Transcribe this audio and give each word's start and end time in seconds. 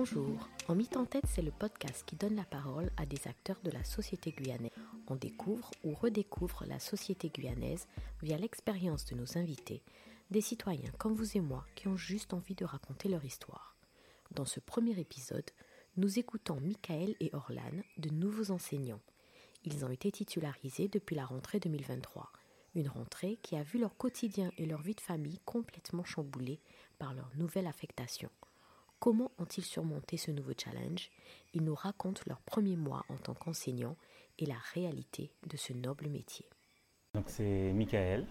Bonjour, 0.00 0.48
En 0.68 0.76
Mythe 0.76 0.96
en 0.96 1.06
tête, 1.06 1.26
c'est 1.26 1.42
le 1.42 1.50
podcast 1.50 2.04
qui 2.06 2.14
donne 2.14 2.36
la 2.36 2.44
parole 2.44 2.88
à 2.96 3.04
des 3.04 3.26
acteurs 3.26 3.58
de 3.64 3.72
la 3.72 3.82
société 3.82 4.30
guyanaise. 4.30 4.70
On 5.08 5.16
découvre 5.16 5.72
ou 5.82 5.92
redécouvre 5.92 6.64
la 6.68 6.78
société 6.78 7.30
guyanaise 7.30 7.88
via 8.22 8.38
l'expérience 8.38 9.06
de 9.06 9.16
nos 9.16 9.36
invités, 9.36 9.82
des 10.30 10.40
citoyens 10.40 10.92
comme 10.98 11.16
vous 11.16 11.36
et 11.36 11.40
moi 11.40 11.66
qui 11.74 11.88
ont 11.88 11.96
juste 11.96 12.32
envie 12.32 12.54
de 12.54 12.64
raconter 12.64 13.08
leur 13.08 13.24
histoire. 13.24 13.74
Dans 14.30 14.44
ce 14.44 14.60
premier 14.60 14.96
épisode, 15.00 15.50
nous 15.96 16.20
écoutons 16.20 16.60
Michael 16.60 17.16
et 17.18 17.30
Orlan, 17.32 17.82
de 17.96 18.10
nouveaux 18.10 18.52
enseignants. 18.52 19.02
Ils 19.64 19.84
ont 19.84 19.90
été 19.90 20.12
titularisés 20.12 20.86
depuis 20.86 21.16
la 21.16 21.26
rentrée 21.26 21.58
2023, 21.58 22.30
une 22.76 22.88
rentrée 22.88 23.40
qui 23.42 23.56
a 23.56 23.64
vu 23.64 23.80
leur 23.80 23.96
quotidien 23.96 24.52
et 24.58 24.66
leur 24.66 24.80
vie 24.80 24.94
de 24.94 25.00
famille 25.00 25.40
complètement 25.44 26.04
chamboulés 26.04 26.60
par 27.00 27.14
leur 27.14 27.32
nouvelle 27.36 27.66
affectation. 27.66 28.30
Comment 29.00 29.30
ont-ils 29.38 29.64
surmonté 29.64 30.16
ce 30.16 30.30
nouveau 30.30 30.52
challenge? 30.56 31.10
Ils 31.54 31.62
nous 31.62 31.74
racontent 31.74 32.22
leur 32.26 32.40
premier 32.40 32.76
mois 32.76 33.04
en 33.08 33.16
tant 33.16 33.34
qu'enseignants 33.34 33.96
et 34.38 34.46
la 34.46 34.56
réalité 34.74 35.30
de 35.46 35.56
ce 35.56 35.72
noble 35.72 36.08
métier. 36.08 36.46
Donc 37.14 37.24
c'est 37.28 37.72
Michael. 37.72 38.26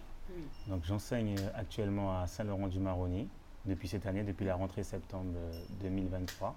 Donc 0.67 0.83
j'enseigne 0.83 1.37
actuellement 1.55 2.19
à 2.19 2.27
Saint-Laurent-du-Maroni 2.27 3.29
depuis 3.65 3.87
cette 3.87 4.05
année, 4.05 4.23
depuis 4.23 4.45
la 4.45 4.55
rentrée 4.55 4.83
septembre 4.83 5.33
2023 5.79 6.55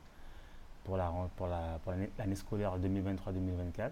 pour 0.85 0.97
la 0.97 1.13
pour 1.37 1.47
la 1.47 1.79
pour 1.83 1.93
l'année 1.93 2.35
scolaire 2.35 2.79
2023-2024 2.79 3.91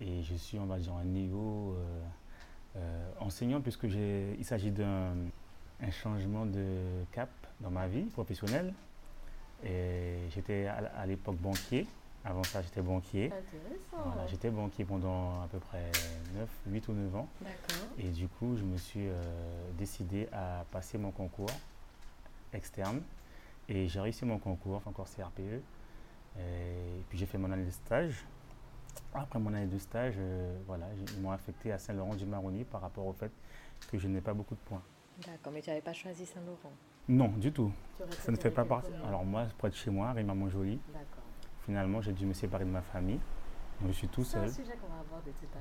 et 0.00 0.22
je 0.22 0.34
suis 0.34 0.58
on 0.58 0.66
va 0.66 0.78
dire 0.78 0.94
un 0.94 1.04
niveau 1.04 1.74
euh, 1.74 2.00
euh, 2.76 3.10
enseignant 3.20 3.60
puisque 3.60 3.84
il 3.84 4.44
s'agit 4.44 4.70
d'un 4.70 5.14
changement 5.90 6.46
de 6.46 7.04
cap 7.12 7.30
dans 7.60 7.70
ma 7.70 7.86
vie 7.88 8.04
professionnelle 8.04 8.72
j'étais 9.64 10.66
à, 10.66 11.06
l'époque 11.06 11.36
banquier. 11.36 11.86
Avant 12.24 12.42
ça, 12.42 12.62
j'étais 12.62 12.82
banquier. 12.82 13.32
Voilà, 13.92 14.26
j'étais 14.26 14.50
banquier 14.50 14.84
pendant 14.84 15.42
à 15.42 15.48
peu 15.50 15.58
près 15.58 15.90
9, 16.34 16.48
8 16.66 16.88
ou 16.88 16.92
9 16.92 17.16
ans. 17.16 17.28
Et 17.98 18.08
du 18.10 18.28
coup, 18.28 18.56
je 18.56 18.64
me 18.64 18.76
suis 18.76 19.08
euh, 19.08 19.12
décidé 19.78 20.28
à 20.32 20.64
passer 20.70 20.98
mon 20.98 21.10
concours 21.10 21.50
externe. 22.52 23.00
Et 23.68 23.88
j'ai 23.88 24.00
réussi 24.00 24.24
mon 24.24 24.38
concours, 24.38 24.82
encore 24.86 25.06
CRPE. 25.08 25.62
Et 26.38 27.02
puis 27.08 27.18
j'ai 27.18 27.26
fait 27.26 27.38
mon 27.38 27.50
année 27.50 27.64
de 27.64 27.70
stage. 27.70 28.24
Après 29.14 29.38
mon 29.38 29.52
année 29.54 29.66
de 29.66 29.78
stage, 29.78 30.14
euh, 30.18 30.56
voilà, 30.66 30.86
ils 30.96 31.20
m'ont 31.20 31.30
affecté 31.30 31.72
à 31.72 31.78
Saint-Laurent-du-Maroni 31.78 32.64
par 32.64 32.80
rapport 32.80 33.06
au 33.06 33.12
fait 33.12 33.30
que 33.90 33.98
je 33.98 34.08
n'ai 34.08 34.20
pas 34.20 34.34
beaucoup 34.34 34.54
de 34.54 34.60
points. 34.60 34.82
D'accord, 35.26 35.52
mais 35.52 35.62
tu 35.62 35.70
n'avais 35.70 35.82
pas 35.82 35.92
choisi 35.92 36.26
Saint-Laurent 36.26 36.72
non, 37.08 37.28
du 37.28 37.52
tout. 37.52 37.72
Ça 38.10 38.30
ne 38.30 38.36
fait 38.36 38.50
pas 38.50 38.64
partie. 38.64 38.92
Alors 39.06 39.24
moi, 39.24 39.46
près 39.56 39.70
de 39.70 39.74
chez 39.74 39.90
moi, 39.90 40.12
Rima 40.12 40.34
Montjoly. 40.34 40.78
Finalement, 41.64 42.00
j'ai 42.00 42.12
dû 42.12 42.26
me 42.26 42.32
séparer 42.32 42.64
de 42.64 42.70
ma 42.70 42.82
famille. 42.82 43.20
je 43.86 43.92
suis 43.92 44.08
tout 44.08 44.24
seul. 44.24 44.48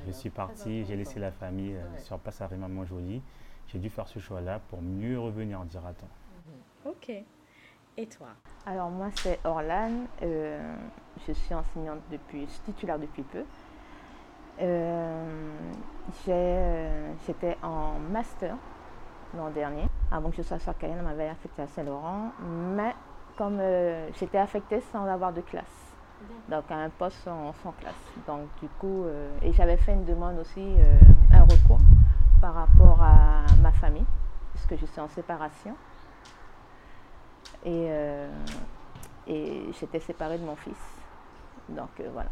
Je 0.06 0.12
suis 0.12 0.30
parti, 0.30 0.86
j'ai 0.86 0.96
laissé 0.96 1.20
la 1.20 1.32
famille 1.32 1.76
euh, 1.76 1.98
sur 2.00 2.18
place 2.20 2.42
à 2.42 2.48
Rima 2.48 2.68
Montjoly. 2.68 3.22
J'ai 3.68 3.80
dû 3.80 3.90
faire 3.90 4.08
ce 4.08 4.20
choix-là 4.20 4.60
pour 4.70 4.82
mieux 4.82 5.20
revenir, 5.20 5.60
dira-t-on. 5.66 6.06
Mhm. 6.06 6.92
Ok. 6.92 7.24
Et 8.00 8.06
toi? 8.06 8.28
Alors 8.66 8.90
moi, 8.90 9.10
c'est 9.16 9.40
Orlan. 9.44 10.06
Euh, 10.22 10.76
je 11.28 11.34
suis 11.34 11.54
enseignante 11.54 12.00
depuis, 12.12 12.46
je 12.46 12.52
suis 12.52 12.62
titulaire 12.62 13.00
depuis 13.00 13.24
peu. 13.24 13.44
Euh, 14.62 15.52
j'étais 16.26 17.58
en 17.64 18.00
master 18.00 18.56
l'an 19.36 19.50
dernier. 19.50 19.87
Avant 20.12 20.30
que 20.30 20.38
je 20.38 20.42
sois 20.42 20.60
sur 20.60 20.78
Cayenne, 20.78 21.00
on 21.02 21.04
m'avait 21.04 21.28
affectée 21.28 21.62
à 21.62 21.68
Saint-Laurent. 21.68 22.32
Mais 22.76 22.94
comme 23.38 23.60
euh, 23.60 24.10
j'étais 24.20 24.38
affectée 24.38 24.82
sans 24.92 25.06
avoir 25.06 25.34
de 25.34 25.42
classe. 25.42 25.66
Donc 26.50 26.72
à 26.72 26.76
un 26.76 26.90
poste 26.90 27.18
sans, 27.24 27.54
classe. 27.80 27.94
Donc 28.26 28.48
du 28.62 28.68
coup, 28.80 29.04
euh, 29.04 29.30
et 29.42 29.54
j'avais 29.54 29.78
fait 29.78 29.94
une 29.94 30.06
demande 30.06 30.40
aussi, 30.40 30.62
euh, 30.62 30.98
un 31.34 31.44
recours 31.44 31.80
par 32.42 32.54
rapport 32.54 33.00
à 33.02 33.44
ma 33.62 33.72
famille, 33.72 34.06
puisque 34.54 34.80
je 34.82 34.86
suis 34.86 35.02
en 35.02 35.08
séparation. 35.10 35.76
Et, 37.66 37.90
et 39.28 39.72
j'étais 39.78 40.00
séparée 40.00 40.38
de 40.38 40.46
mon 40.46 40.56
fils. 40.56 40.78
Donc 41.68 41.90
voilà. 42.14 42.30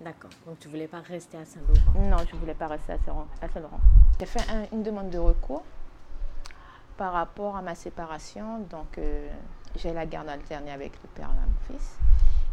D'accord. 0.00 0.30
Donc 0.46 0.58
tu 0.60 0.68
ne 0.68 0.72
voulais 0.72 0.86
pas 0.86 1.00
rester 1.00 1.36
à 1.36 1.44
Saint-Laurent? 1.44 2.08
Non, 2.08 2.18
je 2.28 2.34
ne 2.34 2.40
voulais 2.40 2.54
pas 2.54 2.68
rester 2.68 2.92
à 2.92 2.98
Saint-Laurent. 2.98 3.80
J'ai 4.20 4.26
fait 4.26 4.68
une 4.72 4.82
demande 4.82 5.10
de 5.10 5.18
recours 5.18 5.64
par 7.02 7.14
rapport 7.14 7.56
à 7.56 7.62
ma 7.62 7.74
séparation. 7.74 8.60
Donc, 8.70 8.96
euh, 8.96 9.28
j'ai 9.74 9.92
la 9.92 10.06
garde 10.06 10.28
alternée 10.28 10.70
avec 10.70 10.92
le 11.02 11.08
père 11.08 11.30
de 11.30 11.34
mon 11.34 11.76
fils. 11.76 11.96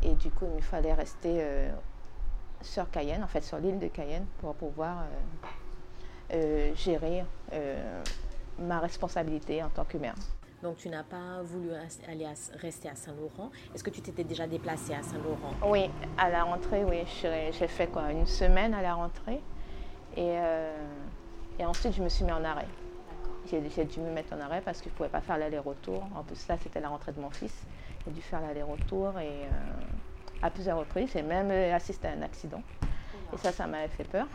Et 0.01 0.15
du 0.15 0.31
coup, 0.31 0.45
il 0.49 0.55
me 0.55 0.61
fallait 0.61 0.95
rester 0.95 1.37
euh, 1.37 1.71
sur 2.59 2.89
Cayenne, 2.89 3.23
en 3.23 3.27
fait, 3.27 3.43
sur 3.43 3.59
l'île 3.59 3.77
de 3.77 3.89
Cayenne, 3.89 4.25
pour 4.39 4.55
pouvoir 4.55 5.03
euh, 6.33 6.73
gérer 6.73 7.23
ma 8.57 8.79
responsabilité 8.79 9.61
en 9.61 9.69
tant 9.69 9.85
que 9.85 9.99
mère. 9.99 10.15
Donc, 10.63 10.77
tu 10.77 10.89
n'as 10.89 11.03
pas 11.03 11.43
voulu 11.43 11.69
aller 12.07 12.27
rester 12.55 12.89
à 12.89 12.95
Saint-Laurent. 12.95 13.51
Est-ce 13.75 13.83
que 13.83 13.91
tu 13.91 14.01
t'étais 14.01 14.23
déjà 14.23 14.47
déplacée 14.47 14.95
à 14.95 15.03
Saint-Laurent? 15.03 15.53
Oui, 15.63 15.91
à 16.17 16.27
la 16.31 16.43
rentrée, 16.43 16.83
oui. 16.83 17.03
J'ai 17.21 17.67
fait 17.67 17.85
quoi 17.85 18.11
Une 18.11 18.25
semaine 18.25 18.73
à 18.73 18.81
la 18.81 18.95
rentrée. 18.95 19.43
Et, 20.17 20.37
et 21.59 21.65
ensuite, 21.65 21.93
je 21.93 22.01
me 22.01 22.09
suis 22.09 22.25
mis 22.25 22.31
en 22.31 22.43
arrêt 22.43 22.65
j'ai 23.45 23.85
dû 23.85 23.99
me 23.99 24.11
mettre 24.11 24.33
en 24.33 24.39
arrêt 24.39 24.61
parce 24.61 24.79
que 24.79 24.85
je 24.85 24.89
ne 24.89 24.95
pouvais 24.95 25.09
pas 25.09 25.21
faire 25.21 25.37
l'aller-retour. 25.37 26.03
En 26.15 26.23
plus, 26.23 26.47
là, 26.47 26.57
c'était 26.61 26.79
la 26.79 26.89
rentrée 26.89 27.11
de 27.11 27.19
mon 27.19 27.29
fils. 27.29 27.55
J'ai 28.05 28.11
dû 28.11 28.21
faire 28.21 28.41
l'aller-retour 28.41 29.17
et 29.19 29.43
euh, 29.43 29.49
à 30.41 30.49
plusieurs 30.49 30.77
reprises. 30.77 31.11
J'ai 31.13 31.21
même 31.21 31.51
assisté 31.73 32.07
à 32.07 32.11
un 32.11 32.21
accident. 32.21 32.61
Et 33.33 33.37
ça, 33.37 33.51
ça 33.51 33.67
m'avait 33.67 33.87
fait 33.87 34.03
peur. 34.03 34.27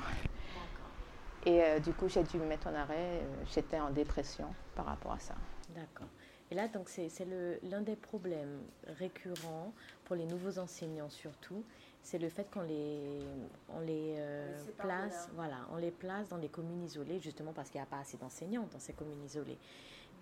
Et 1.46 1.62
euh, 1.62 1.78
du 1.78 1.92
coup, 1.92 2.08
j'ai 2.08 2.22
dû 2.22 2.38
me 2.38 2.46
mettre 2.46 2.68
en 2.68 2.74
arrêt. 2.74 2.94
Euh, 2.96 3.44
j'étais 3.54 3.78
en 3.78 3.90
dépression 3.90 4.46
par 4.74 4.86
rapport 4.86 5.12
à 5.12 5.18
ça. 5.18 5.34
D'accord. 5.74 6.08
Et 6.50 6.54
là, 6.54 6.68
donc, 6.68 6.88
c'est 6.88 7.08
l'un 7.62 7.80
des 7.80 7.96
problèmes 7.96 8.60
récurrents 8.98 9.72
pour 10.04 10.16
les 10.16 10.26
nouveaux 10.26 10.58
enseignants 10.58 11.10
surtout, 11.10 11.64
c'est 12.04 12.18
le 12.18 12.28
fait 12.28 12.46
qu'on 12.52 12.62
les, 12.62 13.18
on 13.74 13.80
les 13.80 14.14
euh, 14.18 14.56
place, 14.78 15.28
voilà, 15.34 15.56
on 15.72 15.76
les 15.76 15.90
place 15.90 16.28
dans 16.28 16.38
des 16.38 16.48
communes 16.48 16.84
isolées, 16.84 17.18
justement 17.18 17.52
parce 17.52 17.70
qu'il 17.70 17.80
n'y 17.80 17.86
a 17.86 17.90
pas 17.90 17.98
assez 17.98 18.18
d'enseignants 18.18 18.68
dans 18.70 18.78
ces 18.78 18.92
communes 18.92 19.24
isolées. 19.24 19.58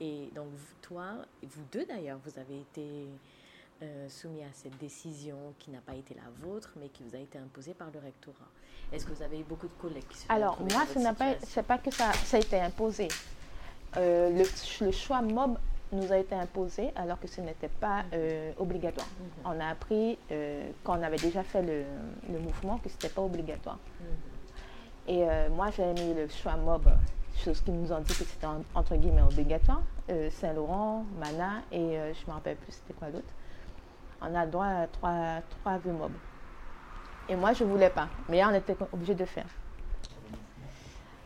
Et 0.01 0.31
donc, 0.35 0.47
toi, 0.81 1.17
vous 1.43 1.65
deux 1.73 1.85
d'ailleurs, 1.85 2.19
vous 2.25 2.39
avez 2.39 2.61
été 2.61 3.07
euh, 3.83 4.09
soumis 4.09 4.43
à 4.45 4.53
cette 4.53 4.79
décision 4.79 5.37
qui 5.59 5.71
n'a 5.73 5.81
pas 5.81 5.95
été 5.95 6.15
la 6.15 6.47
vôtre, 6.47 6.73
mais 6.81 6.89
qui 6.89 7.03
vous 7.03 7.17
a 7.17 7.19
été 7.19 7.37
imposée 7.39 7.75
par 7.75 7.91
le 7.91 7.99
rectorat. 7.99 8.49
Est-ce 8.93 9.05
que 9.05 9.13
vous 9.13 9.23
avez 9.23 9.41
eu 9.41 9.45
beaucoup 9.45 9.67
de 9.67 9.75
collègues 9.75 10.07
qui 10.09 10.19
se 10.19 10.27
Alors, 10.29 10.61
moi, 10.61 10.87
ce 10.93 11.01
n'est 11.01 11.13
pas, 11.15 11.35
pas 11.65 11.79
que 11.79 11.91
ça, 11.91 12.13
ça 12.13 12.37
a 12.37 12.41
été 12.41 12.61
imposé. 12.61 13.09
Euh, 13.97 14.31
le, 14.31 14.87
le, 14.87 14.93
choix 14.93 15.21
MOB 15.21 15.59
nous 15.93 16.13
a 16.13 16.19
été 16.19 16.35
imposé 16.35 16.91
alors 16.97 17.19
que 17.21 17.29
ce 17.29 17.41
n'était 17.41 17.69
pas 17.69 18.05
euh, 18.13 18.53
obligatoire. 18.59 19.07
Mhm. 19.07 19.53
On 19.57 19.61
a 19.61 19.67
appris, 19.69 20.19
euh, 20.31 20.71
quand 20.83 20.99
on 20.99 21.03
avait 21.03 21.17
déjà 21.17 21.43
fait 21.43 21.63
le, 21.63 22.39
mouvement, 22.39 22.79
que 22.79 22.89
ce 22.89 22.95
n'était 22.95 23.09
pas 23.11 23.23
obligatoire. 23.23 23.79
Mhm. 24.01 24.07
Et 25.09 25.29
euh, 25.29 25.49
moi, 25.51 25.71
j'ai 25.71 25.93
mis 25.93 26.15
le 26.15 26.29
choix 26.29 26.57
MOB, 26.57 26.89
chose 27.37 27.61
qui 27.61 27.71
nous 27.71 27.93
ont 27.93 28.01
dit 28.01 28.15
que 28.15 28.25
c'était 28.25 28.47
entre 28.75 28.97
guillemets 28.97 29.23
obligatoire. 29.23 29.83
Saint-Laurent, 30.31 31.07
Mana 31.19 31.63
et 31.73 31.97
je 32.13 32.23
ne 32.23 32.27
me 32.27 32.33
rappelle 32.33 32.57
plus 32.57 32.73
c'était 32.73 32.93
quoi 32.93 33.09
d'autre. 33.09 33.25
On 34.21 34.35
a 34.35 34.45
droit 34.47 34.67
à 34.67 34.87
trois, 34.89 35.41
trois 35.61 35.79
vœux 35.79 35.93
MOB. 35.93 36.13
Et 37.31 37.37
moi, 37.37 37.55
je 37.55 37.65
ne 37.65 37.71
voulais 37.71 37.89
pas. 37.89 38.09
Mais 38.29 38.45
on 38.45 38.53
était 38.53 38.77
obligé 38.93 39.15
de 39.15 39.25
faire. 39.25 39.47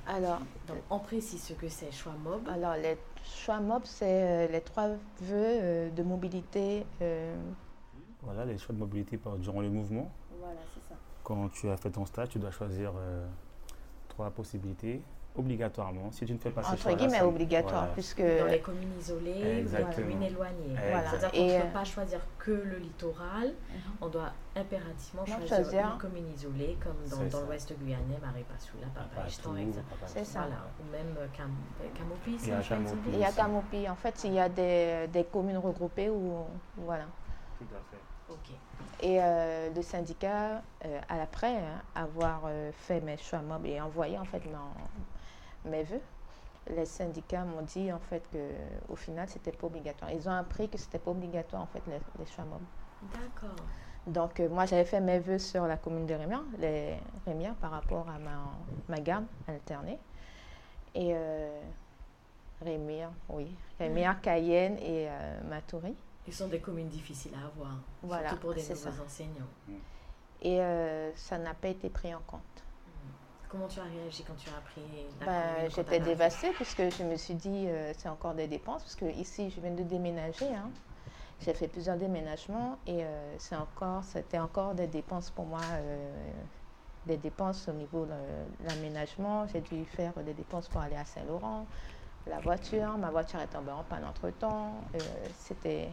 Alors, 0.09 0.39
Donc, 0.69 0.79
on 0.89 0.99
précise 1.01 1.43
ce 1.43 1.53
que 1.53 1.69
c'est 1.69 1.91
choix 1.91 2.13
MOB. 2.23 2.49
Alors, 2.49 2.75
les 2.77 2.97
choix 3.25 3.59
MOB, 3.61 3.83
c'est 3.85 4.07
euh, 4.07 4.49
les 4.49 4.61
trois 4.61 4.89
vœux 4.89 4.99
euh, 5.33 5.91
de 5.91 6.03
mobilité. 6.03 6.87
Euh. 7.03 7.37
Voilà, 8.23 8.45
les 8.45 8.57
choix 8.57 8.75
de 8.75 8.79
mobilité 8.79 9.19
durant 9.39 9.61
le 9.61 9.71
mouvement. 9.71 10.11
Voilà, 10.39 10.61
c'est 10.73 10.89
ça. 10.89 10.95
Quand 11.25 11.49
tu 11.49 11.69
as 11.69 11.77
fait 11.77 11.91
ton 11.91 12.07
stage, 12.07 12.29
tu 12.29 12.39
dois 12.39 12.53
choisir 12.53 12.93
trois 14.09 14.31
possibilités 14.31 15.03
obligatoirement. 15.37 16.11
Si 16.13 16.25
tu 16.25 16.33
ne 16.33 16.39
fais 16.39 16.51
pas 16.51 16.63
Entre 16.69 16.93
guillemets, 16.95 17.21
obligatoire, 17.23 17.89
puisque... 17.93 18.21
Dans 18.21 18.47
les 18.47 18.61
communes 18.61 18.93
isolées 18.99 19.65
ou 19.65 19.69
dans 19.69 19.89
les 19.89 19.95
communes 19.95 20.23
éloignées. 20.23 20.77
Voilà. 20.91 21.11
C'est-à-dire 21.11 21.31
qu'on 21.31 21.47
ne 21.47 21.63
peut 21.63 21.73
pas 21.73 21.85
choisir 21.85 22.21
que 22.39 22.51
le 22.51 22.79
littoral, 22.79 23.49
mhm. 23.49 23.81
on 24.01 24.09
doit 24.09 24.33
impérativement 24.55 25.25
choisir, 25.27 25.93
une 25.93 25.99
commune 25.99 26.33
isolée, 26.35 26.79
comme 26.83 26.97
dans, 27.31 27.41
l'ouest 27.47 27.73
guyanais, 27.79 28.19
Maripassoula, 28.23 28.87
Papaïstan, 28.95 29.57
etc. 29.57 29.81
C'est 30.07 30.25
ça. 30.25 30.47
Ou 30.81 30.91
même 30.91 31.15
euh, 31.19 31.27
Camopi, 31.95 32.39
Il 32.43 32.49
y 32.49 32.53
a 32.53 32.63
Camopi. 32.63 32.99
Il 33.13 33.19
y 33.19 33.25
a 33.25 33.33
Camopi. 33.33 33.89
En 33.89 33.97
fait, 33.97 34.25
il 34.25 34.35
y 34.35 34.41
a 34.41 34.49
des, 34.49 35.09
des 35.13 35.25
communes 35.25 35.59
regroupées 35.59 36.11
où... 36.11 36.45
Voilà. 36.77 37.05
Tout 37.59 37.65
à 37.65 37.81
fait. 37.91 38.33
Ok. 38.33 38.57
Et 39.03 39.19
euh, 39.21 39.71
le 39.75 39.83
syndicat, 39.83 40.63
euh, 40.85 41.01
à 41.09 41.19
l'après 41.19 41.57
hein, 41.57 41.83
avoir 41.95 42.43
fait 42.73 43.01
mes 43.01 43.19
choix 43.19 43.41
mobs 43.41 43.67
et 43.67 43.81
envoyé 43.81 44.19
en 44.19 44.25
fait 44.25 44.43
mes 45.67 45.83
vœux, 45.83 46.01
les 46.69 46.87
syndicats 46.87 47.45
m'ont 47.45 47.63
dit 47.63 47.93
en 47.93 48.01
fait 48.01 48.23
que 48.33 48.51
au 48.89 48.97
final 48.97 49.29
c'était 49.29 49.53
pas 49.53 49.67
obligatoire. 49.67 50.11
Ils 50.11 50.29
ont 50.29 50.33
appris 50.33 50.69
que 50.69 50.79
c'était 50.79 50.99
pas 50.99 51.11
obligatoire 51.11 51.63
en 51.63 51.67
fait 51.67 51.83
les, 51.87 51.99
mobs. 52.45 52.61
D'accord. 53.13 53.57
Donc, 54.07 54.39
euh, 54.39 54.49
moi, 54.49 54.67
j'avais 54.67 54.85
fait 54.85 55.01
mes 55.01 55.19
vœux 55.19 55.39
sur 55.39 55.67
la 55.67 55.77
commune 55.77 56.07
de 56.07 56.15
Rémière, 56.15 56.43
les 56.59 56.97
Rémières, 57.27 57.57
par 57.57 57.73
rapport 57.73 58.09
à 58.09 58.19
ma, 58.19 58.53
ma 58.89 59.01
garde 59.01 59.25
alternée. 59.49 59.99
Et 60.95 61.11
euh, 61.13 61.61
Rémière, 62.63 63.11
oui. 63.29 63.53
Rémière, 63.79 64.21
Cayenne 64.21 64.79
et 64.79 65.09
euh, 65.09 65.41
Matoury. 65.49 65.95
Ils 66.27 66.33
sont 66.33 66.49
des 66.49 66.61
communes 66.61 66.89
difficiles 66.89 67.33
à 67.35 67.47
avoir, 67.47 67.79
voilà, 68.03 68.29
surtout 68.29 68.47
pour 68.47 68.55
des 68.55 68.63
nouveaux 68.63 69.05
enseignants. 69.05 69.49
Et 70.43 70.59
ça 71.15 71.39
n'a 71.39 71.55
pas 71.55 71.69
été 71.69 71.89
pris 71.89 72.15
en 72.15 72.21
compte. 72.27 72.41
Comment 73.49 73.69
tu 73.69 73.79
as 73.79 73.85
réagi 73.85 74.25
quand 74.25 74.35
tu 74.35 74.49
as 74.51 74.57
appris 74.57 74.81
la 75.21 75.27
ben, 75.27 75.71
J'étais 75.71 76.01
dévastée 76.01 76.51
puisque 76.51 76.83
je 76.91 77.05
me 77.05 77.17
suis 77.17 77.35
dit 77.35 77.67
euh, 77.69 77.93
c'est 77.97 78.09
encore 78.09 78.35
des 78.35 78.49
dépenses 78.49 78.83
parce 78.83 78.97
que 78.97 79.05
ici 79.05 79.51
je 79.51 79.61
viens 79.61 79.71
de 79.71 79.85
déménager. 79.85 80.53
Hein. 80.53 80.71
J'ai 81.41 81.55
fait 81.55 81.69
plusieurs 81.69 81.97
déménagements 81.97 82.79
et 82.87 83.05
euh, 83.05 83.35
c'est 83.39 83.55
encore 83.55 84.03
c'était 84.03 84.41
encore 84.41 84.75
des 84.75 84.89
dépenses 84.89 85.31
pour 85.31 85.47
moi 85.47 85.61
euh, 85.75 86.11
des 87.07 87.19
dépenses 87.19 87.69
au 87.69 87.73
niveau 87.73 88.05
de 88.05 88.67
l'aménagement. 88.69 89.47
J'ai 89.47 89.61
dû 89.61 89.85
faire 89.85 90.13
des 90.25 90.35
dépenses 90.35 90.69
pour 90.69 90.81
aller 90.81 90.97
à 90.97 91.05
Saint-Laurent, 91.05 91.67
la 92.27 92.41
voiture, 92.41 92.99
ma 92.99 93.11
voiture 93.11 93.39
est 93.39 93.47
tombée 93.47 93.71
en 93.71 93.85
panne 93.85 94.05
entre 94.05 94.29
temps. 94.31 94.75
c'était 95.39 95.89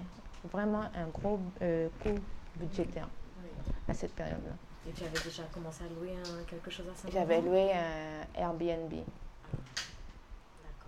vraiment 0.52 0.86
un 0.96 1.06
gros 1.14 1.40
coût 2.02 2.20
budgétaire 2.56 3.08
à 3.88 3.94
cette 3.94 4.16
période-là. 4.16 4.54
Et 4.88 4.92
tu 4.92 5.04
avais 5.04 5.20
déjà 5.24 5.44
commencé 5.54 5.84
à 5.84 5.88
louer 5.88 6.16
quelque 6.48 6.70
chose 6.70 6.86
à 6.92 6.96
saint 6.96 7.10
J'avais 7.12 7.42
loué 7.42 7.72
un 7.72 8.42
Airbnb 8.42 8.94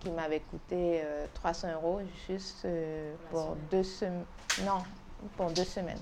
qui 0.06 0.10
m'avait 0.10 0.40
coûté 0.40 1.02
300 1.34 1.68
euh, 1.68 1.74
euros 1.74 2.00
juste 2.28 2.64
euh, 2.64 3.14
pour 3.30 3.56
deux 3.70 3.82
semaines. 3.82 4.24
Non, 4.64 4.82
pour 5.36 5.50
deux 5.50 5.64
semaines. 5.64 6.00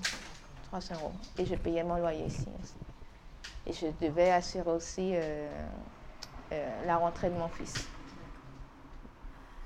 300 0.67 0.95
euros. 0.95 1.11
Et 1.37 1.45
je 1.45 1.55
payais 1.55 1.83
mon 1.83 1.97
loyer 1.97 2.25
ici. 2.25 2.47
Et 3.65 3.73
je 3.73 3.87
devais 4.01 4.31
assurer 4.31 4.69
aussi 4.69 5.13
euh, 5.15 5.47
la 6.85 6.97
rentrée 6.97 7.29
de 7.29 7.35
mon 7.35 7.47
fils. 7.47 7.87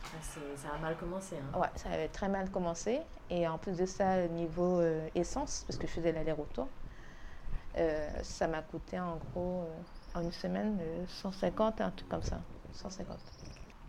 Ah, 0.05 0.17
ça 0.55 0.69
a 0.73 0.77
mal 0.77 0.95
commencé. 0.97 1.35
Hein? 1.35 1.59
Ouais, 1.59 1.67
ça 1.75 1.89
avait 1.89 2.07
très 2.07 2.29
mal 2.29 2.49
commencé. 2.49 3.01
Et 3.29 3.47
en 3.47 3.57
plus 3.57 3.77
de 3.77 3.85
ça, 3.85 4.25
niveau 4.27 4.81
essence, 5.15 5.65
parce 5.67 5.77
que 5.77 5.85
je 5.85 5.91
faisais 5.91 6.11
l'aller-retour, 6.11 6.67
ça 8.23 8.47
m'a 8.47 8.61
coûté 8.61 8.99
en 8.99 9.17
gros 9.17 9.63
euh, 9.63 10.19
en 10.19 10.21
une 10.21 10.31
semaine 10.31 10.79
150, 11.07 11.81
euh, 11.81 11.85
un 11.85 11.91
truc 11.91 12.09
comme 12.09 12.23
ça. 12.23 12.39
150. 12.73 13.17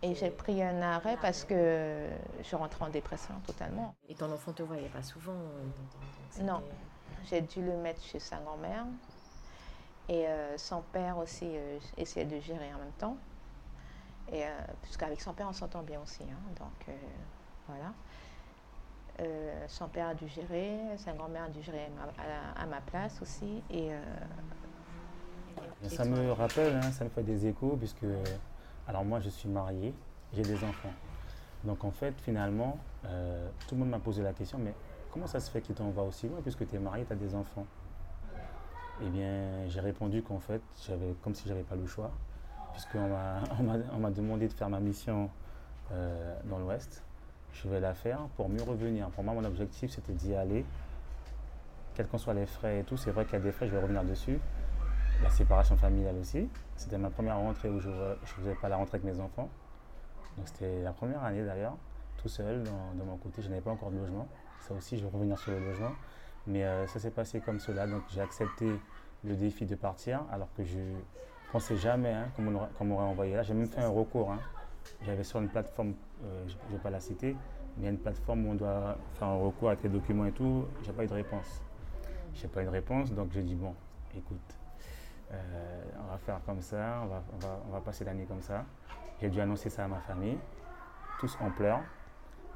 Et 0.03 0.15
j'ai 0.15 0.31
pris 0.31 0.63
un 0.63 0.81
arrêt 0.81 1.17
parce 1.21 1.43
que 1.43 2.09
je 2.43 2.55
rentrais 2.55 2.85
en 2.85 2.89
dépression 2.89 3.35
totalement. 3.45 3.95
Et 4.09 4.15
ton 4.15 4.31
enfant 4.31 4.51
ne 4.51 4.55
te 4.55 4.63
voyait 4.63 4.89
pas 4.89 5.03
souvent 5.03 5.35
Non, 6.41 6.63
j'ai 7.25 7.41
dû 7.41 7.61
le 7.61 7.77
mettre 7.77 8.01
chez 8.01 8.19
sa 8.19 8.37
grand-mère. 8.37 8.85
Et 10.09 10.25
son 10.57 10.81
père 10.81 11.19
aussi 11.19 11.51
essayait 11.97 12.25
de 12.25 12.39
gérer 12.39 12.73
en 12.73 12.79
même 12.79 12.93
temps. 12.97 13.15
Et 14.33 14.43
puisqu'avec 14.81 15.21
son 15.21 15.33
père, 15.33 15.47
on 15.47 15.53
s'entend 15.53 15.83
bien 15.83 16.01
aussi. 16.01 16.23
Hein, 16.23 16.53
donc 16.57 16.95
voilà. 17.67 17.93
Euh, 19.21 19.65
son 19.67 19.87
père 19.87 20.07
a 20.07 20.13
dû 20.15 20.27
gérer, 20.27 20.79
sa 20.97 21.13
grand-mère 21.13 21.43
a 21.43 21.49
dû 21.49 21.61
gérer 21.61 21.87
à, 22.55 22.65
ma 22.65 22.81
place 22.81 23.21
aussi. 23.21 23.61
Et, 23.69 23.93
euh, 23.93 23.99
ça 25.87 26.05
me 26.05 26.31
rappelle, 26.31 26.75
hein, 26.75 26.91
ça 26.91 27.03
me 27.03 27.09
fait 27.09 27.23
des 27.23 27.45
échos, 27.45 27.75
puisque, 27.77 28.05
alors 28.87 29.03
moi 29.05 29.19
je 29.19 29.29
suis 29.29 29.49
marié, 29.49 29.93
j'ai 30.33 30.41
des 30.41 30.63
enfants. 30.63 30.93
Donc 31.63 31.83
en 31.83 31.91
fait, 31.91 32.19
finalement, 32.21 32.77
euh, 33.05 33.47
tout 33.67 33.75
le 33.75 33.81
monde 33.81 33.89
m'a 33.89 33.99
posé 33.99 34.23
la 34.23 34.33
question, 34.33 34.57
mais 34.57 34.73
comment 35.11 35.27
ça 35.27 35.39
se 35.39 35.51
fait 35.51 35.61
qu'il 35.61 35.75
t'envoie 35.75 36.03
aussi 36.03 36.27
loin, 36.27 36.39
puisque 36.41 36.67
tu 36.67 36.75
es 36.75 36.79
marié, 36.79 37.05
tu 37.05 37.13
as 37.13 37.15
des 37.15 37.35
enfants? 37.35 37.65
Eh 39.03 39.09
bien, 39.09 39.67
j'ai 39.67 39.81
répondu 39.81 40.23
qu'en 40.23 40.39
fait, 40.39 40.61
j'avais 40.87 41.13
comme 41.23 41.35
si 41.35 41.47
j'avais 41.47 41.63
pas 41.63 41.75
le 41.75 41.85
choix, 41.85 42.11
puisqu'on 42.71 43.07
m'a 43.07 44.09
demandé 44.11 44.47
de 44.47 44.53
faire 44.53 44.69
ma 44.69 44.79
mission 44.79 45.29
dans 46.45 46.57
l'Ouest 46.57 47.03
je 47.53 47.67
vais 47.67 47.79
la 47.79 47.93
faire 47.93 48.19
pour 48.35 48.49
mieux 48.49 48.63
revenir. 48.63 49.09
Pour 49.09 49.23
moi, 49.23 49.33
mon 49.33 49.43
objectif, 49.43 49.91
c'était 49.91 50.13
d'y 50.13 50.35
aller, 50.35 50.65
quels 51.95 52.07
qu'en 52.07 52.17
soient 52.17 52.33
les 52.33 52.45
frais 52.45 52.79
et 52.79 52.83
tout. 52.83 52.97
C'est 52.97 53.11
vrai 53.11 53.25
qu'il 53.25 53.33
y 53.33 53.37
a 53.37 53.39
des 53.39 53.51
frais, 53.51 53.67
je 53.67 53.71
vais 53.71 53.81
revenir 53.81 54.03
dessus. 54.03 54.39
La 55.23 55.29
séparation 55.29 55.77
familiale 55.77 56.15
aussi. 56.19 56.49
C'était 56.75 56.97
ma 56.97 57.09
première 57.09 57.37
rentrée 57.37 57.69
où 57.69 57.79
je 57.79 57.89
ne 57.89 58.15
faisais 58.25 58.55
pas 58.55 58.69
la 58.69 58.77
rentrée 58.77 58.97
avec 58.97 59.13
mes 59.13 59.19
enfants. 59.19 59.49
Donc 60.37 60.47
c'était 60.47 60.81
la 60.81 60.93
première 60.93 61.23
année 61.23 61.45
d'ailleurs, 61.45 61.75
tout 62.17 62.29
seul, 62.29 62.63
de 62.63 63.03
mon 63.03 63.17
côté. 63.17 63.41
Je 63.41 63.49
n'avais 63.49 63.61
pas 63.61 63.71
encore 63.71 63.91
de 63.91 63.97
logement. 63.97 64.27
Ça 64.61 64.73
aussi, 64.73 64.97
je 64.97 65.03
vais 65.03 65.09
revenir 65.11 65.37
sur 65.37 65.51
le 65.51 65.59
logement. 65.59 65.91
Mais 66.47 66.63
euh, 66.63 66.87
ça 66.87 66.99
s'est 66.99 67.11
passé 67.11 67.39
comme 67.39 67.59
cela. 67.59 67.85
Donc 67.85 68.01
j'ai 68.09 68.21
accepté 68.21 68.71
le 69.23 69.35
défi 69.35 69.65
de 69.65 69.75
partir 69.75 70.21
alors 70.31 70.47
que 70.57 70.63
je 70.63 70.79
pensais 71.51 71.77
jamais 71.77 72.13
hein, 72.13 72.27
qu'on 72.35 72.85
m'aurait 72.85 73.03
envoyé 73.03 73.35
là. 73.35 73.43
J'ai 73.43 73.53
même 73.53 73.67
fait 73.67 73.81
un 73.81 73.89
recours. 73.89 74.31
Hein. 74.31 74.39
J'avais 75.03 75.23
sur 75.23 75.39
une 75.39 75.49
plateforme, 75.49 75.93
euh, 76.23 76.47
je 76.47 76.55
ne 76.67 76.77
vais 76.77 76.83
pas 76.83 76.89
la 76.89 76.99
citer, 76.99 77.35
mais 77.77 77.81
il 77.81 77.83
y 77.83 77.87
a 77.87 77.89
une 77.91 77.97
plateforme 77.97 78.45
où 78.45 78.51
on 78.51 78.55
doit 78.55 78.97
faire 79.13 79.27
un 79.27 79.35
recours 79.35 79.69
avec 79.69 79.83
les 79.83 79.89
documents 79.89 80.25
et 80.25 80.31
tout. 80.31 80.65
Je 80.83 80.87
n'ai 80.87 80.93
pas 80.93 81.03
eu 81.03 81.07
de 81.07 81.13
réponse. 81.13 81.61
Je 82.33 82.43
n'ai 82.43 82.47
pas 82.49 82.61
eu 82.61 82.65
de 82.65 82.69
réponse, 82.69 83.11
donc 83.13 83.31
j'ai 83.31 83.41
dit 83.41 83.55
bon, 83.55 83.73
écoute, 84.15 84.57
euh, 85.31 85.83
on 85.99 86.11
va 86.11 86.17
faire 86.17 86.39
comme 86.45 86.61
ça, 86.61 87.01
on 87.03 87.07
va, 87.07 87.23
on 87.67 87.71
va, 87.71 87.81
passer 87.81 88.05
l'année 88.05 88.25
comme 88.25 88.41
ça. 88.41 88.65
J'ai 89.19 89.29
dû 89.29 89.39
annoncer 89.39 89.69
ça 89.69 89.85
à 89.85 89.87
ma 89.87 89.99
famille, 89.99 90.37
tous 91.19 91.37
en 91.41 91.51
pleurs, 91.51 91.81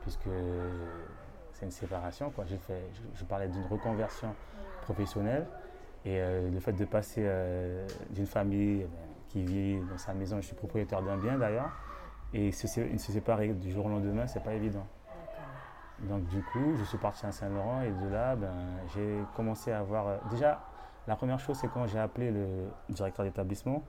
puisque 0.02 0.30
c'est 1.54 1.66
une 1.66 1.72
séparation. 1.72 2.32
Quoi. 2.32 2.46
Fait, 2.46 2.90
je, 3.14 3.24
parlais 3.24 3.48
d'une 3.48 3.66
reconversion 3.66 4.34
professionnelle 4.82 5.48
et 6.04 6.20
euh, 6.20 6.50
le 6.50 6.60
fait 6.60 6.74
de 6.74 6.86
passer 6.86 7.28
d'une 8.12 8.28
famille 8.28 8.82
eh 8.84 9.16
qui 9.30 9.44
vit 9.44 9.80
dans 9.90 9.98
sa 9.98 10.14
maison, 10.14 10.38
je 10.38 10.48
suis 10.48 10.56
propriétaire 10.56 11.02
d'un 11.02 11.18
bien 11.18 11.38
d'ailleurs, 11.38 11.72
et 12.36 12.51
se, 12.51 12.68
se 12.68 13.12
séparer 13.12 13.50
du 13.54 13.72
jour 13.72 13.86
au 13.86 13.89
lendemain, 13.89 14.27
c'est 14.27 14.44
pas 14.44 14.54
évident. 14.54 14.86
Donc 16.01 16.27
du 16.27 16.42
coup, 16.44 16.75
je 16.77 16.84
suis 16.84 16.98
parti 16.98 17.25
à 17.25 17.32
Saint-Laurent 17.32 17.82
et 17.82 17.92
de 17.92 18.10
là, 18.12 18.36
ben, 18.36 18.54
j'ai 18.94 19.20
commencé 19.36 19.72
à 19.72 19.80
avoir... 19.80 20.08
Euh, 20.08 20.18
déjà, 20.30 20.62
la 21.08 21.15
première 21.15 21.39
chose, 21.39 21.58
c'est 21.58 21.70
quand 21.70 21.88
j'ai 21.88 22.00
appelé 22.00 22.32
le 22.32 22.68
directeur 22.89 23.24
d'établissement, 23.24 23.84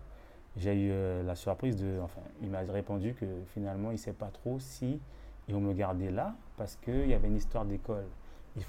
j'ai 0.56 0.74
eu 0.74 0.90
euh, 0.92 1.24
la 1.24 1.34
surprise 1.34 1.76
de... 1.76 1.98
Enfin, 2.00 2.20
il 2.40 2.50
m'a 2.50 2.60
répondu 2.60 3.14
que 3.14 3.26
finalement, 3.48 3.90
il 3.90 3.94
ne 3.94 3.98
sait 3.98 4.12
pas 4.12 4.28
trop 4.28 4.60
si 4.60 5.00
ils 5.48 5.54
vont 5.54 5.60
me 5.60 5.72
garder 5.72 6.10
là 6.10 6.34
parce 6.56 6.76
qu'il 6.76 7.08
y 7.08 7.14
avait 7.14 7.28
une 7.28 7.36
histoire 7.36 7.64
d'école. 7.64 8.06
Il, 8.54 8.62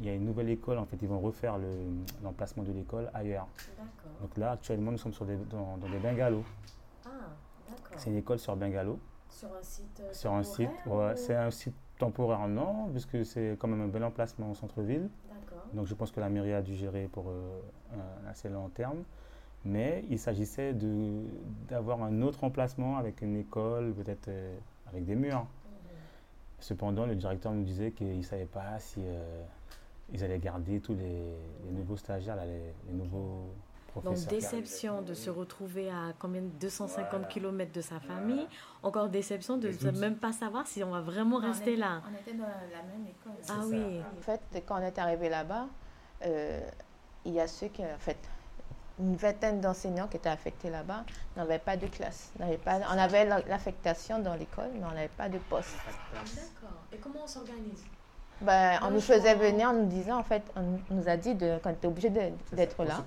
il, 0.00 0.06
y 0.06 0.10
a 0.10 0.14
une 0.14 0.24
nouvelle 0.24 0.50
école, 0.50 0.78
en 0.78 0.84
fait, 0.84 0.96
ils 1.00 1.08
vont 1.08 1.18
refaire 1.18 1.58
l'emplacement 2.22 2.62
de 2.62 2.72
l'école 2.72 3.10
ailleurs. 3.14 3.48
Donc 4.20 4.36
là, 4.36 4.52
actuellement, 4.52 4.92
nous 4.92 4.98
sommes 4.98 5.14
sur 5.14 5.24
des, 5.24 5.36
dans, 5.36 5.78
des 5.78 5.98
bungalows. 5.98 6.44
Ah, 7.06 7.08
c'est 7.96 8.10
une 8.10 8.18
école 8.18 8.38
sur 8.38 8.54
bungalow. 8.54 8.98
Sur 9.34 9.52
un 9.52 9.62
site 9.62 10.00
euh, 10.00 10.12
Sur 10.12 10.32
un 10.32 10.42
site, 10.44 10.70
c'est 11.16 11.34
un 11.34 11.50
site 11.50 11.74
temporaire, 11.98 12.46
non, 12.46 12.88
puisque 12.90 13.26
c'est 13.26 13.56
quand 13.58 13.66
même 13.66 13.80
un 13.80 13.88
bel 13.88 14.04
emplacement 14.04 14.52
au 14.52 14.54
centre-ville. 14.54 15.08
Donc 15.72 15.86
je 15.86 15.94
pense 15.94 16.12
que 16.12 16.20
la 16.20 16.28
mairie 16.28 16.52
a 16.52 16.62
dû 16.62 16.76
gérer 16.76 17.08
pour 17.08 17.24
euh, 17.28 17.60
un 17.92 18.30
assez 18.30 18.48
long 18.48 18.68
terme. 18.68 19.02
Mais 19.64 20.04
il 20.08 20.20
s'agissait 20.20 20.72
d'avoir 21.68 22.02
un 22.02 22.22
autre 22.22 22.44
emplacement 22.44 22.96
avec 22.96 23.22
une 23.22 23.34
école, 23.34 23.92
peut-être 23.94 24.28
euh, 24.28 24.56
avec 24.86 25.04
des 25.04 25.16
murs. 25.16 25.40
Mhm. 25.40 25.46
Cependant, 26.60 27.04
le 27.04 27.16
directeur 27.16 27.52
nous 27.52 27.64
disait 27.64 27.90
qu'il 27.90 28.16
ne 28.16 28.22
savait 28.22 28.44
pas 28.44 28.78
si 28.78 29.00
ils 30.12 30.22
allaient 30.22 30.38
garder 30.38 30.80
tous 30.80 30.94
les, 30.94 31.34
nouveaux 31.72 31.96
stagiaires, 31.96 32.36
les, 32.36 32.92
nouveaux 32.92 33.48
donc 34.02 34.16
déception 34.26 35.02
de 35.02 35.14
se 35.14 35.30
retrouver 35.30 35.90
à 35.90 36.12
combien 36.18 36.42
250 36.42 37.28
km 37.28 37.72
de 37.72 37.80
sa 37.80 38.00
famille. 38.00 38.46
Encore 38.82 39.08
déception 39.08 39.56
de 39.56 39.68
ne 39.68 39.98
même 39.98 40.16
pas 40.16 40.32
savoir 40.32 40.66
si 40.66 40.82
on 40.82 40.90
va 40.90 41.00
vraiment 41.00 41.38
rester 41.38 41.76
là. 41.76 42.02
On 42.10 42.14
était 42.14 42.36
dans 42.36 42.44
la 42.44 42.82
même 42.82 43.06
école. 43.06 43.32
Ah 43.48 43.62
oui. 43.66 44.00
En 44.00 44.22
fait, 44.22 44.40
quand 44.66 44.80
on 44.80 44.82
est 44.82 44.98
arrivé 44.98 45.28
là-bas, 45.28 45.66
euh, 46.26 46.60
il 47.24 47.32
y 47.32 47.40
a 47.40 47.46
ceux 47.46 47.68
qui, 47.68 47.82
en 47.82 47.98
fait, 47.98 48.18
une 48.98 49.16
vingtaine 49.16 49.60
d'enseignants 49.60 50.06
qui 50.06 50.16
étaient 50.16 50.28
affectés 50.28 50.70
là-bas 50.70 51.04
n'avaient 51.36 51.58
pas 51.58 51.76
de 51.76 51.86
classe. 51.86 52.32
Pas, 52.64 52.78
on 52.88 52.98
avait 52.98 53.24
l'affectation 53.24 54.18
dans 54.20 54.34
l'école, 54.34 54.70
mais 54.74 54.84
on 54.84 54.94
n'avait 54.94 55.08
pas 55.08 55.28
de 55.28 55.38
poste. 55.38 55.76
D'accord. 56.12 56.78
Et 56.92 56.98
comment 56.98 57.24
on 57.24 57.26
s'organise? 57.26 57.84
Ben, 58.40 58.78
on 58.82 58.90
nous 58.90 59.00
faisait 59.00 59.34
venir 59.34 59.68
en 59.68 59.72
nous 59.74 59.86
disant, 59.86 60.18
en 60.18 60.22
fait, 60.22 60.42
on 60.56 60.94
nous 60.94 61.08
a 61.08 61.16
dit 61.16 61.34
de, 61.34 61.58
qu'on 61.58 61.70
était 61.70 61.86
obligé 61.86 62.10
d'être 62.10 62.84
là, 62.84 63.04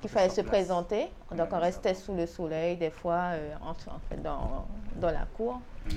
qu'il 0.00 0.10
fallait 0.10 0.28
se 0.28 0.40
présenter. 0.40 1.08
Donc 1.36 1.48
on 1.52 1.60
restait 1.60 1.94
sous 1.94 2.14
le 2.14 2.26
soleil, 2.26 2.76
des 2.76 2.90
fois, 2.90 3.32
euh, 3.32 3.54
en, 3.62 3.74
fait, 3.74 4.22
dans, 4.22 4.66
dans 4.96 5.10
la 5.10 5.26
cour. 5.36 5.60
Mmh. 5.86 5.90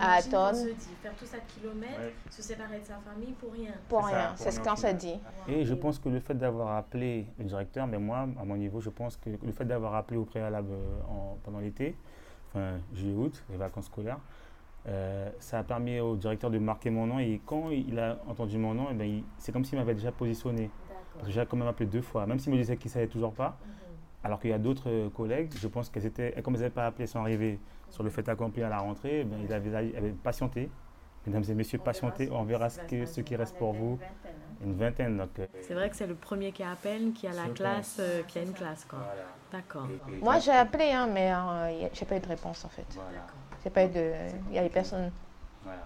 À 0.00 0.14
Aton. 0.14 0.54
se 0.54 0.64
dit, 0.64 0.74
faire 1.02 1.14
tout 1.14 1.24
ça 1.24 1.36
km, 1.38 1.88
se 2.30 2.42
séparer 2.42 2.80
de 2.80 2.84
sa 2.84 2.94
famille 2.94 3.32
pour 3.32 3.52
rien. 3.52 3.72
Pour 3.88 4.04
rien, 4.04 4.32
c'est 4.36 4.50
ce 4.50 4.60
qu'on 4.60 4.74
s'est 4.74 4.94
dit. 4.94 5.20
Et 5.46 5.64
je 5.64 5.74
pense 5.74 5.98
que 5.98 6.08
le 6.08 6.20
fait 6.20 6.34
d'avoir 6.34 6.76
appelé 6.76 7.26
le 7.38 7.44
directeur, 7.44 7.86
mais 7.86 7.98
moi, 7.98 8.26
à 8.40 8.44
mon 8.44 8.56
niveau, 8.56 8.80
je 8.80 8.90
pense 8.90 9.16
que 9.16 9.30
le 9.30 9.52
fait 9.52 9.64
d'avoir 9.64 9.94
appelé 9.94 10.18
au 10.18 10.24
préalable 10.24 10.72
euh, 10.72 11.00
en, 11.08 11.38
pendant 11.44 11.60
l'été, 11.60 11.96
enfin 12.48 12.78
juillet-août, 12.92 13.42
les 13.50 13.56
vacances 13.56 13.86
scolaires, 13.86 14.18
Euh, 14.86 15.30
ça 15.38 15.60
a 15.60 15.62
permis 15.62 15.98
au 15.98 16.16
directeur 16.16 16.50
de 16.50 16.58
marquer 16.58 16.90
mon 16.90 17.06
nom 17.06 17.18
et 17.18 17.40
quand 17.46 17.70
il 17.70 17.98
a 17.98 18.18
entendu 18.28 18.58
mon 18.58 18.74
nom, 18.74 18.88
eh 18.90 18.94
ben, 18.94 19.22
c'est 19.38 19.50
comme 19.50 19.64
s'il 19.64 19.78
m'avait 19.78 19.94
déjà 19.94 20.12
positionné. 20.12 20.70
Parce 21.14 21.28
que 21.28 21.32
j'ai 21.32 21.46
quand 21.46 21.56
même 21.56 21.68
appelé 21.68 21.86
deux 21.86 22.02
fois, 22.02 22.26
même 22.26 22.38
s'il 22.38 22.52
me 22.52 22.58
disait 22.58 22.76
qu'il 22.76 22.88
ne 22.88 22.92
savait 22.92 23.06
toujours 23.06 23.32
pas. 23.32 23.56
Mhm. 23.64 23.70
Alors 24.24 24.40
qu'il 24.40 24.50
y 24.50 24.54
a 24.54 24.58
d'autres 24.58 24.90
euh, 24.90 25.10
collègues, 25.10 25.52
je 25.56 25.68
pense 25.68 25.88
qu'elles 25.88 26.06
étaient, 26.06 26.34
comme 26.42 26.54
elles 26.54 26.60
n'avaient 26.60 26.74
pas 26.74 26.86
appelé 26.86 27.06
son 27.06 27.20
arrivée 27.20 27.58
sur 27.90 28.02
le 28.02 28.10
fait 28.10 28.28
accompli 28.28 28.62
à 28.62 28.68
la 28.68 28.78
rentrée, 28.78 29.20
eh 29.20 29.24
ben, 29.24 29.38
ils, 29.42 29.52
avaient, 29.52 30.14
patienté. 30.22 30.70
Mesdames 31.26 31.44
et 31.48 31.54
messieurs, 31.54 31.78
patientez, 31.78 32.30
on 32.30 32.42
verra 32.44 32.68
ce, 32.68 32.80
que, 32.80 33.06
ce 33.06 33.22
qui 33.22 33.36
reste 33.36 33.56
pour 33.56 33.72
vous. 33.72 33.98
Une 34.62 34.74
vingtaine. 34.74 35.16
donc. 35.16 35.38
Euh, 35.38 35.46
c'est 35.62 35.74
vrai 35.74 35.88
que 35.88 35.96
c'est 35.96 36.06
le 36.06 36.14
premier 36.14 36.52
qui 36.52 36.62
appelle, 36.62 37.12
qui 37.12 37.26
a 37.26 37.32
la 37.32 37.48
classe, 37.48 38.00
qui 38.28 38.38
a 38.38 38.42
une 38.42 38.52
classe. 38.52 38.84
quoi. 38.84 38.98
D'accord. 39.50 39.88
Moi, 40.20 40.38
j'ai 40.40 40.52
appelé, 40.52 40.90
hein, 40.90 41.06
mais 41.06 41.32
je 41.92 41.98
j'ai 41.98 42.04
pas 42.04 42.16
eu 42.16 42.20
de 42.20 42.28
réponse 42.28 42.64
en 42.64 42.68
fait. 42.68 42.86
Voilà 42.94 43.26
pas 43.70 43.86
de. 43.86 44.12
Il 44.50 44.54
y 44.54 44.58
a 44.58 44.62
des 44.62 44.68
personnes. 44.68 45.10
Voilà. 45.62 45.82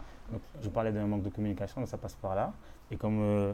je 0.61 0.69
parlais 0.69 0.93
d'un 0.93 1.07
manque 1.07 1.23
de 1.23 1.29
communication, 1.29 1.81
donc 1.81 1.89
ça 1.89 1.99
passe 1.99 2.15
par 2.15 2.35
là. 2.35 2.53
Et 2.91 2.97
comme 2.97 3.21
euh, 3.21 3.53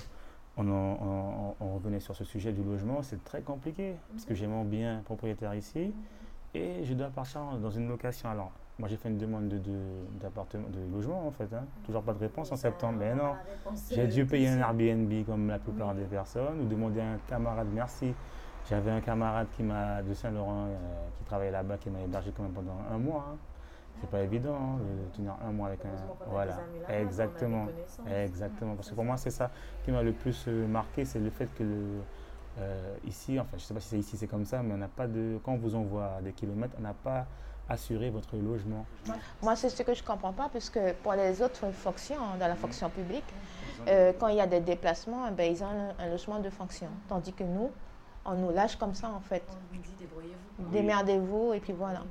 on, 0.56 1.54
revenait 1.74 2.00
sur 2.00 2.14
ce 2.14 2.24
sujet 2.24 2.52
du 2.52 2.62
logement, 2.62 3.02
c'est 3.02 3.22
très 3.24 3.42
compliqué 3.42 3.96
parce 4.10 4.24
que 4.24 4.34
j'ai 4.34 4.46
mon 4.46 4.64
bien 4.64 5.02
propriétaire 5.04 5.54
ici 5.54 5.92
et 6.54 6.84
je 6.84 6.94
dois 6.94 7.08
partir 7.08 7.40
dans 7.60 7.70
une 7.70 7.88
location. 7.88 8.30
Alors, 8.30 8.52
moi 8.78 8.88
j'ai 8.88 8.96
fait 8.96 9.08
une 9.08 9.18
demande 9.18 9.48
de, 9.48 9.60
d'appartement, 10.20 10.68
de, 10.68 10.92
logement 10.92 11.26
en 11.26 11.30
fait. 11.32 11.52
Hein. 11.52 11.64
Toujours 11.84 12.02
pas 12.02 12.12
de 12.12 12.20
réponse 12.20 12.52
en 12.52 12.56
septembre, 12.56 12.98
mais 13.00 13.14
non. 13.14 13.34
J'ai 13.90 14.06
dû 14.06 14.24
payer 14.24 14.48
un 14.48 14.58
Airbnb 14.58 15.12
comme 15.26 15.48
la 15.48 15.58
plupart 15.58 15.94
des 15.94 16.04
personnes 16.04 16.60
ou 16.60 16.64
demander 16.64 17.00
à 17.00 17.12
un 17.12 17.18
camarade 17.28 17.68
merci. 17.72 18.14
J'avais 18.68 18.92
un 18.92 19.00
camarade 19.00 19.48
qui 19.56 19.62
m'a 19.62 20.02
de 20.02 20.14
Saint-Laurent 20.14 20.68
euh, 20.68 20.76
qui 21.18 21.24
travaillait 21.24 21.52
là-bas 21.52 21.76
qui 21.76 21.90
m'a 21.90 22.00
hébergé 22.00 22.32
quand 22.34 22.44
même 22.44 22.52
pendant 22.52 22.78
un 22.90 22.96
mois. 22.96 23.26
Hein. 23.32 23.36
C'est 24.04 24.10
pas 24.10 24.22
évident 24.22 24.54
hein, 24.54 24.78
de 24.80 25.16
tenir 25.16 25.32
un 25.42 25.50
mois 25.50 25.68
avec 25.68 25.80
un. 25.86 25.88
Voilà, 26.28 26.58
exactement. 26.90 27.66
Exactement. 28.06 28.74
Parce 28.74 28.90
que 28.90 28.94
pour 28.94 29.04
moi, 29.04 29.16
c'est 29.16 29.30
ça 29.30 29.50
qui 29.82 29.90
m'a 29.90 30.02
le 30.02 30.12
plus 30.12 30.44
euh, 30.46 30.66
marqué, 30.66 31.06
c'est 31.06 31.18
le 31.18 31.30
fait 31.30 31.48
que 31.54 31.64
euh, 32.58 32.96
ici, 33.06 33.40
enfin, 33.40 33.56
je 33.56 33.62
sais 33.62 33.72
pas 33.72 33.80
si 33.80 33.88
c'est 33.88 33.98
ici, 33.98 34.18
c'est 34.18 34.26
comme 34.26 34.44
ça, 34.44 34.62
mais 34.62 34.74
on 34.74 34.76
n'a 34.76 34.88
pas 34.88 35.06
de. 35.06 35.38
Quand 35.42 35.52
on 35.52 35.56
vous 35.56 35.74
envoie 35.74 36.18
des 36.22 36.32
kilomètres, 36.32 36.74
on 36.78 36.82
n'a 36.82 36.92
pas 36.92 37.26
assuré 37.66 38.10
votre 38.10 38.36
logement. 38.36 38.84
Moi, 39.42 39.56
c'est 39.56 39.70
ce 39.70 39.82
que 39.82 39.94
je 39.94 40.02
ne 40.02 40.06
comprends 40.06 40.34
pas, 40.34 40.50
puisque 40.50 40.78
pour 41.02 41.14
les 41.14 41.40
autres 41.40 41.70
fonctions, 41.72 42.20
hein, 42.20 42.36
dans 42.38 42.48
la 42.48 42.56
fonction 42.56 42.90
publique, 42.90 43.24
euh, 43.88 44.12
quand 44.20 44.28
il 44.28 44.36
y 44.36 44.40
a 44.42 44.46
des 44.46 44.60
déplacements, 44.60 45.30
ben, 45.30 45.50
ils 45.50 45.64
ont 45.64 45.94
un, 45.98 46.10
logement 46.10 46.40
de 46.40 46.50
fonction. 46.50 46.88
Tandis 47.08 47.32
que 47.32 47.44
nous, 47.44 47.70
on 48.26 48.34
nous 48.34 48.50
lâche 48.50 48.76
comme 48.76 48.92
ça, 48.92 49.08
en 49.08 49.20
fait. 49.20 49.42
On 49.48 49.76
nous 49.76 49.82
dit 49.82 49.94
débrouillez-vous. 49.98 50.70
Démerdez-vous, 50.70 51.54
et 51.54 51.60
puis 51.60 51.72
voilà. 51.72 52.02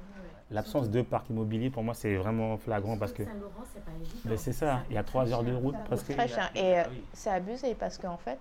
L'absence 0.53 0.91
de 0.91 1.01
parc 1.01 1.31
immobilier, 1.31 1.71
pour 1.71 1.81
moi, 1.81 1.95
c'est 1.95 2.15
vraiment 2.15 2.57
flagrant 2.57 2.95
parce 2.95 3.11
que. 3.11 3.23
Saint-Laurent, 3.25 3.63
c'est 3.73 3.83
pas 3.83 3.91
évident. 3.99 4.35
c'est 4.37 4.53
ça, 4.53 4.81
il 4.87 4.95
y 4.95 4.99
a 4.99 5.03
trois 5.03 5.31
heures 5.33 5.43
de 5.43 5.53
route 5.53 5.75
presque. 5.85 6.13
Très 6.13 6.27
cher. 6.27 6.51
Et 6.53 6.79
euh, 6.79 6.83
c'est 7.11 7.31
abusé 7.31 7.73
parce 7.73 7.97
qu'en 7.97 8.17
fait, 8.17 8.37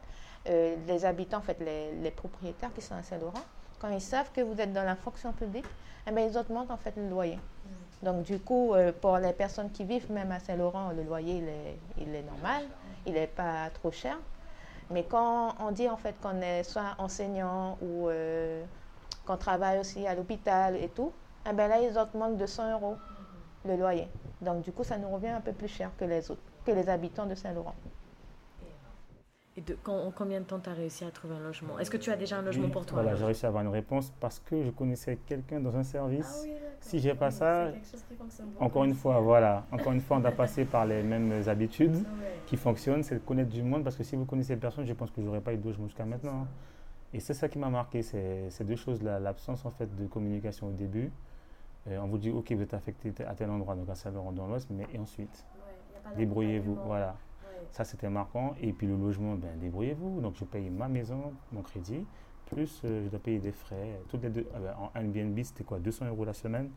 euh, 0.50 0.76
les 0.86 1.06
habitants, 1.06 1.38
en 1.38 1.40
fait, 1.40 1.56
les, 1.60 2.10
propriétaires 2.10 2.72
qui 2.74 2.82
sont 2.82 2.94
à 2.94 3.02
Saint-Laurent, 3.02 3.40
quand 3.78 3.88
ils 3.88 4.00
savent 4.02 4.30
que 4.30 4.42
vous 4.42 4.60
êtes 4.60 4.74
dans 4.74 4.84
la 4.84 4.94
fonction 4.94 5.32
publique, 5.32 5.64
eh 6.06 6.10
bien, 6.10 6.26
ils 6.26 6.36
augmentent 6.36 6.70
en 6.70 6.76
fait 6.76 6.94
le 6.96 7.08
loyer. 7.08 7.36
Mm. 7.36 8.04
Donc, 8.04 8.22
du 8.24 8.38
coup, 8.38 8.74
euh, 8.74 8.92
pour 8.92 9.16
les 9.16 9.32
personnes 9.32 9.70
qui 9.70 9.84
vivent 9.84 10.12
même 10.12 10.32
à 10.32 10.38
Saint-Laurent, 10.38 10.90
le 10.94 11.04
loyer, 11.04 11.38
il 11.38 11.48
est, 11.48 11.78
il 11.96 12.14
est 12.14 12.24
normal, 12.24 12.64
il 13.06 13.14
n'est 13.14 13.26
pas 13.26 13.70
trop 13.70 13.90
cher. 13.90 14.18
Mais 14.90 15.04
quand 15.04 15.54
on 15.60 15.70
dit 15.70 15.88
en 15.88 15.96
fait 15.96 16.14
qu'on 16.20 16.42
est 16.42 16.62
soit 16.64 16.94
enseignant 16.98 17.78
ou 17.80 18.10
qu'on 19.24 19.36
travaille 19.38 19.78
aussi 19.78 20.06
à 20.06 20.14
l'hôpital 20.14 20.76
et 20.76 20.88
tout, 20.88 21.12
eh 21.48 21.52
ben 21.52 21.68
là, 21.68 21.80
ils 21.80 21.98
augmentent 21.98 22.36
de 22.36 22.46
100 22.46 22.72
euros 22.72 22.96
le 23.64 23.76
loyer. 23.76 24.08
Donc, 24.40 24.62
du 24.62 24.72
coup, 24.72 24.84
ça 24.84 24.98
nous 24.98 25.08
revient 25.08 25.28
un 25.28 25.40
peu 25.40 25.52
plus 25.52 25.68
cher 25.68 25.90
que 25.98 26.04
les 26.04 26.30
autres, 26.30 26.42
que 26.64 26.72
les 26.72 26.88
habitants 26.88 27.26
de 27.26 27.34
Saint-Laurent. 27.34 27.74
Et 29.54 29.60
de, 29.60 29.76
combien 30.16 30.40
de 30.40 30.46
temps 30.46 30.60
tu 30.60 30.70
as 30.70 30.72
réussi 30.72 31.04
à 31.04 31.10
trouver 31.10 31.34
un 31.34 31.40
logement? 31.40 31.78
Est-ce 31.78 31.90
que 31.90 31.98
tu 31.98 32.10
as 32.10 32.16
déjà 32.16 32.38
un 32.38 32.42
logement 32.42 32.70
pour 32.70 32.86
toi 32.86 33.02
Voilà, 33.02 33.16
j'ai 33.16 33.24
réussi 33.24 33.44
à 33.44 33.48
avoir 33.48 33.62
une 33.62 33.68
réponse 33.68 34.10
parce 34.18 34.38
que 34.38 34.62
je 34.62 34.70
connaissais 34.70 35.18
quelqu'un 35.26 35.60
dans 35.60 35.76
un 35.76 35.82
service. 35.82 36.40
Ah 36.40 36.44
oui, 36.44 36.54
si 36.80 36.98
j'ai 37.00 37.14
pas 37.14 37.30
ça, 37.30 37.68
encore 38.58 38.84
une 38.84 38.94
fois, 38.94 39.20
voilà, 39.20 39.64
encore 39.70 39.92
une 39.92 40.00
fois, 40.00 40.16
on 40.16 40.20
doit 40.20 40.32
passer 40.32 40.64
par 40.64 40.86
les 40.86 41.02
mêmes 41.02 41.42
habitudes 41.46 42.02
qui 42.46 42.56
fonctionnent, 42.56 43.02
c'est 43.02 43.16
de 43.16 43.20
connaître 43.20 43.50
du 43.50 43.62
monde 43.62 43.84
parce 43.84 43.96
que 43.96 44.04
si 44.04 44.16
vous 44.16 44.24
connaissez 44.24 44.56
personne, 44.56 44.86
je 44.86 44.92
pense 44.94 45.10
que 45.10 45.20
je 45.20 45.26
n'aurais 45.26 45.42
pas 45.42 45.52
eu 45.52 45.58
de 45.58 45.64
logement 45.64 45.86
jusqu'à 45.86 46.06
maintenant. 46.06 46.46
Et 47.12 47.20
c'est 47.20 47.34
ça 47.34 47.46
qui 47.46 47.58
m'a 47.58 47.68
marqué, 47.68 48.02
c'est 48.02 48.48
ces 48.48 48.64
deux 48.64 48.76
choses-là, 48.76 49.20
l'absence 49.20 49.66
en 49.66 49.70
fait 49.70 49.94
de 49.94 50.06
communication 50.06 50.68
au 50.68 50.72
début 50.72 51.12
euh, 51.88 51.98
on 51.98 52.06
vous 52.06 52.18
dit, 52.18 52.30
OK, 52.30 52.52
vous 52.52 52.62
êtes 52.62 52.74
affecté 52.74 53.12
à 53.24 53.34
tel 53.34 53.50
endroit, 53.50 53.74
donc 53.74 53.88
à 53.88 53.94
Saint-Laurent 53.94 54.32
dans 54.32 54.46
l'Ouest, 54.46 54.68
mais 54.70 54.86
et 54.92 54.98
ensuite, 54.98 55.44
débrouillez-vous. 56.16 56.76
Voilà. 56.86 57.16
Ça, 57.70 57.84
c'était 57.84 58.10
marquant. 58.10 58.54
Et 58.60 58.72
puis 58.72 58.86
le 58.86 58.96
logement, 58.96 59.34
ben, 59.34 59.58
débrouillez-vous. 59.58 60.20
Donc, 60.20 60.34
je 60.36 60.44
paye 60.44 60.68
ma 60.70 60.88
maison, 60.88 61.32
mon 61.52 61.62
crédit, 61.62 62.06
plus 62.46 62.82
euh, 62.84 63.04
je 63.04 63.08
dois 63.08 63.18
payer 63.18 63.38
des 63.38 63.52
frais. 63.52 63.98
Toutes 64.08 64.22
les 64.22 64.30
deux, 64.30 64.46
ah 64.54 64.58
ben, 64.58 64.74
en 64.78 64.90
Airbnb, 64.98 65.38
c'était 65.42 65.64
quoi 65.64 65.78
200 65.78 66.06
euros 66.06 66.24
la 66.24 66.34
semaine. 66.34 66.70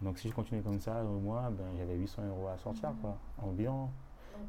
Donc, 0.00 0.18
si 0.18 0.28
je 0.28 0.34
continuais 0.34 0.62
comme 0.62 0.80
ça 0.80 1.04
au 1.04 1.20
mois, 1.20 1.50
ben, 1.50 1.64
j'avais 1.78 1.94
800 1.94 2.22
euros 2.28 2.48
à 2.48 2.58
sortir, 2.58 2.90
mhm. 2.90 2.96
quoi, 3.00 3.18
environ. 3.38 3.88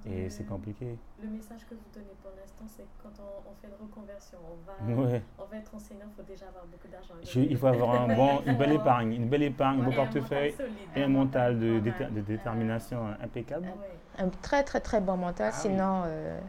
Et 0.06 0.30
c'est 0.30 0.46
compliqué. 0.46 0.98
Le 1.22 1.30
message 1.30 1.66
que 1.70 1.76
vous 1.76 1.90
donnez 1.94 2.14
pour 2.22 2.32
l'instant, 2.38 2.66
c'est 2.68 2.84
que 2.84 3.04
quand 3.04 3.14
on, 3.20 3.54
fait 3.62 3.68
une 3.68 3.88
reconversion, 3.88 4.38
on 4.44 4.56
va, 4.66 5.20
on 5.40 5.46
va 5.46 5.58
être 5.58 5.76
enseignant, 5.76 6.06
il 6.08 6.16
faut 6.16 6.28
déjà 6.28 6.48
avoir 6.48 6.66
beaucoup 6.66 6.88
d'argent. 6.88 7.14
Il 7.36 7.58
faut 7.58 7.68
avoir 7.68 8.02
un 8.02 8.16
bon, 8.16 8.42
une 8.46 8.58
belle 8.58 8.74
épargne, 8.74 9.14
une 9.14 9.30
belle 9.30 9.44
épargne, 9.44 9.82
un 9.82 9.84
beau 9.84 9.92
portefeuille 9.92 10.56
et 10.96 11.04
un 11.04 11.08
mental 11.08 11.60
de, 11.60 11.80
de 11.80 12.22
détermination 12.22 13.08
impeccable. 13.22 13.68
Un 14.18 14.30
très 14.30 14.64
très 14.64 14.80
très 14.80 15.02
bon 15.02 15.18
mental, 15.18 15.52
ah 15.54 15.58
sinon, 15.58 16.04
euh, 16.06 16.40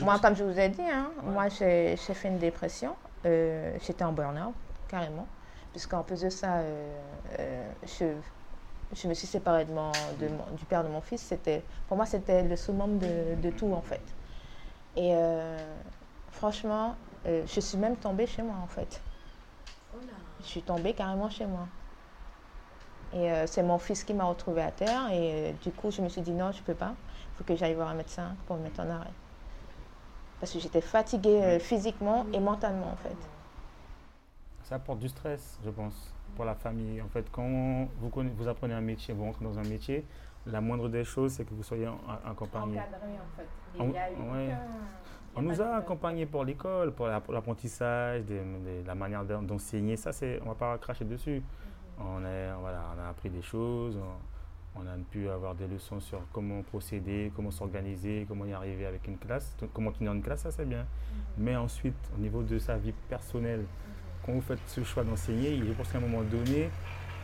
moi 0.00 0.18
comme 0.18 0.34
je 0.34 0.42
vous 0.42 0.58
ai 0.58 0.68
dit, 0.68 0.82
hein, 0.82 1.10
moi 1.22 1.48
j'ai 1.48 1.96
fait 1.96 2.28
une 2.28 2.38
dépression, 2.38 2.96
euh, 3.26 3.76
j'étais 3.80 4.04
en 4.04 4.12
burn-out 4.12 4.54
carrément, 4.88 5.26
puisqu'en 5.70 6.02
plus 6.02 6.20
de 6.22 6.30
ça, 6.30 6.56
euh, 6.58 7.70
je 7.84 8.06
je 8.94 9.08
me 9.08 9.14
suis 9.14 9.26
séparée 9.26 9.64
de 9.64 9.72
mon, 9.72 9.90
du 10.56 10.64
père 10.64 10.84
de 10.84 10.88
mon 10.88 11.00
fils. 11.00 11.22
C'était, 11.22 11.62
pour 11.88 11.96
moi, 11.96 12.06
c'était 12.06 12.42
le 12.42 12.56
summum 12.56 12.98
de, 12.98 13.34
de, 13.40 13.50
tout, 13.50 13.72
en 13.72 13.80
fait. 13.80 14.02
Et 14.96 15.14
euh, 15.14 15.56
franchement, 16.30 16.94
euh, 17.26 17.42
je 17.46 17.60
suis 17.60 17.78
même 17.78 17.96
tombée 17.96 18.26
chez 18.26 18.42
moi, 18.42 18.56
en 18.62 18.66
fait. 18.66 19.00
Je 20.40 20.46
suis 20.46 20.62
tombée 20.62 20.92
carrément 20.92 21.30
chez 21.30 21.46
moi. 21.46 21.66
Et 23.14 23.30
euh, 23.30 23.46
c'est 23.46 23.62
mon 23.62 23.78
fils 23.78 24.04
qui 24.04 24.14
m'a 24.14 24.24
retrouvée 24.24 24.62
à 24.62 24.70
terre. 24.70 25.10
Et 25.12 25.54
du 25.62 25.70
coup, 25.70 25.90
je 25.90 26.02
me 26.02 26.08
suis 26.08 26.22
dit, 26.22 26.32
non, 26.32 26.52
je 26.52 26.58
ne 26.58 26.64
peux 26.64 26.74
pas. 26.74 26.94
Il 27.32 27.38
faut 27.38 27.44
que 27.44 27.56
j'aille 27.56 27.74
voir 27.74 27.88
un 27.88 27.94
médecin 27.94 28.34
pour 28.46 28.56
me 28.56 28.62
mettre 28.62 28.80
en 28.80 28.90
arrêt. 28.90 29.12
Parce 30.40 30.52
que 30.52 30.58
j'étais 30.58 30.80
fatiguée 30.80 31.58
physiquement 31.60 32.26
et 32.32 32.40
mentalement, 32.40 32.88
en 32.92 32.96
fait. 32.96 33.16
Ça 34.64 34.74
apporte 34.74 34.98
du 34.98 35.08
stress, 35.08 35.58
je 35.64 35.70
pense 35.70 36.12
pour 36.34 36.44
la 36.44 36.54
famille. 36.54 37.00
En 37.02 37.08
fait, 37.08 37.26
quand 37.30 37.88
vous, 37.98 38.10
vous 38.36 38.48
apprenez 38.48 38.74
un 38.74 38.80
métier, 38.80 39.14
vous 39.14 39.24
rentrez 39.24 39.44
dans 39.44 39.58
un 39.58 39.64
métier, 39.64 40.04
la 40.46 40.60
moindre 40.60 40.88
des 40.88 41.04
choses, 41.04 41.32
c'est 41.32 41.44
que 41.44 41.54
vous 41.54 41.62
soyez 41.62 41.88
accompagné. 42.24 42.78
Encadré, 42.78 43.12
en 43.12 43.36
fait. 43.36 43.48
Il 43.78 43.90
y 43.90 43.98
a 43.98 44.10
eu 44.10 44.54
on 45.34 45.42
nous 45.42 45.62
a 45.62 45.76
accompagnés 45.76 46.26
pour 46.26 46.44
l'école, 46.44 46.92
pour 46.92 47.06
l'apprentissage, 47.06 48.24
la 48.86 48.94
manière 48.94 49.24
d'enseigner. 49.24 49.96
Ça, 49.96 50.12
c'est, 50.12 50.38
on 50.42 50.44
ne 50.44 50.48
va 50.50 50.54
pas 50.54 50.78
cracher 50.78 51.04
dessus. 51.04 51.40
Mm-hmm. 51.40 52.04
on, 52.04 52.24
est, 52.24 52.52
voilà, 52.60 52.82
on 52.94 53.00
a 53.00 53.08
appris 53.08 53.30
des 53.30 53.40
choses, 53.40 53.98
on, 54.76 54.80
a 54.82 54.96
pu 55.10 55.28
avoir 55.28 55.54
des 55.54 55.66
leçons 55.66 56.00
sur 56.00 56.20
comment 56.32 56.62
procéder, 56.62 57.32
comment 57.34 57.50
s'organiser, 57.50 58.26
comment 58.28 58.44
y 58.44 58.52
arriver 58.52 58.84
avec 58.84 59.06
une 59.08 59.16
classe, 59.16 59.56
comment 59.72 59.92
tenir 59.92 60.12
une 60.12 60.22
classe, 60.22 60.42
ça 60.42 60.50
c'est 60.50 60.66
bien. 60.66 60.82
Mm-hmm. 60.82 61.38
Mais 61.38 61.56
ensuite, 61.56 62.10
au 62.14 62.20
niveau 62.20 62.42
de 62.42 62.58
sa 62.58 62.76
vie 62.76 62.92
personnelle, 63.08 63.64
quand 64.24 64.32
vous 64.32 64.40
faites 64.40 64.60
ce 64.66 64.82
choix 64.84 65.04
d'enseigner, 65.04 65.58
je 65.58 65.72
pense 65.72 65.88
qu'à 65.90 65.98
un 65.98 66.02
moment 66.02 66.22
donné, 66.22 66.70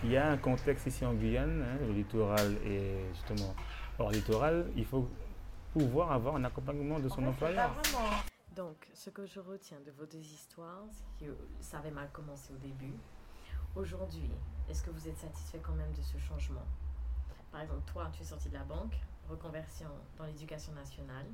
il 0.04 0.10
y 0.10 0.16
a 0.16 0.30
un 0.30 0.36
contexte 0.36 0.86
ici 0.86 1.04
en 1.04 1.14
Guyane, 1.14 1.62
hein, 1.62 1.78
le 1.86 1.92
littoral 1.92 2.56
et 2.64 2.92
justement 3.14 3.54
hors 3.98 4.10
littoral, 4.10 4.70
il 4.76 4.84
faut 4.84 5.08
pouvoir 5.72 6.12
avoir 6.12 6.36
un 6.36 6.44
accompagnement 6.44 6.98
de 6.98 7.08
son 7.08 7.24
employeur. 7.26 7.70
Donc, 8.54 8.88
ce 8.94 9.10
que 9.10 9.24
je 9.26 9.38
retiens 9.38 9.78
de 9.86 9.92
vos 9.92 10.06
deux 10.06 10.18
histoires, 10.18 10.82
c'est 10.90 11.26
que 11.26 11.36
ça 11.60 11.78
avait 11.78 11.90
mal 11.90 12.08
commencé 12.12 12.52
au 12.52 12.56
début. 12.56 12.94
Aujourd'hui, 13.76 14.30
est-ce 14.68 14.82
que 14.82 14.90
vous 14.90 15.06
êtes 15.06 15.18
satisfait 15.18 15.60
quand 15.62 15.74
même 15.74 15.92
de 15.92 16.02
ce 16.02 16.18
changement? 16.18 16.66
Par 17.52 17.60
exemple, 17.60 17.82
toi, 17.86 18.10
tu 18.12 18.22
es 18.22 18.24
sorti 18.24 18.48
de 18.48 18.54
la 18.54 18.64
banque, 18.64 18.94
reconversion 19.28 19.88
dans 20.16 20.24
l'éducation 20.24 20.72
nationale. 20.72 21.26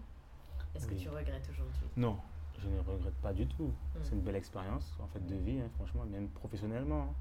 Est-ce 0.75 0.87
que 0.87 0.95
tu 0.95 1.09
regrettes 1.09 1.49
aujourd'hui? 1.51 1.89
Non, 1.97 2.19
je 2.65 2.69
ne 2.69 2.81
regrette 2.81 3.15
pas 3.17 3.33
du 3.33 3.47
tout. 3.47 3.65
Mm. 3.65 3.99
C'est 4.03 4.13
une 4.15 4.21
belle 4.21 4.37
expérience 4.37 4.97
en 5.03 5.07
fait 5.09 5.25
de 5.27 5.37
vie, 5.37 5.61
hein, 5.61 5.69
franchement, 5.77 6.05
même 6.11 6.29
professionnellement. 6.29 7.03
Hein. 7.03 7.15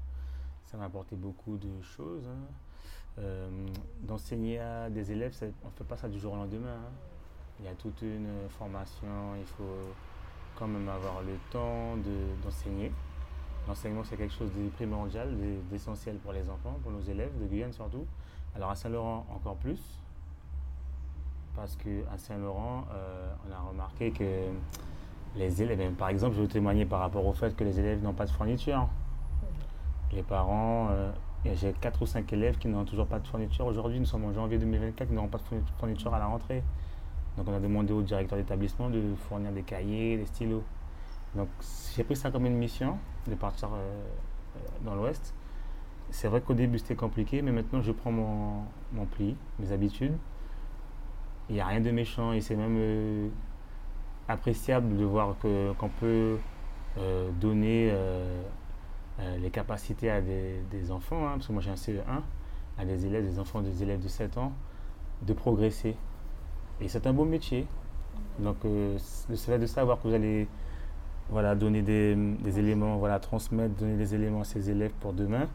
Ça 0.64 0.76
m'a 0.76 0.84
apporté 0.86 1.16
beaucoup 1.16 1.56
de 1.56 1.82
choses. 1.82 2.26
Hein. 2.26 2.52
Euh, 3.18 3.48
d'enseigner 4.02 4.58
à 4.58 4.90
des 4.90 5.12
élèves, 5.12 5.32
on 5.62 5.68
ne 5.68 5.72
fait 5.72 5.84
pas 5.84 5.96
ça 5.96 6.08
du 6.08 6.18
jour 6.18 6.32
au 6.32 6.36
lendemain. 6.36 6.78
Il 7.60 7.66
y 7.66 7.68
a 7.68 7.74
toute 7.74 8.02
une 8.02 8.48
formation, 8.58 9.36
il 9.38 9.46
faut 9.46 9.94
quand 10.56 10.66
même 10.66 10.88
avoir 10.88 11.22
le 11.22 11.36
temps 11.50 11.96
d'enseigner. 12.42 12.90
L'enseignement, 13.68 14.02
c'est 14.02 14.16
quelque 14.16 14.34
chose 14.34 14.50
de 14.52 14.68
primordial, 14.70 15.36
d'essentiel 15.70 16.16
pour 16.16 16.32
les 16.32 16.50
enfants, 16.50 16.76
pour 16.82 16.90
nos 16.90 17.00
élèves, 17.00 17.38
de 17.40 17.46
Guyane 17.46 17.72
surtout. 17.72 18.04
Alors 18.56 18.70
à 18.70 18.74
Saint-Laurent, 18.74 19.24
encore 19.30 19.56
plus. 19.56 19.80
parce 21.54 21.76
qu'à 21.76 22.18
Saint-Laurent, 22.18 22.84
on 23.48 23.52
a 23.52 23.60
remarqué 23.70 24.10
que 24.10 24.48
les 25.36 25.62
élèves, 25.62 25.92
par 25.92 26.08
exemple, 26.08 26.36
je 26.36 26.42
veux 26.42 26.48
témoigner 26.48 26.84
par 26.84 27.00
rapport 27.00 27.26
au 27.26 27.32
fait 27.32 27.54
que 27.56 27.64
les 27.64 27.78
élèves 27.78 28.02
n'ont 28.02 28.12
pas 28.12 28.26
de 28.26 28.30
fourniture. 28.30 28.88
Les 30.12 30.22
parents, 30.22 30.90
j'ai 31.44 31.72
4 31.72 32.02
ou 32.02 32.06
5 32.06 32.32
élèves 32.32 32.56
qui 32.58 32.68
n'ont 32.68 32.84
toujours 32.84 33.06
pas 33.06 33.18
de 33.18 33.26
fourniture. 33.26 33.66
Aujourd'hui, 33.66 33.98
nous 33.98 34.06
sommes 34.06 34.24
en 34.24 34.32
janvier 34.32 34.58
2024, 34.58 35.08
ils 35.10 35.14
n'auront 35.14 35.28
pas 35.28 35.38
de 35.38 35.60
fourniture 35.78 36.14
à 36.14 36.18
la 36.18 36.26
rentrée. 36.26 36.62
Donc 37.36 37.48
on 37.48 37.54
a 37.54 37.60
demandé 37.60 37.92
au 37.92 38.02
directeur 38.02 38.38
d'établissement 38.38 38.88
de 38.90 39.02
fournir 39.28 39.52
des 39.52 39.62
cahiers, 39.62 40.16
des 40.16 40.26
stylos. 40.26 40.62
Donc 41.34 41.48
j'ai 41.96 42.04
pris 42.04 42.16
ça 42.16 42.30
comme 42.30 42.46
une 42.46 42.56
mission 42.56 42.96
de 43.26 43.34
partir 43.34 43.70
euh, 43.72 43.78
euh, 44.56 44.60
dans 44.84 44.94
l'Ouest. 44.94 45.34
C'est 46.10 46.28
vrai 46.28 46.40
qu'au 46.40 46.54
début 46.54 46.78
c'était 46.78 46.94
compliqué, 46.94 47.42
mais 47.42 47.50
maintenant 47.50 47.82
je 47.82 47.90
prends 47.90 48.12
mon, 48.12 48.66
pli, 49.10 49.36
mes 49.58 49.72
habitudes. 49.72 50.16
Il 51.48 51.56
n'y 51.56 51.60
a 51.60 51.66
rien 51.66 51.80
de 51.80 51.90
méchant 51.90 52.32
et 52.32 52.40
c'est 52.40 52.54
même 52.54 52.76
euh, 52.78 53.28
appréciable 54.28 54.96
de 54.96 55.04
voir 55.04 55.36
qu'on 55.40 55.90
peut 56.00 56.38
donner 57.40 57.92
les 59.38 59.50
capacités 59.50 60.10
à 60.10 60.20
des, 60.20 60.90
enfants, 60.90 61.26
hein, 61.26 61.32
parce 61.34 61.46
que 61.46 61.52
moi 61.52 61.62
j'ai 61.62 61.70
un 61.70 61.74
CE1, 61.74 62.22
à 62.78 62.84
des 62.84 63.06
élèves, 63.06 63.24
des 63.24 63.38
enfants, 63.38 63.60
des 63.60 63.82
élèves 63.82 64.02
de 64.02 64.08
7 64.08 64.38
ans, 64.38 64.52
de 65.22 65.32
progresser. 65.32 65.96
Et 66.80 66.88
c'est 66.88 67.06
un 67.06 67.12
beau 67.12 67.24
métier. 67.24 67.66
Donc, 68.38 68.56
euh, 68.64 68.98
le 69.28 69.36
fait 69.36 69.58
de 69.58 69.66
savoir 69.66 70.00
que 70.00 70.08
vous 70.08 70.14
allez 70.14 70.48
voilà, 71.30 71.54
donner 71.54 71.82
des, 71.82 72.58
éléments, 72.58 72.96
voilà, 72.96 73.18
transmettre, 73.18 73.74
donner 73.74 73.96
des 73.96 74.14
éléments 74.14 74.40
à 74.40 74.44
ces 74.44 74.70
élèves 74.70 74.92
pour 75.00 75.12
demain, 75.12 75.46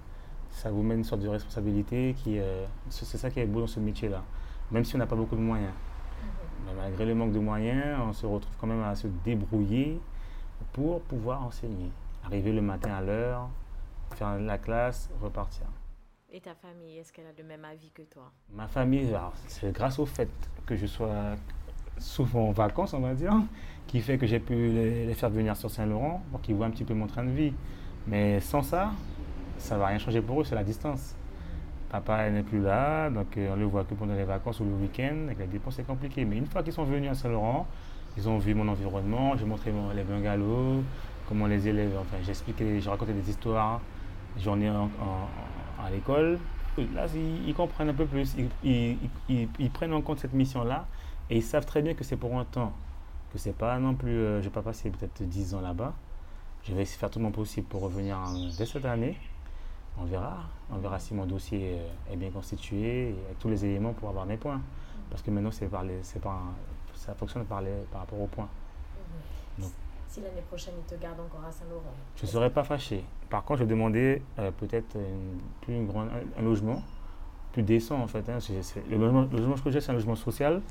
ça 0.51 0.71
vous 0.71 0.81
met 0.81 0.95
une 0.95 1.03
sorte 1.03 1.21
de 1.21 1.27
responsabilité 1.27 2.15
qui, 2.17 2.39
euh, 2.39 2.65
c'est 2.89 3.17
ça 3.17 3.29
qui 3.29 3.39
est 3.39 3.45
beau 3.45 3.59
dans 3.61 3.67
ce 3.67 3.79
métier-là. 3.79 4.23
Même 4.71 4.83
si 4.83 4.95
on 4.95 4.99
n'a 4.99 5.05
pas 5.05 5.15
beaucoup 5.15 5.35
de 5.35 5.41
moyens. 5.41 5.73
Malgré 6.75 7.05
le 7.05 7.15
manque 7.15 7.31
de 7.31 7.39
moyens, 7.39 7.99
on 8.01 8.13
se 8.13 8.25
retrouve 8.25 8.55
quand 8.59 8.67
même 8.67 8.83
à 8.83 8.95
se 8.95 9.07
débrouiller 9.07 9.99
pour 10.73 11.01
pouvoir 11.01 11.43
enseigner. 11.43 11.91
Arriver 12.23 12.51
le 12.51 12.61
matin 12.61 12.91
à 12.91 13.01
l'heure, 13.01 13.49
faire 14.15 14.37
la 14.39 14.57
classe, 14.57 15.09
repartir. 15.21 15.65
Et 16.31 16.39
ta 16.41 16.53
famille, 16.53 16.97
est-ce 16.99 17.11
qu'elle 17.11 17.25
a 17.25 17.31
le 17.35 17.43
même 17.43 17.65
avis 17.65 17.89
que 17.91 18.03
toi? 18.03 18.31
Ma 18.53 18.67
famille, 18.67 19.15
c'est 19.47 19.71
grâce 19.71 19.97
au 19.97 20.05
fait 20.05 20.29
que 20.65 20.75
je 20.75 20.85
sois 20.85 21.35
souvent 21.97 22.49
en 22.49 22.51
vacances, 22.51 22.93
on 22.93 22.99
va 22.99 23.13
dire, 23.13 23.33
qui 23.87 23.99
fait 24.01 24.17
que 24.17 24.27
j'ai 24.27 24.39
pu 24.39 24.53
les, 24.53 25.13
faire 25.15 25.29
venir 25.29 25.57
sur 25.57 25.71
Saint-Laurent 25.71 26.21
pour 26.31 26.41
qu'ils 26.41 26.55
voient 26.55 26.67
un 26.67 26.71
petit 26.71 26.83
peu 26.83 26.93
mon 26.93 27.07
train 27.07 27.23
de 27.23 27.31
vie. 27.31 27.53
Mais 28.05 28.39
sans 28.39 28.61
ça, 28.61 28.91
ça 29.57 29.75
ne 29.75 29.79
va 29.79 29.87
rien 29.87 29.97
changer 29.97 30.21
pour 30.21 30.41
eux, 30.41 30.43
c'est 30.43 30.55
la 30.55 30.63
distance. 30.63 31.15
Papa 31.89 32.29
n'est 32.29 32.43
plus 32.43 32.61
là, 32.61 33.09
donc 33.09 33.35
euh, 33.37 33.53
on 33.53 33.55
le 33.55 33.65
voit 33.65 33.83
que 33.83 33.95
pendant 33.95 34.13
les 34.13 34.23
vacances 34.23 34.59
ou 34.59 34.65
le 34.65 34.75
week-end, 34.75 35.25
avec 35.25 35.39
les 35.39 35.47
dépenses, 35.47 35.75
c'est 35.75 35.87
compliqué. 35.87 36.23
Mais 36.23 36.37
une 36.37 36.45
fois 36.45 36.61
qu'ils 36.61 36.73
sont 36.73 36.83
venus 36.83 37.09
à 37.09 37.15
Saint-Laurent, 37.15 37.65
ils 38.15 38.29
ont 38.29 38.37
vu 38.37 38.53
mon 38.53 38.67
environnement, 38.67 39.35
j'ai 39.37 39.45
montré 39.45 39.71
mon, 39.71 39.91
les 39.91 40.03
bungalows, 40.03 40.83
comment 41.27 41.47
les 41.47 41.67
élèves, 41.67 41.95
enfin 41.99 42.17
j'ai 42.23 42.29
expliqué, 42.29 42.79
j'ai 42.79 42.89
raconté 42.89 43.13
des 43.13 43.29
histoires, 43.29 43.81
j'en 44.37 44.59
ai 44.61 44.67
à 44.67 45.89
l'école, 45.91 46.37
là, 46.93 47.05
ils, 47.45 47.53
comprennent 47.53 47.89
un 47.89 47.93
peu 47.93 48.05
plus, 48.05 48.35
ils, 48.63 49.69
prennent 49.73 49.93
en 49.93 50.01
compte 50.01 50.19
cette 50.19 50.33
mission-là 50.33 50.85
et 51.29 51.37
ils 51.37 51.43
savent 51.43 51.65
très 51.65 51.81
bien 51.81 51.93
que 51.93 52.03
c'est 52.03 52.17
pour 52.17 52.37
un 52.37 52.45
temps, 52.45 52.73
que 53.31 53.37
c'est 53.37 53.55
pas 53.55 53.77
non 53.79 53.95
plus, 53.95 54.11
euh, 54.11 54.39
je 54.41 54.45
vais 54.45 54.53
pas 54.53 54.61
passer 54.61 54.89
peut-être 54.89 55.21
10 55.23 55.53
ans 55.55 55.61
là-bas. 55.61 55.93
Je 56.63 56.73
vais 56.73 56.81
essayer 56.81 56.97
de 56.97 56.99
faire 56.99 57.09
tout 57.09 57.19
mon 57.19 57.31
possible 57.31 57.67
pour 57.67 57.81
revenir 57.81 58.17
dès 58.57 58.65
cette 58.65 58.85
année. 58.85 59.17
On 60.01 60.05
verra. 60.05 60.37
On 60.71 60.77
verra 60.77 60.99
si 60.99 61.13
mon 61.13 61.25
dossier 61.25 61.77
est 62.11 62.15
bien 62.15 62.31
constitué 62.31 63.09
et 63.09 63.15
avec 63.25 63.39
tous 63.39 63.49
les 63.49 63.65
éléments 63.65 63.93
pour 63.93 64.09
avoir 64.09 64.25
mes 64.25 64.37
points. 64.37 64.61
Parce 65.09 65.21
que 65.21 65.31
maintenant, 65.31 65.51
c'est 65.51 65.67
par 65.67 65.83
c'est 66.03 66.21
pas, 66.21 66.39
ça 66.93 67.13
fonctionne 67.15 67.45
par, 67.45 67.61
les, 67.61 67.71
par 67.91 68.01
rapport 68.01 68.21
aux 68.21 68.27
points. 68.27 68.49
Mhm 69.57 69.65
si 70.09 70.21
l'année 70.21 70.41
prochaine 70.41 70.73
il 70.77 70.83
te 70.85 70.99
garde 70.99 71.19
encore 71.19 71.43
à 71.47 71.51
Saint-Laurent 71.51 71.93
Je 72.15 72.25
ne 72.25 72.27
serais 72.27 72.49
pas 72.49 72.63
fâché. 72.63 73.03
Par 73.29 73.43
contre, 73.43 73.59
je 73.61 73.65
demandais 73.65 74.23
euh, 74.39 74.51
peut-être 74.51 74.97
plus 75.61 75.75
une 75.75 75.85
grande, 75.85 76.09
un, 76.37 76.41
logement 76.41 76.81
plus 77.53 77.61
décent 77.61 77.99
en 77.99 78.07
fait. 78.07 78.27
Hein. 78.27 78.39
le, 78.89 78.97
logement, 78.97 79.55
que 79.63 79.69
j'ai, 79.69 79.81
c'est 79.81 79.91
un 79.91 79.93
logement 79.93 80.15
social. 80.15 80.61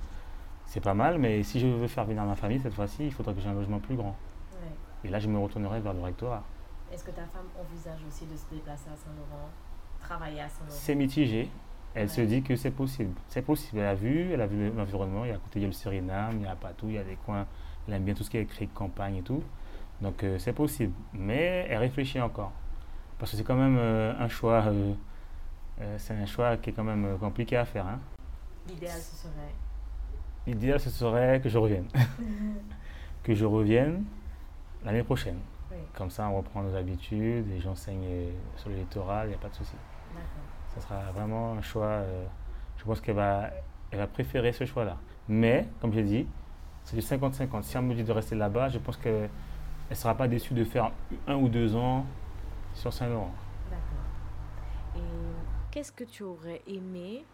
C'est 0.66 0.80
pas 0.80 0.94
mal, 0.94 1.18
mais 1.18 1.42
si 1.44 1.60
je 1.60 1.66
veux 1.66 1.86
faire 1.86 2.04
venir 2.04 2.24
ma 2.24 2.34
famille 2.34 2.60
cette 2.60 2.74
fois-ci, 2.74 3.06
il 3.06 3.12
faudra 3.12 3.32
que 3.32 3.40
j'ai 3.40 3.48
un 3.48 3.54
logement 3.54 3.78
plus 3.78 3.94
grand. 3.94 4.16
Et 5.04 5.08
là, 5.08 5.20
je 5.20 5.28
me 5.28 5.38
retournerai 5.38 5.80
vers 5.80 5.94
le 5.94 6.00
rectorat. 6.00 6.42
Est-ce 6.92 7.04
que 7.04 7.10
ta 7.10 7.26
femme 7.26 7.46
envisage 7.58 8.00
aussi 8.08 8.26
de 8.26 8.36
se 8.36 8.44
déplacer 8.50 8.88
à 8.92 8.96
Saint-Laurent, 8.96 9.50
travailler 10.00 10.40
à 10.40 10.48
Saint-Laurent? 10.48 10.78
C'est 10.78 10.94
mitigé. 10.94 11.48
Elle 11.94 12.10
se 12.10 12.20
dit 12.20 12.42
que 12.42 12.54
c'est 12.54 12.70
possible. 12.70 13.14
C'est 13.28 13.42
possible. 13.42 13.80
Elle 13.80 13.86
a 13.86 13.94
vu, 13.94 14.32
elle 14.32 14.40
a 14.40 14.46
vu 14.46 14.70
l'environnement. 14.70 15.24
Il 15.24 15.28
y 15.28 15.32
a 15.32 15.36
à 15.36 15.38
côté, 15.38 15.58
il 15.58 15.62
y 15.62 15.64
a 15.64 15.68
le 15.68 15.72
Suriname, 15.72 16.38
il 16.40 16.42
y 16.42 16.46
a 16.46 16.54
Patou, 16.54 16.88
il 16.88 16.94
y 16.94 16.98
a 16.98 17.04
des 17.04 17.16
coins 17.16 17.46
elle 17.88 17.94
aime 17.94 18.04
bien 18.04 18.14
tout 18.14 18.22
ce 18.22 18.30
qui 18.30 18.36
est 18.36 18.42
écrit 18.42 18.68
campagne 18.68 19.16
et 19.16 19.22
tout. 19.22 19.42
Donc 20.00 20.22
euh, 20.22 20.38
c'est 20.38 20.52
possible. 20.52 20.92
Mais 21.14 21.66
elle 21.68 21.78
réfléchit 21.78 22.20
encore. 22.20 22.52
Parce 23.18 23.30
que 23.30 23.36
c'est 23.38 23.44
quand 23.44 23.56
même 23.56 23.78
euh, 23.78 24.12
un 24.18 24.28
choix. 24.28 24.64
Euh, 24.66 24.94
c'est 25.96 26.14
un 26.14 26.26
choix 26.26 26.56
qui 26.58 26.70
est 26.70 26.72
quand 26.72 26.84
même 26.84 27.16
compliqué 27.18 27.56
à 27.56 27.64
faire. 27.64 27.86
Hein. 27.86 27.98
L'idéal 28.68 29.00
ce 29.00 29.16
serait? 29.16 29.54
L'idéal 30.46 30.80
ce 30.80 30.90
serait 30.90 31.40
que 31.40 31.48
je 31.48 31.56
revienne. 31.56 31.86
que 33.22 33.34
je 33.34 33.44
revienne 33.44 34.04
l'année 34.84 35.02
prochaine. 35.02 35.38
Comme 35.94 36.10
ça, 36.10 36.28
on 36.28 36.36
reprend 36.36 36.62
nos 36.62 36.74
habitudes 36.74 37.50
et 37.50 37.60
j'enseigne 37.60 38.32
sur 38.56 38.68
le 38.70 38.76
littoral, 38.76 39.26
il 39.26 39.30
n'y 39.30 39.34
a 39.34 39.38
pas 39.38 39.48
de 39.48 39.54
souci. 39.54 39.76
Ça 40.74 40.80
sera 40.80 41.10
vraiment 41.12 41.52
un 41.52 41.62
choix. 41.62 42.02
je 42.76 42.84
pense 42.84 43.00
qu'elle 43.00 43.16
va, 43.16 43.50
elle 43.90 43.98
va 43.98 44.06
préférer 44.06 44.52
ce 44.52 44.64
choix-là. 44.64 44.96
Mais, 45.28 45.68
comme 45.80 45.92
j'ai 45.92 46.02
dit, 46.02 46.26
c'est 46.84 46.96
du 46.96 47.02
50-50. 47.02 47.62
Si 47.62 47.76
on 47.76 47.82
me 47.82 47.94
dit 47.94 48.04
de 48.04 48.12
rester 48.12 48.34
là-bas, 48.34 48.70
je 48.70 48.78
pense 48.78 48.96
qu'elle 48.96 49.28
ne 49.90 49.94
sera 49.94 50.14
pas 50.14 50.26
déçue 50.26 50.54
de 50.54 50.64
faire 50.64 50.90
un 51.26 51.36
ou 51.36 51.48
deux 51.48 51.76
ans 51.76 52.06
sur 52.74 52.92
Saint-Laurent. 52.92 53.34
D'accord. 53.70 54.96
Et 54.96 55.70
qu'est-ce 55.70 55.92
que 55.92 56.04
tu 56.04 56.22
aurais 56.22 56.62
aimé 56.66 57.24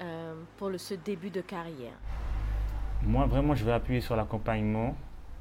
euh, 0.00 0.34
pour 0.56 0.70
le, 0.70 0.78
ce 0.78 0.94
début 0.94 1.30
de 1.30 1.42
carrière? 1.42 1.92
Moi, 3.02 3.26
vraiment, 3.26 3.54
je 3.54 3.64
vais 3.64 3.72
appuyer 3.72 4.00
sur 4.00 4.16
l'accompagnement 4.16 4.94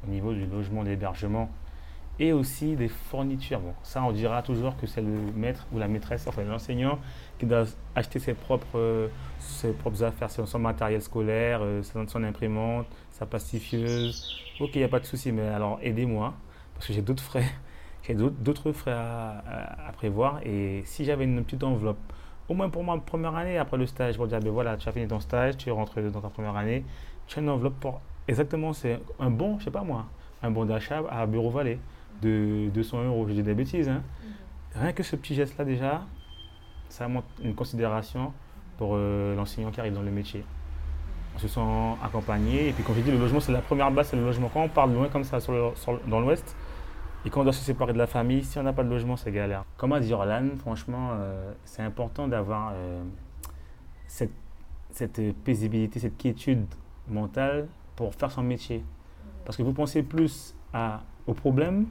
au 0.05 0.09
niveau 0.09 0.33
du 0.33 0.45
logement, 0.45 0.83
de 0.83 0.89
l'hébergement 0.89 1.49
et 2.19 2.33
aussi 2.33 2.75
des 2.75 2.89
fournitures. 2.89 3.59
Bon, 3.59 3.73
ça, 3.81 4.03
on 4.03 4.11
dira 4.11 4.41
toujours 4.43 4.75
que 4.77 4.85
c'est 4.85 5.01
le 5.01 5.31
maître 5.35 5.65
ou 5.71 5.79
la 5.79 5.87
maîtresse, 5.87 6.27
enfin 6.27 6.43
l'enseignant, 6.43 6.99
qui 7.37 7.45
doit 7.45 7.63
acheter 7.95 8.19
ses 8.19 8.33
propres, 8.33 9.09
ses 9.39 9.71
propres 9.71 10.03
affaires, 10.03 10.29
son 10.29 10.59
matériel 10.59 11.01
scolaire, 11.01 11.61
euh, 11.63 11.81
son 11.83 12.23
imprimante, 12.23 12.87
sa 13.11 13.25
pacifieuse. 13.25 14.35
Ok, 14.59 14.71
il 14.75 14.79
n'y 14.79 14.83
a 14.83 14.89
pas 14.89 14.99
de 14.99 15.05
souci, 15.05 15.31
mais 15.31 15.47
alors 15.47 15.79
aidez-moi, 15.81 16.33
parce 16.73 16.87
que 16.87 16.93
j'ai 16.93 17.01
d'autres 17.01 17.23
frais. 17.23 17.45
J'ai 18.01 18.15
d'autres 18.15 18.71
frais 18.71 18.93
à, 18.93 19.91
prévoir. 19.93 20.39
Et 20.43 20.81
si 20.85 21.03
j'avais 21.03 21.25
une 21.25 21.43
petite 21.43 21.63
enveloppe, 21.63 21.99
au 22.47 22.55
moins 22.55 22.69
pour 22.69 22.83
ma 22.83 22.97
première 22.97 23.35
année, 23.35 23.57
après 23.57 23.77
le 23.77 23.85
stage, 23.85 24.15
pour 24.15 24.25
dire, 24.25 24.39
ben 24.39 24.49
voilà, 24.51 24.77
tu 24.77 24.87
as 24.87 24.91
fini 24.93 25.05
ton 25.05 25.19
stage, 25.19 25.57
tu 25.57 25.69
es 25.69 25.71
rentré 25.71 26.01
dans 26.09 26.21
ta 26.21 26.29
première 26.29 26.55
année, 26.55 26.85
tu 27.27 27.37
as 27.37 27.41
une 27.41 27.49
enveloppe 27.49 27.77
pour 27.79 28.01
exactement, 28.27 28.73
c'est 28.73 28.99
un 29.19 29.29
bon, 29.29 29.59
je 29.59 29.65
sais 29.65 29.71
pas 29.71 29.83
moi, 29.83 30.05
un 30.41 30.49
bon 30.49 30.65
d'achat 30.65 31.03
à 31.11 31.25
Bureau 31.27 31.51
Vallée 31.51 31.77
de 32.21 32.69
200 32.73 33.03
euros. 33.03 33.25
Je 33.27 33.33
dis 33.33 33.43
des 33.43 33.53
bêtises. 33.53 33.89
Hein. 33.89 34.01
Mhm. 34.23 34.81
Rien 34.81 34.93
que 34.93 35.03
ce 35.03 35.15
petit 35.15 35.35
geste-là, 35.35 35.65
déjà, 35.65 36.05
ça 36.89 37.07
montre 37.07 37.27
une 37.43 37.55
considération 37.55 38.33
pour 38.77 38.91
euh, 38.93 39.35
l'enseignant 39.35 39.71
qui 39.71 39.79
arrive 39.79 39.93
dans 39.93 40.01
le 40.01 40.11
métier. 40.11 40.43
On 41.35 41.39
se 41.39 41.47
sent 41.47 41.61
accompagné. 42.03 42.69
Et 42.69 42.73
puis, 42.73 42.83
quand 42.83 42.93
je 42.93 43.01
dis 43.01 43.11
le 43.11 43.17
logement, 43.17 43.39
c'est 43.39 43.51
la 43.51 43.61
première 43.61 43.91
base, 43.91 44.09
c'est 44.09 44.17
le 44.17 44.25
logement. 44.25 44.49
Quand 44.53 44.63
on 44.63 44.69
parle 44.69 44.93
loin 44.93 45.07
comme 45.09 45.23
ça 45.23 45.39
sur 45.39 45.73
dans 46.07 46.19
l'Ouest, 46.19 46.55
et 47.25 47.29
quand 47.29 47.41
on 47.41 47.43
doit 47.43 47.53
se 47.53 47.63
séparer 47.63 47.91
de 47.91 47.97
la 47.97 48.07
famille, 48.07 48.43
si 48.43 48.57
on 48.59 48.63
n'a 48.63 48.71
pas 48.71 48.83
de 48.83 48.89
logement, 48.89 49.17
c'est 49.17 49.31
galère. 49.31 49.65
Comme 49.77 49.91
a 49.91 49.99
dit 49.99 50.13
Orlan, 50.13 50.55
franchement, 50.57 51.09
euh, 51.11 51.51
c'est 51.65 51.81
important 51.81 52.27
d'avoir 52.29 52.71
euh, 52.73 53.03
cette, 54.07 54.31
cette 54.91 55.19
paisibilité, 55.43 55.99
cette 55.99 56.17
quiétude 56.17 56.65
mentale 57.09 57.67
pour 57.97 58.15
faire 58.15 58.31
son 58.31 58.43
métier. 58.43 58.85
Parce 59.43 59.57
que 59.57 59.63
vous 59.63 59.73
pensez 59.73 60.01
plus 60.01 60.55
à, 60.73 61.01
aux 61.27 61.33
problèmes 61.33 61.87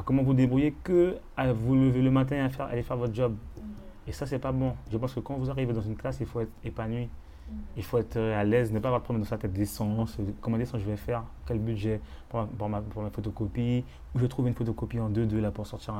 à 0.00 0.02
comment 0.02 0.22
vous 0.22 0.34
débrouiller 0.34 0.74
que 0.82 1.18
à 1.36 1.52
vous 1.52 1.74
lever 1.74 2.00
le 2.00 2.10
matin 2.10 2.36
et 2.36 2.40
à 2.40 2.48
faire, 2.48 2.66
aller 2.66 2.82
faire 2.82 2.96
votre 2.96 3.14
job. 3.14 3.34
Mhm. 3.56 3.62
Et 4.06 4.12
ça, 4.12 4.26
c'est 4.26 4.38
pas 4.38 4.50
bon. 4.50 4.74
Je 4.90 4.96
pense 4.96 5.14
que 5.14 5.20
quand 5.20 5.36
vous 5.36 5.50
arrivez 5.50 5.72
dans 5.72 5.82
une 5.82 5.96
classe, 5.96 6.18
il 6.20 6.26
faut 6.26 6.40
être 6.40 6.52
épanoui. 6.64 7.04
Mhm. 7.04 7.56
Il 7.76 7.84
faut 7.84 7.98
être 7.98 8.16
euh, 8.16 8.40
à 8.40 8.44
l'aise, 8.44 8.72
ne 8.72 8.78
pas 8.78 8.88
avoir 8.88 9.00
de 9.00 9.04
problème 9.04 9.22
dans 9.22 9.28
sa 9.28 9.36
tête 9.36 9.52
d'essence. 9.52 10.18
Comment 10.40 10.56
d'essence 10.56 10.80
je 10.80 10.86
vais 10.86 10.96
faire 10.96 11.24
Quel 11.46 11.58
budget 11.58 12.00
pour, 12.30 12.46
pour, 12.46 12.68
ma, 12.68 12.80
pour 12.80 13.02
ma 13.02 13.10
photocopie? 13.10 13.84
Où 14.14 14.18
je 14.18 14.26
trouve 14.26 14.48
une 14.48 14.54
photocopie 14.54 15.00
en 15.00 15.10
2-2 15.10 15.38
là 15.38 15.50
pour 15.50 15.66
sortir 15.66 15.94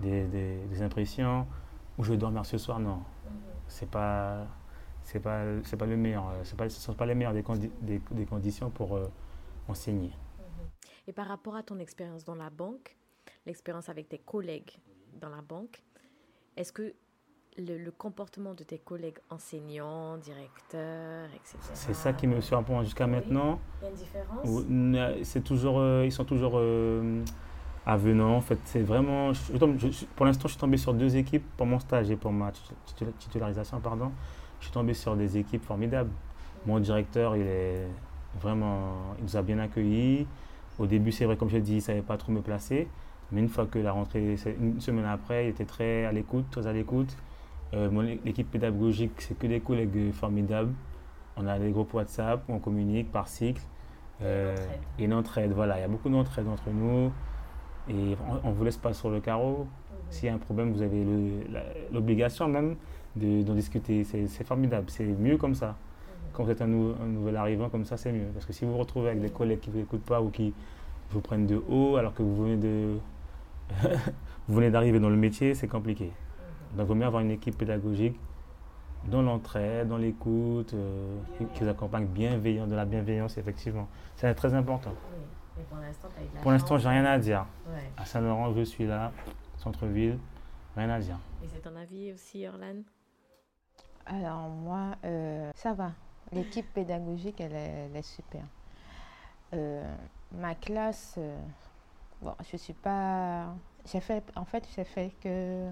des, 0.00 0.24
des, 0.24 0.82
impressions? 0.82 1.46
Où 1.98 2.02
je 2.02 2.12
vais 2.12 2.18
dormir 2.18 2.46
ce 2.46 2.56
soir? 2.56 2.80
Non. 2.80 2.96
Mhm. 2.96 3.02
C'est 3.68 3.90
pas 3.90 4.46
c'est 5.02 5.20
pas 5.20 5.42
c'est 5.64 5.76
pas 5.76 5.84
le 5.84 5.98
meilleur 5.98 6.24
c'est 6.44 6.56
pas 6.56 6.66
ce 6.66 6.80
sont 6.80 6.94
pas 6.94 7.04
les 7.04 7.14
meilleures 7.14 7.34
des, 7.34 7.44
des, 7.82 8.00
des 8.10 8.24
conditions 8.24 8.70
pour 8.70 8.96
euh, 8.96 9.06
enseigner 9.68 10.12
et 11.06 11.12
par 11.12 11.26
rapport 11.26 11.56
à 11.56 11.62
ton 11.62 11.78
expérience 11.78 12.24
dans 12.24 12.34
la 12.34 12.48
banque 12.48 12.96
l'expérience 13.46 13.88
avec 13.88 14.08
tes 14.08 14.18
collègues 14.18 14.78
dans 15.20 15.28
la 15.28 15.42
banque, 15.42 15.82
est-ce 16.56 16.72
que 16.72 16.94
le, 17.56 17.90
comportement 17.90 18.54
de 18.54 18.64
tes 18.64 18.78
collègues 18.78 19.18
enseignants, 19.30 20.16
directeurs, 20.18 21.28
etc. 21.34 21.56
C'est 21.72 21.94
ça 21.94 22.12
qui 22.12 22.26
me 22.26 22.40
surprend 22.40 22.82
jusqu'à 22.82 23.06
maintenant. 23.06 23.60
Il 23.80 23.84
y 23.84 23.86
a 23.86 23.90
une 23.90 23.96
différence 23.96 25.22
C'est 25.22 25.44
toujours, 25.44 25.78
euh, 25.78 26.04
ils 26.04 26.12
sont 26.12 26.24
toujours 26.24 26.54
euh, 26.56 27.22
avenants. 27.86 28.36
En 28.36 28.40
fait, 28.40 28.58
c'est 28.64 28.82
vraiment. 28.82 29.32
pour 30.16 30.26
l'instant, 30.26 30.48
je 30.48 30.52
suis 30.52 30.60
tombé 30.60 30.76
sur 30.76 30.94
deux 30.94 31.16
équipes 31.16 31.44
pour 31.56 31.66
mon 31.66 31.78
stage 31.78 32.10
et 32.10 32.16
pour 32.16 32.32
ma 32.32 32.52
titularisation, 33.18 33.80
pardon. 33.80 34.10
Je 34.60 34.66
suis 34.66 34.72
tombé 34.72 34.94
sur 34.94 35.16
des 35.16 35.38
équipes 35.38 35.64
formidables. 35.64 36.10
Mon 36.66 36.80
directeur, 36.80 37.36
il 37.36 37.46
est 37.46 37.86
vraiment, 38.40 39.14
il 39.18 39.24
nous 39.24 39.36
a 39.36 39.42
bien 39.42 39.58
accueillis. 39.58 40.26
Au 40.78 40.86
début, 40.86 41.12
c'est 41.12 41.24
vrai, 41.24 41.36
comme 41.36 41.50
je 41.50 41.56
l'ai 41.56 41.62
dit, 41.62 41.72
il 41.72 41.76
ne 41.76 41.80
savait 41.80 42.02
pas 42.02 42.16
trop 42.16 42.32
me 42.32 42.40
placer. 42.40 42.88
Mais 43.34 43.40
une 43.40 43.48
fois 43.48 43.66
que 43.66 43.80
la 43.80 43.90
rentrée, 43.90 44.36
une 44.60 44.80
semaine 44.80 45.04
après, 45.04 45.46
il 45.46 45.48
était 45.50 45.64
très 45.64 46.04
à 46.04 46.12
l'écoute, 46.12 46.44
très 46.52 46.66
à 46.68 46.72
l'écoute. 46.72 47.16
Euh, 47.74 48.16
l'équipe 48.24 48.48
pédagogique, 48.48 49.12
c'est 49.18 49.36
que 49.36 49.48
des 49.48 49.58
collègues 49.58 50.12
formidables. 50.12 50.72
On 51.36 51.46
a 51.48 51.58
des 51.58 51.72
groupes 51.72 51.92
WhatsApp, 51.94 52.44
on 52.48 52.60
communique 52.60 53.10
par 53.10 53.26
cycle. 53.26 53.60
Euh, 54.22 54.54
et 55.00 55.04
une 55.04 55.14
entraide, 55.14 55.50
voilà. 55.50 55.78
Il 55.78 55.80
y 55.80 55.84
a 55.84 55.88
beaucoup 55.88 56.08
d'entraide 56.08 56.46
entre 56.46 56.70
nous. 56.70 57.10
Et 57.88 58.16
on 58.44 58.50
ne 58.50 58.54
vous 58.54 58.64
laisse 58.64 58.76
pas 58.76 58.92
sur 58.92 59.10
le 59.10 59.18
carreau. 59.18 59.66
S'il 60.10 60.26
y 60.26 60.28
a 60.28 60.34
un 60.34 60.38
problème, 60.38 60.72
vous 60.72 60.82
avez 60.82 61.04
l'obligation 61.92 62.46
même 62.46 62.76
d'en 63.16 63.54
discuter. 63.54 64.04
C'est 64.04 64.44
formidable. 64.44 64.86
C'est 64.88 65.04
mieux 65.04 65.38
comme 65.38 65.56
ça. 65.56 65.76
Quand 66.32 66.44
vous 66.44 66.50
êtes 66.50 66.62
un, 66.62 66.68
nouvel 66.68 67.36
arrivant 67.36 67.68
comme 67.68 67.84
ça, 67.84 67.96
c'est 67.96 68.12
mieux. 68.12 68.28
Parce 68.32 68.46
que 68.46 68.52
si 68.52 68.64
vous 68.64 68.72
vous 68.72 68.78
retrouvez 68.78 69.08
avec 69.08 69.20
des 69.20 69.30
collègues 69.30 69.60
qui 69.60 69.70
ne 69.70 69.74
vous 69.74 69.80
écoutent 69.80 70.04
pas 70.04 70.22
ou 70.22 70.30
qui 70.30 70.54
vous 71.10 71.20
prennent 71.20 71.46
de 71.46 71.60
haut 71.68 71.96
alors 71.96 72.14
que 72.14 72.22
vous 72.22 72.44
venez 72.44 72.56
de 72.56 72.96
vous 74.48 74.54
venez 74.54 74.70
d'arriver 74.70 75.00
dans 75.00 75.10
le 75.10 75.16
métier, 75.16 75.54
c'est 75.54 75.68
compliqué. 75.68 76.12
Donc, 76.76 76.86
il 76.86 76.88
vaut 76.88 76.94
mieux 76.94 77.06
avoir 77.06 77.22
une 77.22 77.30
équipe 77.30 77.56
pédagogique 77.56 78.18
dans 79.06 79.22
l'entraide, 79.22 79.88
dans 79.88 79.96
l'écoute, 79.96 80.74
euh, 80.74 81.18
qui, 81.36 81.64
vous 81.64 81.68
accompagne 81.68 82.06
bienveillant, 82.06 82.66
de 82.66 82.74
la 82.74 82.84
bienveillance, 82.84 83.36
effectivement. 83.38 83.88
C'est 84.16 84.32
très 84.34 84.54
important. 84.54 84.94
pour 85.68 85.78
l'instant, 85.78 86.08
tu 86.08 86.40
Pour 86.40 86.50
l'instant, 86.52 86.78
j'ai 86.78 86.88
rien 86.88 87.04
à 87.04 87.18
dire. 87.18 87.46
À 87.96 88.04
Saint-Laurent, 88.04 88.52
je 88.54 88.62
suis 88.62 88.86
là, 88.86 89.12
centre-ville, 89.58 90.18
rien 90.76 90.90
à 90.90 91.00
dire. 91.00 91.18
Et 91.42 91.48
c'est 91.48 91.60
ton 91.60 91.76
avis 91.76 92.12
aussi, 92.12 92.46
Orlan 92.46 92.82
Alors, 94.06 94.48
moi, 94.48 94.96
euh, 95.04 95.50
ça 95.54 95.74
va. 95.74 95.92
L'équipe 96.32 96.66
pédagogique, 96.72 97.40
elle 97.40 97.54
est, 97.54 98.02
super. 98.02 98.42
Euh, 99.52 99.84
ma 100.32 100.54
classe, 100.54 101.18
bon, 102.22 102.34
je 102.50 102.56
suis 102.56 102.74
pas. 102.74 103.54
J'ai 103.86 104.00
fait, 104.00 104.24
en 104.36 104.44
fait, 104.44 104.66
j'ai 104.74 104.84
fait 104.84 105.12
que 105.20 105.70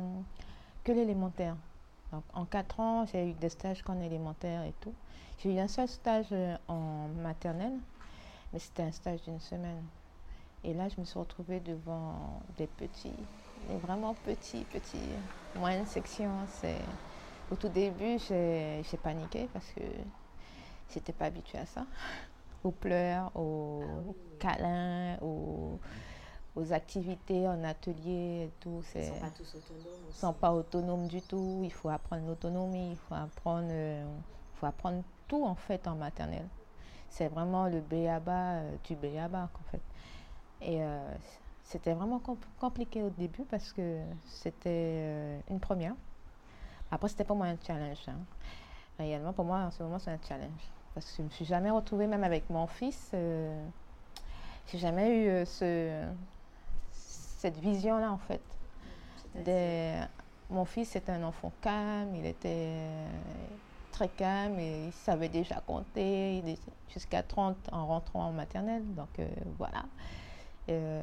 que 0.84 0.92
l'élémentaire. 0.92 1.56
en 2.34 2.44
quatre 2.44 2.80
ans, 2.80 3.06
j'ai 3.06 3.30
eu 3.30 3.32
des 3.34 3.48
stages 3.48 3.82
qu'en 3.82 4.00
élémentaire 4.00 4.64
et 4.64 4.74
tout. 4.80 4.94
J'ai 5.42 5.54
eu 5.54 5.58
un 5.58 5.68
seul 5.68 5.88
stage 5.88 6.26
euh, 6.30 6.56
en 6.68 7.08
maternelle, 7.20 7.78
mais 8.52 8.58
c'était 8.58 8.84
un 8.84 8.92
stage 8.92 9.22
d'une 9.22 9.40
semaine. 9.40 9.82
Et 10.62 10.72
là, 10.72 10.88
je 10.88 11.00
me 11.00 11.04
suis 11.04 11.18
retrouvée 11.18 11.58
devant 11.58 12.40
des 12.56 12.68
petits, 12.68 13.16
des 13.68 13.76
vraiment 13.78 14.14
petits, 14.14 14.64
petits, 14.64 15.08
moyennes 15.56 15.86
sections. 15.86 16.46
C'est... 16.46 16.78
Au 17.50 17.56
tout 17.56 17.68
début, 17.68 18.18
j'ai, 18.28 18.82
paniqué 19.02 19.48
parce 19.52 19.66
que 19.72 19.82
j'étais 20.94 21.12
pas 21.12 21.24
habituée 21.26 21.58
à 21.58 21.66
ça. 21.66 21.86
Aux 22.64 22.70
pleurs, 22.70 23.32
aux 23.34 23.82
ah 23.82 24.12
câlins, 24.38 25.18
aux 25.20 25.80
aux 26.54 26.72
activités 26.72 27.48
en 27.48 27.64
atelier 27.64 28.44
et 28.44 28.50
tout. 28.60 28.82
Ils 28.94 29.00
ne 29.00 29.06
sont 29.06 29.20
pas 29.20 29.30
tous 29.30 29.54
autonomes. 29.54 30.00
Ils 30.04 30.08
ne 30.08 30.12
sont 30.12 30.32
pas 30.32 30.52
autonomes 30.52 31.08
du 31.08 31.22
tout. 31.22 31.60
Il 31.64 31.72
faut 31.72 31.88
apprendre 31.88 32.26
l'autonomie, 32.26 32.90
il 32.90 32.96
faut 32.96 33.14
apprendre, 33.14 33.68
euh, 33.70 34.04
faut 34.56 34.66
apprendre 34.66 35.02
tout 35.28 35.44
en 35.44 35.54
fait 35.54 35.86
en 35.86 35.94
maternelle. 35.94 36.48
C'est 37.08 37.28
vraiment 37.28 37.66
le 37.66 37.80
béaba 37.80 38.54
euh, 38.54 38.76
du 38.84 38.96
béaba 38.96 39.48
en 39.54 39.70
fait. 39.70 39.80
Et 40.60 40.82
euh, 40.82 41.14
c'était 41.64 41.94
vraiment 41.94 42.20
compliqué 42.60 43.02
au 43.02 43.10
début 43.10 43.44
parce 43.44 43.72
que 43.72 44.00
c'était 44.26 45.40
une 45.48 45.58
première. 45.58 45.94
Après, 46.92 47.08
c'était 47.08 47.24
pas 47.24 47.34
moi 47.34 47.46
un 47.46 47.56
challenge. 47.66 48.06
Hein. 48.06 48.18
Réellement, 48.98 49.32
pour 49.32 49.46
moi, 49.46 49.60
en 49.60 49.70
ce 49.70 49.82
moment, 49.82 49.98
c'est 49.98 50.10
un 50.10 50.18
challenge. 50.28 50.70
Parce 50.94 51.06
que 51.06 51.16
je 51.16 51.22
ne 51.22 51.26
me 51.28 51.32
suis 51.32 51.46
jamais 51.46 51.70
retrouvée, 51.70 52.06
même 52.06 52.22
avec 52.22 52.48
mon 52.50 52.66
fils, 52.66 53.10
euh, 53.14 53.66
j'ai 54.66 54.78
jamais 54.78 55.24
eu 55.24 55.46
ce, 55.46 56.04
cette 57.42 57.58
vision-là, 57.58 58.12
en 58.12 58.18
fait. 58.18 58.40
Mon 60.50 60.64
fils 60.64 60.94
était 60.96 61.12
un 61.12 61.24
enfant 61.24 61.50
calme, 61.60 62.14
il 62.14 62.26
était 62.26 62.76
très 63.90 64.08
calme 64.08 64.58
et 64.58 64.86
il 64.86 64.92
savait 64.92 65.28
déjà 65.28 65.60
compter 65.66 66.42
jusqu'à 66.88 67.22
30 67.22 67.56
en 67.72 67.86
rentrant 67.86 68.26
en 68.26 68.32
maternelle. 68.32 68.84
Donc 68.94 69.18
euh, 69.18 69.26
voilà. 69.58 69.84
Euh, 70.68 71.02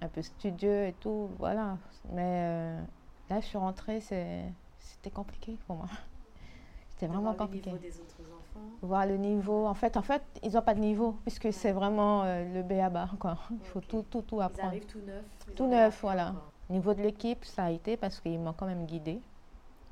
un 0.00 0.08
peu 0.08 0.22
studieux 0.22 0.86
et 0.86 0.92
tout, 0.94 1.30
voilà. 1.38 1.78
Mais 2.12 2.22
euh, 2.44 2.80
là, 3.28 3.40
je 3.40 3.46
suis 3.46 3.58
rentrée, 3.58 4.00
c'était 4.00 5.10
compliqué 5.12 5.58
pour 5.66 5.76
moi. 5.76 5.88
C'était 6.96 7.12
vraiment 7.12 7.34
compliqué. 7.34 7.70
Le 7.70 7.76
niveau 7.76 7.88
des 7.88 8.00
autres 8.00 8.20
enfants. 8.20 8.66
Voir 8.82 9.06
le 9.06 9.16
niveau. 9.16 9.66
En 9.66 9.74
fait, 9.74 9.96
en 9.96 10.02
fait 10.02 10.22
ils 10.42 10.52
n'ont 10.52 10.62
pas 10.62 10.74
de 10.74 10.80
niveau, 10.80 11.16
puisque 11.22 11.52
c'est 11.52 11.72
vraiment 11.72 12.24
le 12.24 12.62
B.A.B.A. 12.62 13.10
Quoi. 13.18 13.38
Il 13.50 13.66
faut 13.66 13.80
tout, 13.80 14.04
tout, 14.10 14.22
tout 14.22 14.40
apprendre. 14.40 14.72
Ils 14.72 14.76
arrivent 14.76 14.86
tout 14.86 15.00
neuf. 15.00 15.24
Tout 15.54 15.66
neuf, 15.66 15.98
voilà. 16.00 16.34
Au 16.68 16.72
niveau 16.72 16.94
de 16.94 17.02
l'équipe, 17.02 17.44
ça 17.44 17.64
a 17.64 17.70
été 17.70 17.96
parce 17.96 18.18
qu'ils 18.18 18.40
m'ont 18.40 18.52
quand 18.52 18.66
même 18.66 18.86
guidé. 18.86 19.20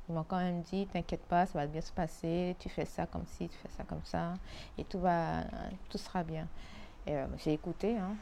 Ils 0.07 0.13
m'ont 0.13 0.23
quand 0.23 0.37
même 0.37 0.61
dit, 0.61 0.85
t'inquiète 0.87 1.23
pas, 1.23 1.45
ça 1.45 1.59
va 1.59 1.67
bien 1.67 1.81
se 1.81 1.91
passer, 1.91 2.55
tu 2.59 2.69
fais 2.69 2.85
ça 2.85 3.05
comme 3.07 3.25
ci, 3.25 3.47
tu 3.49 3.57
fais 3.57 3.69
ça 3.69 3.83
comme 3.83 4.03
ça, 4.03 4.33
et 4.77 4.83
tout 4.83 4.99
va, 4.99 5.43
tout 5.89 5.97
sera 5.97 6.23
bien. 6.23 6.47
Euh, 7.07 7.25
j'ai 7.37 7.53
écouté, 7.53 7.97
hein. 7.97 8.15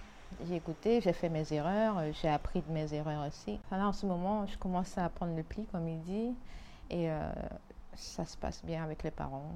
j'ai 0.47 0.55
écouté, 0.55 1.01
j'ai 1.01 1.13
fait 1.13 1.29
mes 1.29 1.51
erreurs, 1.51 1.97
euh, 1.97 2.11
j'ai 2.21 2.29
appris 2.29 2.61
de 2.61 2.71
mes 2.71 2.93
erreurs 2.93 3.27
aussi. 3.27 3.59
là, 3.71 3.87
en 3.87 3.93
ce 3.93 4.05
moment, 4.05 4.45
je 4.45 4.57
commence 4.57 4.97
à 4.97 5.09
prendre 5.09 5.35
le 5.35 5.43
pli, 5.43 5.65
comme 5.71 5.87
il 5.87 6.01
dit, 6.01 6.33
et 6.89 7.09
euh, 7.09 7.31
ça 7.95 8.25
se 8.25 8.37
passe 8.37 8.63
bien 8.63 8.83
avec 8.83 9.03
les 9.03 9.11
parents. 9.11 9.55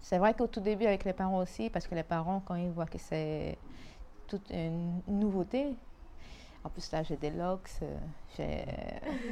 C'est 0.00 0.18
vrai 0.18 0.34
qu'au 0.34 0.46
tout 0.46 0.60
début, 0.60 0.86
avec 0.86 1.04
les 1.04 1.12
parents 1.12 1.38
aussi, 1.38 1.68
parce 1.68 1.86
que 1.86 1.94
les 1.94 2.04
parents, 2.04 2.40
quand 2.46 2.54
ils 2.54 2.70
voient 2.70 2.86
que 2.86 2.98
c'est 2.98 3.58
toute 4.28 4.50
une 4.50 5.02
nouveauté, 5.08 5.76
en 6.66 6.68
plus, 6.68 6.90
là, 6.90 7.04
j'ai 7.04 7.16
des 7.16 7.30
locks. 7.30 7.70
Euh, 8.40 8.62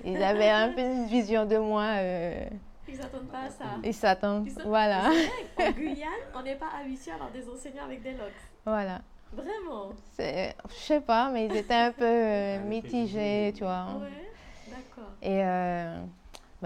ils 0.05 0.23
avaient 0.23 0.51
un 0.51 0.73
peu 0.73 0.83
une 0.83 1.07
vision 1.07 1.45
de 1.45 1.57
moi. 1.59 1.97
Euh, 1.97 2.47
ils 2.87 2.97
s'attendent 2.97 3.27
pas 3.27 3.41
à 3.41 3.51
ça. 3.51 3.65
Ils 3.83 3.95
s'attendent, 3.95 4.49
voilà. 4.65 5.11
En 5.59 5.71
Guyane, 5.73 6.11
on 6.33 6.43
n'est 6.43 6.55
pas 6.55 6.69
habitué 6.81 7.11
à 7.11 7.15
avoir 7.15 7.33
des 7.33 7.49
enseignants 7.49 7.87
avec 7.87 8.03
des 8.03 8.13
locks. 8.13 8.31
Voilà. 8.65 9.01
Vraiment 9.33 9.91
Je 10.19 10.53
sais 10.77 11.01
pas, 11.01 11.29
mais 11.31 11.47
ils 11.47 11.57
étaient 11.57 11.75
un 11.75 11.91
peu 11.91 12.05
euh, 12.05 12.61
mitigés, 12.61 13.53
tu 13.57 13.65
vois. 13.65 13.87
Ouais, 14.01 14.31
d'accord. 14.69 15.11
Et 15.21 15.43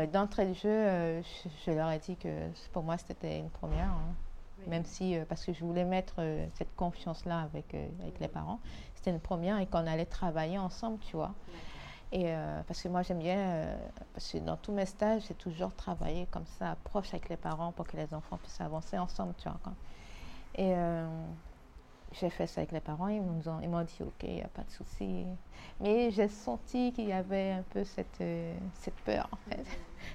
bah, 0.05 0.07
d'entrée 0.07 0.47
de 0.47 0.55
jeu, 0.55 1.23
je, 1.67 1.71
leur 1.71 1.91
ai 1.91 1.99
dit 1.99 2.17
que 2.17 2.29
pour 2.73 2.83
moi, 2.83 2.97
c'était 2.99 3.39
une 3.39 3.51
première. 3.51 3.91
Hein. 3.91 4.15
Même 4.67 4.85
si, 4.85 5.17
parce 5.29 5.45
que 5.45 5.53
je 5.53 5.65
voulais 5.65 5.85
mettre 5.85 6.17
cette 6.55 6.75
confiance-là 6.75 7.41
avec, 7.41 7.75
avec 7.75 8.19
les 8.19 8.29
parents 8.29 8.59
c'était 8.99 9.11
une 9.11 9.21
première 9.21 9.59
et 9.59 9.67
qu'on 9.67 9.87
allait 9.87 10.05
travailler 10.05 10.59
ensemble, 10.59 10.99
tu 10.99 11.17
vois. 11.17 11.33
Et 12.11 12.25
euh, 12.27 12.63
parce 12.67 12.83
que 12.83 12.89
moi 12.89 13.03
j'aime 13.03 13.19
bien, 13.19 13.39
euh, 13.39 13.77
parce 14.15 14.33
que 14.33 14.39
dans 14.39 14.57
tous 14.57 14.73
mes 14.73 14.87
stages, 14.87 15.23
j'ai 15.29 15.35
toujours 15.35 15.75
travaillé 15.75 16.27
comme 16.31 16.47
ça, 16.59 16.77
proche 16.85 17.09
avec 17.09 17.29
les 17.29 17.37
parents 17.37 17.73
pour 17.73 17.87
que 17.87 17.97
les 17.97 18.13
enfants 18.15 18.39
puissent 18.39 18.61
avancer 18.61 18.99
ensemble, 18.99 19.35
tu 19.39 19.49
vois. 19.49 19.59
Et 20.55 20.73
euh, 20.75 21.07
j'ai 22.13 22.31
fait 22.31 22.47
ça 22.47 22.61
avec 22.61 22.73
les 22.73 22.81
parents, 22.81 23.09
ils 23.09 23.21
m'ont, 23.21 23.61
ils 23.63 23.69
m'ont 23.69 23.83
dit 23.83 23.99
ok, 24.01 24.23
il 24.23 24.35
n'y 24.35 24.43
a 24.43 24.49
pas 24.49 24.63
de 24.63 24.71
souci. 24.71 25.27
Mais 25.81 26.11
j'ai 26.11 26.29
senti 26.29 26.93
qu'il 26.93 27.09
y 27.09 27.13
avait 27.13 27.53
un 27.53 27.65
peu 27.71 27.85
cette, 27.85 28.23
cette 28.75 28.97
peur, 29.05 29.29
en 29.33 29.51
fait. 29.51 29.65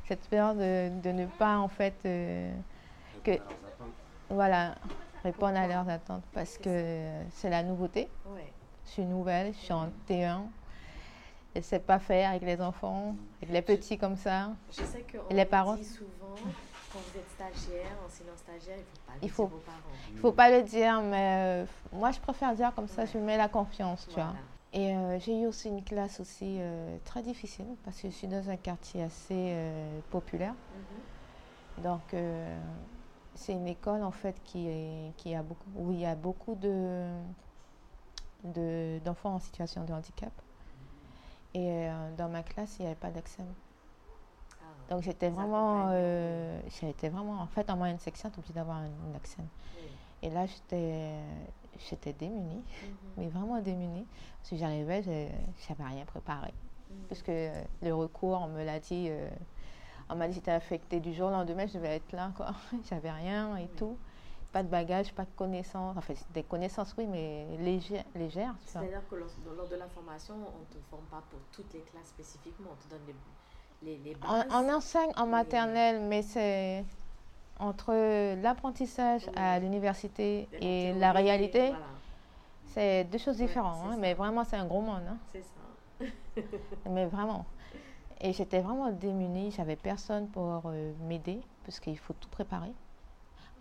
cette 0.07 0.27
peur 0.29 0.55
de, 0.55 0.89
de, 1.01 1.11
ne 1.11 1.25
pas, 1.25 1.57
en 1.57 1.67
fait, 1.67 1.95
que. 3.23 3.31
Voilà, 4.29 4.75
répondre 5.23 5.57
à 5.57 5.67
leurs 5.67 5.87
attentes 5.89 6.23
parce 6.33 6.57
que 6.57 7.01
c'est 7.31 7.49
la 7.49 7.63
nouveauté. 7.63 8.09
Ouais. 8.27 8.51
Je 8.85 8.91
suis 8.91 9.05
nouvelle, 9.05 9.53
je 9.53 9.59
suis 9.59 9.73
en 9.73 9.87
T1. 10.09 10.41
Je 11.53 11.59
ne 11.59 11.63
sais 11.63 11.79
pas 11.79 11.99
faire 11.99 12.31
avec 12.31 12.41
les 12.41 12.59
enfants, 12.61 13.15
avec 13.41 13.53
les 13.53 13.61
petits 13.61 13.97
comme 13.97 14.15
ça. 14.15 14.51
Je 14.71 14.83
sais 14.83 15.01
que 15.01 15.17
les 15.29 15.45
parents. 15.45 15.75
dit 15.75 15.85
souvent, 15.85 16.35
quand 16.93 16.99
vous 16.99 17.17
êtes 17.17 17.29
stagiaire, 17.29 17.97
enseignant 18.05 18.37
stagiaire, 18.37 18.77
il 19.21 19.27
ne 19.27 19.31
faut 19.31 19.47
pas 19.47 19.51
le 19.51 19.57
dire 19.57 19.57
aux 19.57 19.65
parents. 19.65 19.79
Il 20.09 20.15
ne 20.15 20.19
faut 20.19 20.31
pas 20.31 20.49
le 20.51 20.63
dire, 20.63 21.01
mais 21.01 21.63
euh, 21.63 21.65
moi 21.91 22.11
je 22.11 22.19
préfère 22.19 22.53
dire 22.53 22.73
comme 22.75 22.87
ça, 22.87 23.05
je 23.05 23.17
mets 23.17 23.37
la 23.37 23.49
confiance, 23.49 24.07
tu 24.07 24.15
vois. 24.15 24.35
Et 24.71 24.95
euh, 24.95 25.19
j'ai 25.19 25.39
eu 25.39 25.47
aussi 25.47 25.69
une 25.69 25.83
classe 25.83 26.19
aussi 26.19 26.57
euh, 26.59 26.97
très 27.05 27.21
difficile 27.21 27.67
parce 27.83 27.99
que 28.01 28.09
je 28.09 28.15
suis 28.15 28.27
dans 28.27 28.49
un 28.49 28.57
quartier 28.57 29.03
assez 29.03 29.55
populaire. 30.11 30.53
Mhm. 31.77 31.83
Donc 31.83 32.15
c'est 33.33 33.53
une 33.53 33.67
école 33.67 34.03
en 34.03 34.11
fait 34.11 34.35
qui, 34.43 34.67
est, 34.67 35.13
qui 35.17 35.33
a 35.33 35.41
beaucoup, 35.41 35.69
où 35.75 35.91
il 35.91 35.99
y 35.99 36.05
a 36.05 36.15
beaucoup 36.15 36.55
de 36.55 37.09
d'enfants 39.05 39.35
en 39.35 39.39
situation 39.39 39.83
de 39.85 39.93
handicap. 39.93 40.33
Et 41.55 41.87
dans 42.17 42.29
ma 42.29 42.43
classe, 42.43 42.77
il 42.77 42.83
n'y 42.83 42.87
avait 42.87 42.95
pas 42.95 43.09
d'accès. 43.09 43.43
Donc 44.89 45.01
j'étais 45.01 45.29
vraiment, 45.29 45.89
euh, 45.91 46.59
j'étais 46.81 47.09
vraiment, 47.09 47.41
en 47.41 47.47
fait, 47.47 47.69
en 47.69 47.77
moyenne 47.77 47.99
section, 47.99 48.29
tu 48.29 48.35
es 48.35 48.39
obligé 48.39 48.53
d'avoir 48.53 48.79
une, 48.83 49.15
accent. 49.15 49.43
Et 50.21 50.29
là, 50.29 50.45
j'étais, 50.45 51.11
j'étais 51.89 52.13
démunie, 52.13 52.55
mhm. 52.55 52.95
mais 53.17 53.27
vraiment 53.27 53.59
démunie. 53.59 54.05
Si 54.41 54.57
j'arrivais, 54.57 55.03
je 55.03 55.09
n'avais 55.69 55.95
rien 55.95 56.05
préparé. 56.05 56.53
Mhm. 56.89 56.97
Parce 57.09 57.21
que 57.21 57.51
le 57.81 57.93
recours, 57.93 58.41
on 58.41 58.47
me 58.47 58.63
l'a 58.63 58.79
dit, 58.79 59.07
euh, 59.09 59.29
on 60.09 60.15
m'a 60.15 60.27
dit 60.27 60.33
que 60.33 60.35
j'étais 60.35 60.51
affectée 60.51 60.99
du 60.99 61.13
jour 61.13 61.27
au 61.27 61.31
lendemain, 61.31 61.65
je 61.67 61.73
devais 61.73 61.95
être 61.95 62.11
là, 62.11 62.31
quoi. 62.35 62.51
j'avais 62.89 63.11
rien 63.11 63.57
et 63.57 63.67
tout. 63.69 63.97
Pas 64.51 64.61
de 64.61 64.69
bagages, 64.69 65.11
pas 65.13 65.25
de 65.25 65.31
connaissances. 65.35 65.97
Enfin, 65.97 66.13
des 66.29 66.43
connaissances, 66.43 66.93
oui, 66.97 67.07
mais 67.07 67.57
légères. 67.57 68.05
légères 68.13 68.55
C'est-à-dire 68.65 69.01
que 69.09 69.15
lors, 69.15 69.67
de 69.67 69.75
la 69.75 69.87
formation, 69.87 70.35
on 70.35 70.59
ne 70.59 70.65
te 70.65 70.77
forme 70.89 71.05
pas 71.05 71.23
pour 71.31 71.39
toutes 71.51 71.73
les 71.73 71.81
classes 71.81 72.09
spécifiquement, 72.09 72.69
on 72.71 72.75
te 72.75 72.87
donne 72.87 73.01
les 73.83 74.17
on, 74.27 74.69
enseigne 74.69 75.11
en 75.15 75.27
maternelle, 75.27 76.01
mais 76.01 76.21
c'est 76.21 76.83
entre 77.59 77.93
l'apprentissage 78.41 79.29
à 79.35 79.59
l'université 79.59 80.47
et 80.59 80.93
la 80.93 81.11
réalité, 81.11 81.71
c'est 82.73 83.03
deux 83.05 83.17
choses 83.17 83.37
différentes. 83.37 83.85
Hein, 83.85 83.97
mais 83.99 84.13
vraiment, 84.13 84.43
c'est 84.43 84.55
un 84.55 84.65
gros 84.65 84.81
monde. 84.81 85.03
Hein. 85.07 85.17
C'est 85.31 85.43
ça. 85.43 86.41
mais 86.89 87.05
vraiment. 87.05 87.45
Et 88.19 88.33
j'étais 88.33 88.61
vraiment 88.61 88.91
démunie. 88.91 89.51
J'avais 89.51 89.75
personne 89.75 90.27
pour 90.29 90.63
euh, 90.65 90.93
m'aider 91.07 91.41
parce 91.65 91.79
qu'il 91.79 91.97
faut 91.97 92.13
tout 92.13 92.29
préparer. 92.29 92.73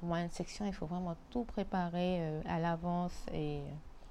Moi, 0.03 0.21
une 0.21 0.31
section, 0.31 0.65
il 0.67 0.73
faut 0.73 0.87
vraiment 0.87 1.17
tout 1.31 1.45
préparer 1.45 2.19
euh, 2.21 2.41
à 2.47 2.59
l'avance. 2.59 3.15
Et 3.35 3.61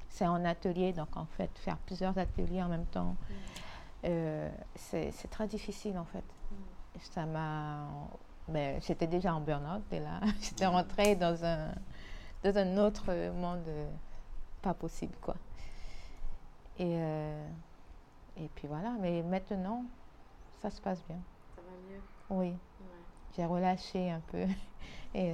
c'est 0.10 0.28
en 0.28 0.46
atelier, 0.46 0.94
donc 0.94 1.16
en 1.16 1.26
fait, 1.38 1.50
faire 1.60 1.78
plusieurs 1.78 2.18
ateliers 2.18 2.62
en 2.62 2.70
même 2.70 2.86
temps. 2.86 3.16
Mm. 3.30 3.34
Euh, 4.04 4.50
c'est 4.76 5.30
très 5.30 5.48
difficile 5.48 5.98
en 5.98 6.06
fait. 6.06 6.24
Mm. 6.52 7.00
Ça 7.00 7.26
m'a. 7.26 7.88
Mais 8.48 8.80
j'étais 8.82 9.08
déjà 9.08 9.34
en 9.34 9.40
burn-out 9.40 9.84
et 9.92 10.00
là, 10.00 10.20
j'étais 10.42 10.66
rentrée 10.66 11.16
dans 11.16 11.46
un, 11.46 11.74
dans 12.44 12.58
un 12.58 12.78
autre 12.78 13.14
monde 13.32 13.64
euh, 13.68 13.90
pas 14.62 14.74
possible 14.74 15.16
quoi. 15.22 15.36
Et, 16.80 16.96
euh, 16.98 17.48
et 18.38 18.50
puis 18.56 18.68
voilà, 18.68 18.96
mais 19.00 19.22
maintenant, 19.22 19.86
ça 20.62 20.70
se 20.70 20.82
passe 20.82 21.04
bien. 21.08 21.20
Ça 21.56 21.62
va 21.62 21.94
mieux? 21.94 22.02
Oui. 22.30 22.58
J'ai 23.36 23.46
relâché 23.46 24.12
un 24.12 24.22
peu. 24.32 24.46
Et 25.14 25.34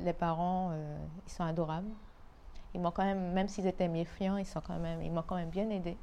les 0.00 0.12
parents, 0.12 0.72
ils 1.26 1.32
sont 1.32 1.44
adorables. 1.44 1.92
Ils 2.74 2.80
m'ont 2.80 2.90
quand 2.90 3.04
même, 3.04 3.32
même 3.32 3.46
s'ils 3.46 3.66
étaient 3.66 3.86
méfiants, 3.88 4.36
ils 4.36 4.46
sont 4.46 4.60
quand 4.60 4.78
même, 4.78 5.00
ils 5.00 5.12
m'ont 5.12 5.22
quand 5.22 5.36
même 5.36 5.48
bien 5.48 5.70
aidé. 5.70 5.96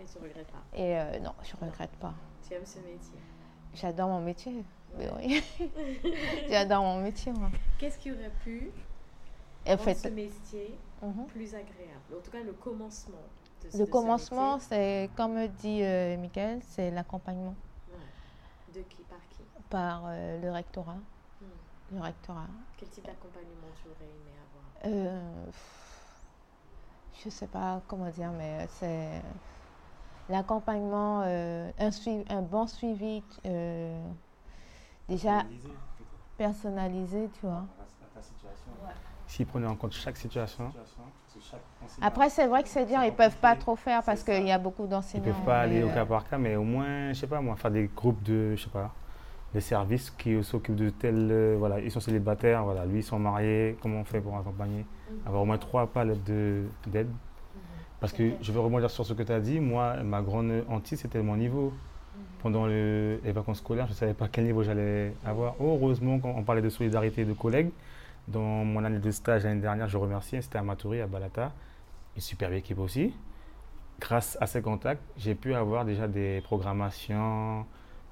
Et 0.00 0.04
tu 0.04 0.18
ne 0.18 0.24
regrettes 0.24 0.46
pas 0.46 0.62
Et 0.74 0.98
euh, 0.98 1.18
non, 1.20 1.32
je 1.42 1.54
ne 1.56 1.70
regrette 1.70 1.96
pas. 1.96 2.14
Tu 2.46 2.54
aimes 2.54 2.66
ce 2.66 2.78
métier 2.78 3.18
J'adore 3.74 4.08
mon 4.08 4.20
métier. 4.20 4.64
Oui. 4.96 5.42
J'adore 6.48 6.82
mon 6.82 7.00
métier. 7.00 7.32
Qu'est-ce 7.78 7.98
qui 7.98 8.10
aurait 8.10 8.32
pu 8.42 8.70
rendre 9.66 9.80
fait, 9.80 9.94
ce 9.94 10.08
métier 10.08 10.78
mhm. 11.02 11.26
plus 11.26 11.54
agréable? 11.54 12.16
En 12.16 12.20
tout 12.20 12.30
cas, 12.30 12.42
le 12.42 12.52
commencement. 12.52 13.18
De, 13.72 13.78
le 13.78 13.86
commencement, 13.86 14.58
c'est, 14.58 15.10
comme 15.16 15.46
dit 15.48 15.82
euh, 15.82 16.16
Michael, 16.16 16.60
c'est 16.62 16.90
l'accompagnement. 16.90 17.54
De 18.74 18.80
qui? 18.82 19.02
Par 19.02 19.18
qui? 19.30 19.42
Par 19.68 20.04
euh, 20.06 20.40
le 20.40 20.50
rectorat. 20.50 20.96
Hmm. 21.40 21.96
Le 21.96 22.00
rectorat. 22.00 22.46
Quel 22.76 22.88
type 22.88 23.04
d'accompagnement 23.04 23.68
tu 23.82 23.88
aurais 23.88 24.04
aimé 24.04 24.32
avoir? 24.46 24.94
Euh, 24.94 25.46
Je 27.20 27.26
ne 27.26 27.30
sais 27.30 27.48
pas 27.48 27.82
comment 27.88 28.08
dire, 28.10 28.30
mais 28.32 28.66
c'est 28.68 29.22
l'accompagnement, 30.28 31.22
euh, 31.24 31.70
un, 31.78 31.90
un, 32.28 32.42
bon 32.42 32.66
suivi 32.66 33.22
euh, 33.46 33.98
déjà 35.08 35.44
personnalisé, 36.36 37.28
tu 37.34 37.46
vois. 37.46 37.64
S'ils 39.26 39.46
prenaient 39.46 39.66
en 39.66 39.76
compte 39.76 39.92
chaque 39.92 40.16
situation. 40.16 40.72
Après, 42.00 42.30
c'est 42.30 42.46
vrai 42.46 42.62
que 42.62 42.68
c'est 42.68 42.86
dire, 42.86 43.02
ils 43.04 43.10
ne 43.10 43.16
peuvent 43.16 43.36
pas 43.36 43.56
trop 43.56 43.76
faire 43.76 44.02
parce 44.02 44.22
qu'il 44.22 44.46
y 44.46 44.52
a 44.52 44.58
beaucoup 44.58 44.86
d'enseignants. 44.86 45.24
Ils 45.24 45.28
ne 45.28 45.32
peuvent 45.32 45.44
pas 45.44 45.60
aller 45.60 45.82
au 45.82 45.88
cas 45.88 46.06
par 46.06 46.28
cas, 46.28 46.38
mais 46.38 46.56
au 46.56 46.64
moins, 46.64 47.12
je 47.12 47.20
sais 47.20 47.26
pas, 47.26 47.40
moi, 47.40 47.56
faire 47.56 47.70
des 47.70 47.90
groupes 47.94 48.22
de, 48.22 48.54
je 48.56 48.64
sais 48.64 48.70
pas, 48.70 48.92
des 49.52 49.60
services 49.60 50.10
qui 50.10 50.42
s'occupent 50.42 50.76
de 50.76 50.90
tel, 50.90 51.28
euh, 51.30 51.56
voilà, 51.58 51.80
ils 51.80 51.90
sont 51.90 52.00
célibataires, 52.00 52.64
voilà, 52.64 52.86
lui, 52.86 53.00
ils 53.00 53.04
sont 53.04 53.18
mariés, 53.18 53.76
comment 53.82 54.00
on 54.00 54.04
fait 54.04 54.20
pour 54.20 54.36
accompagner? 54.36 54.86
Mhm. 55.10 55.18
Avoir 55.26 55.42
au 55.42 55.46
moins 55.46 55.58
trois 55.58 55.86
palettes 55.86 56.24
d'aide 56.24 57.10
parce 58.00 58.12
que 58.12 58.32
je 58.40 58.52
veux 58.52 58.60
rebondir 58.60 58.90
sur 58.90 59.04
ce 59.04 59.12
que 59.12 59.22
tu 59.22 59.32
as 59.32 59.40
dit. 59.40 59.60
Moi, 59.60 59.96
ma 60.02 60.22
grande 60.22 60.64
hantise, 60.68 61.00
c'était 61.00 61.22
mon 61.22 61.36
niveau. 61.36 61.72
Pendant 62.40 62.66
les 62.66 63.32
vacances 63.32 63.58
scolaires, 63.58 63.86
je 63.86 63.92
ne 63.92 63.96
savais 63.96 64.14
pas 64.14 64.28
quel 64.28 64.44
niveau 64.44 64.62
j'allais 64.62 65.14
avoir. 65.24 65.56
Heureusement, 65.60 66.18
quand 66.20 66.32
on 66.36 66.44
parlait 66.44 66.62
de 66.62 66.68
solidarité 66.68 67.24
de 67.24 67.32
collègues, 67.32 67.70
dans 68.28 68.64
mon 68.64 68.84
année 68.84 68.98
de 68.98 69.10
stage 69.10 69.44
l'année 69.44 69.60
dernière, 69.60 69.88
je 69.88 69.96
remercie, 69.96 70.40
c'était 70.42 70.58
à 70.58 70.62
Matoury, 70.62 71.00
à 71.00 71.06
Balata, 71.06 71.52
une 72.14 72.22
superbe 72.22 72.52
équipe 72.52 72.78
aussi. 72.78 73.14
Grâce 74.00 74.38
à 74.40 74.46
ces 74.46 74.62
contacts, 74.62 75.02
j'ai 75.16 75.34
pu 75.34 75.54
avoir 75.54 75.84
déjà 75.84 76.06
des 76.06 76.40
programmations 76.42 77.66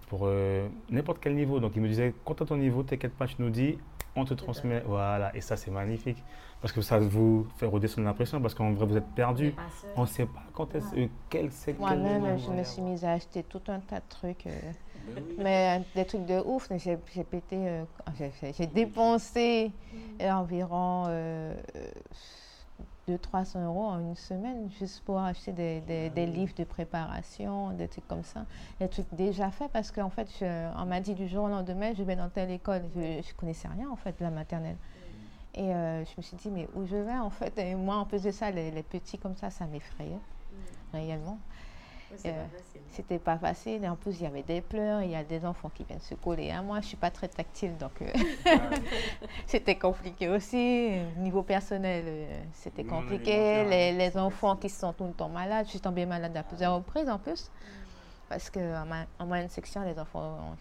pour 0.08 0.22
euh, 0.24 0.66
n'importe 0.90 1.18
quel 1.20 1.34
niveau. 1.34 1.60
Donc, 1.60 1.72
ils 1.76 1.82
me 1.82 1.88
disaient, 1.88 2.12
quand 2.24 2.34
tu 2.34 2.42
as 2.42 2.46
ton 2.46 2.56
niveau, 2.56 2.82
t'inquiète 2.82 3.14
pas, 3.14 3.26
tu 3.26 3.36
nous 3.38 3.50
dis, 3.50 3.78
on 4.16 4.24
te 4.24 4.34
transmet. 4.34 4.82
Voilà, 4.86 5.34
et 5.36 5.40
ça, 5.40 5.56
c'est 5.56 5.70
magnifique. 5.70 6.22
Parce 6.66 6.74
que 6.74 6.80
ça 6.80 6.98
vous 6.98 7.46
fait 7.58 7.66
redescendre 7.66 8.08
l'impression, 8.08 8.42
parce 8.42 8.52
qu'en 8.52 8.72
vrai, 8.72 8.86
vous 8.86 8.96
êtes 8.96 9.06
perdu. 9.14 9.54
On 9.94 10.00
ne 10.00 10.06
sait 10.06 10.26
pas 10.26 10.42
quand 10.52 10.74
est-ce, 10.74 10.96
euh, 10.96 11.06
quel 11.30 11.52
c'est. 11.52 11.78
Moi-même, 11.78 12.40
je 12.40 12.50
me 12.50 12.64
suis 12.64 12.82
mise 12.82 13.04
à 13.04 13.12
acheter 13.12 13.44
tout 13.44 13.62
un 13.68 13.78
tas 13.78 14.00
de 14.00 14.04
trucs. 14.08 14.48
Euh, 14.48 14.50
ben 15.14 15.22
mais 15.38 15.82
des 15.94 16.04
trucs 16.04 16.26
de 16.26 16.40
ouf. 16.44 16.68
J'ai, 16.78 16.96
pété, 17.22 17.68
euh, 17.68 17.84
j'ai, 18.58 18.66
dépensé 18.66 19.70
environ 20.20 21.04
200-300 23.08 23.64
euros 23.64 23.84
en 23.84 24.00
une 24.00 24.16
semaine 24.16 24.68
juste 24.76 25.04
pour 25.04 25.20
acheter 25.20 25.52
des, 25.52 25.80
des, 25.82 26.10
des, 26.10 26.26
livres 26.26 26.54
de 26.56 26.64
préparation, 26.64 27.70
des 27.74 27.86
trucs 27.86 28.08
comme 28.08 28.24
ça. 28.24 28.44
Des 28.80 28.88
trucs 28.88 29.06
déjà 29.12 29.52
faits 29.52 29.70
parce 29.72 29.92
qu'en 29.92 30.10
fait, 30.10 30.26
on 30.42 30.84
m'a 30.86 30.98
dit 30.98 31.14
du 31.14 31.28
jour 31.28 31.44
au 31.44 31.48
lendemain, 31.48 31.92
je 31.96 32.02
vais 32.02 32.16
dans 32.16 32.28
telle 32.28 32.50
école. 32.50 32.82
Je 32.96 33.00
ne 33.00 33.36
connaissais 33.36 33.68
rien 33.68 33.88
en 33.88 33.94
fait 33.94 34.18
de 34.18 34.24
la 34.24 34.30
maternelle. 34.30 34.74
Et 35.56 35.74
euh, 35.74 36.04
je 36.04 36.10
me 36.18 36.22
suis 36.22 36.36
dit, 36.36 36.50
mais 36.50 36.68
où 36.74 36.84
je 36.84 36.96
vais 36.96 37.16
en 37.16 37.30
fait? 37.30 37.56
Et 37.58 37.74
moi, 37.74 37.96
en 37.96 38.04
plus 38.04 38.22
de 38.22 38.30
ça, 38.30 38.50
les, 38.50 38.82
petits 38.82 39.18
comme 39.18 39.36
ça, 39.36 39.50
ça 39.50 39.66
m'effrayait, 39.66 40.14
mm. 40.14 40.56
réellement. 40.92 41.38
Euh, 42.24 42.46
c'était 42.90 43.18
pas 43.18 43.36
facile. 43.36 43.82
Et 43.82 43.88
en 43.88 43.96
plus, 43.96 44.20
il 44.20 44.24
y 44.24 44.26
avait 44.26 44.42
des 44.42 44.60
pleurs, 44.60 45.02
il 45.02 45.10
y 45.10 45.16
a 45.16 45.24
des 45.24 45.44
enfants 45.44 45.70
qui 45.74 45.82
viennent 45.84 46.00
se 46.00 46.14
coller 46.14 46.50
à 46.50 46.62
moi. 46.62 46.80
Je 46.80 46.86
suis 46.86 46.96
pas 46.96 47.10
très 47.10 47.26
tactile, 47.26 47.76
donc 47.78 48.00
euh, 48.00 48.12
c'était 49.46 49.76
compliqué 49.76 50.28
aussi. 50.28 50.90
Niveau 51.16 51.42
personnel, 51.42 52.28
c'était 52.52 52.84
compliqué. 52.84 53.64
Les, 53.64 53.92
les, 53.92 54.16
enfants 54.16 54.56
qui 54.56 54.68
sont 54.68 54.92
tout 54.92 55.06
le 55.06 55.14
temps 55.14 55.28
malades. 55.30 55.64
Je 55.66 55.70
suis 55.70 55.80
tombée 55.80 56.06
malade 56.06 56.36
à 56.36 56.42
plusieurs 56.42 56.76
reprises 56.76 57.08
en 57.08 57.18
plus. 57.18 57.50
Mm. 57.50 57.64
Parce 58.28 58.50
qu'en 58.50 58.86
en 59.18 59.26
moyenne 59.26 59.48
section, 59.48 59.82
les 59.82 59.98
enfants 59.98 60.54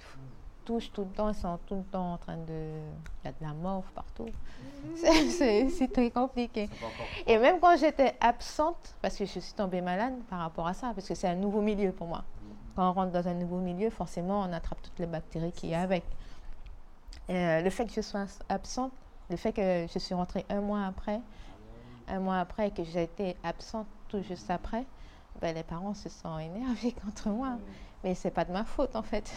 touchent 0.66 0.92
tout 0.92 1.04
le 1.04 1.12
temps, 1.12 1.30
ils 1.30 1.36
sont 1.36 1.58
tout 1.68 1.76
le 1.76 1.84
temps 1.84 2.14
en 2.14 2.18
train 2.18 2.38
de. 2.38 2.80
Il 3.24 3.26
y 3.26 3.28
a 3.28 3.32
de 3.32 3.42
la 3.42 3.54
mort 3.54 3.84
partout. 3.94 4.28
C'est 4.96 5.92
très 5.94 6.10
compliqué. 6.10 6.70
Et 7.26 7.38
même 7.38 7.60
quand 7.60 7.78
j'étais 7.78 8.16
absente, 8.20 8.96
parce 9.02 9.16
que 9.16 9.26
je 9.26 9.40
suis 9.40 9.54
tombée 9.54 9.82
malade 9.82 10.16
par 10.30 10.40
rapport 10.40 10.68
à 10.68 10.74
ça, 10.74 10.92
parce 10.94 11.08
que 11.08 11.16
c'est 11.16 11.28
un 11.28 11.36
nouveau 11.36 11.62
milieu 11.62 11.92
pour 11.92 12.08
moi. 12.08 12.24
Quand 12.76 12.90
on 12.90 12.94
rentre 12.94 13.12
dans 13.12 13.28
un 13.28 13.34
nouveau 13.34 13.60
milieu, 13.60 13.90
forcément, 13.90 14.42
on 14.42 14.52
attrape 14.52 14.82
toutes 14.82 15.00
les 15.00 15.06
bactéries 15.06 15.52
qu'il 15.52 15.70
y 15.70 15.76
a 15.76 15.82
avec. 15.82 16.04
Euh, 17.30 17.62
le 17.62 17.70
fait 17.70 17.86
que 17.86 17.94
je 17.94 18.02
sois 18.02 18.26
absente, 18.50 18.92
le 19.30 19.38
fait 19.38 19.54
que 19.54 19.88
je 19.92 20.00
suis 20.00 20.14
rentrée 20.14 20.46
un 20.50 20.62
mois 20.62 20.86
après, 20.86 21.22
un 22.08 22.20
mois 22.20 22.40
après 22.40 22.72
que 22.72 22.84
j'ai 22.84 23.04
été 23.04 23.36
absente 23.44 23.88
tout 24.10 24.22
juste 24.22 24.52
après, 24.52 24.86
ben, 25.42 25.56
les 25.56 25.64
parents 25.64 25.94
se 25.94 26.10
sont 26.10 26.38
énervés 26.38 26.92
contre 27.04 27.30
moi. 27.30 27.58
Mais 28.04 28.14
c'est 28.14 28.32
pas 28.32 28.46
de 28.46 28.52
ma 28.52 28.64
faute 28.64 28.96
en 28.96 29.02
fait 29.02 29.32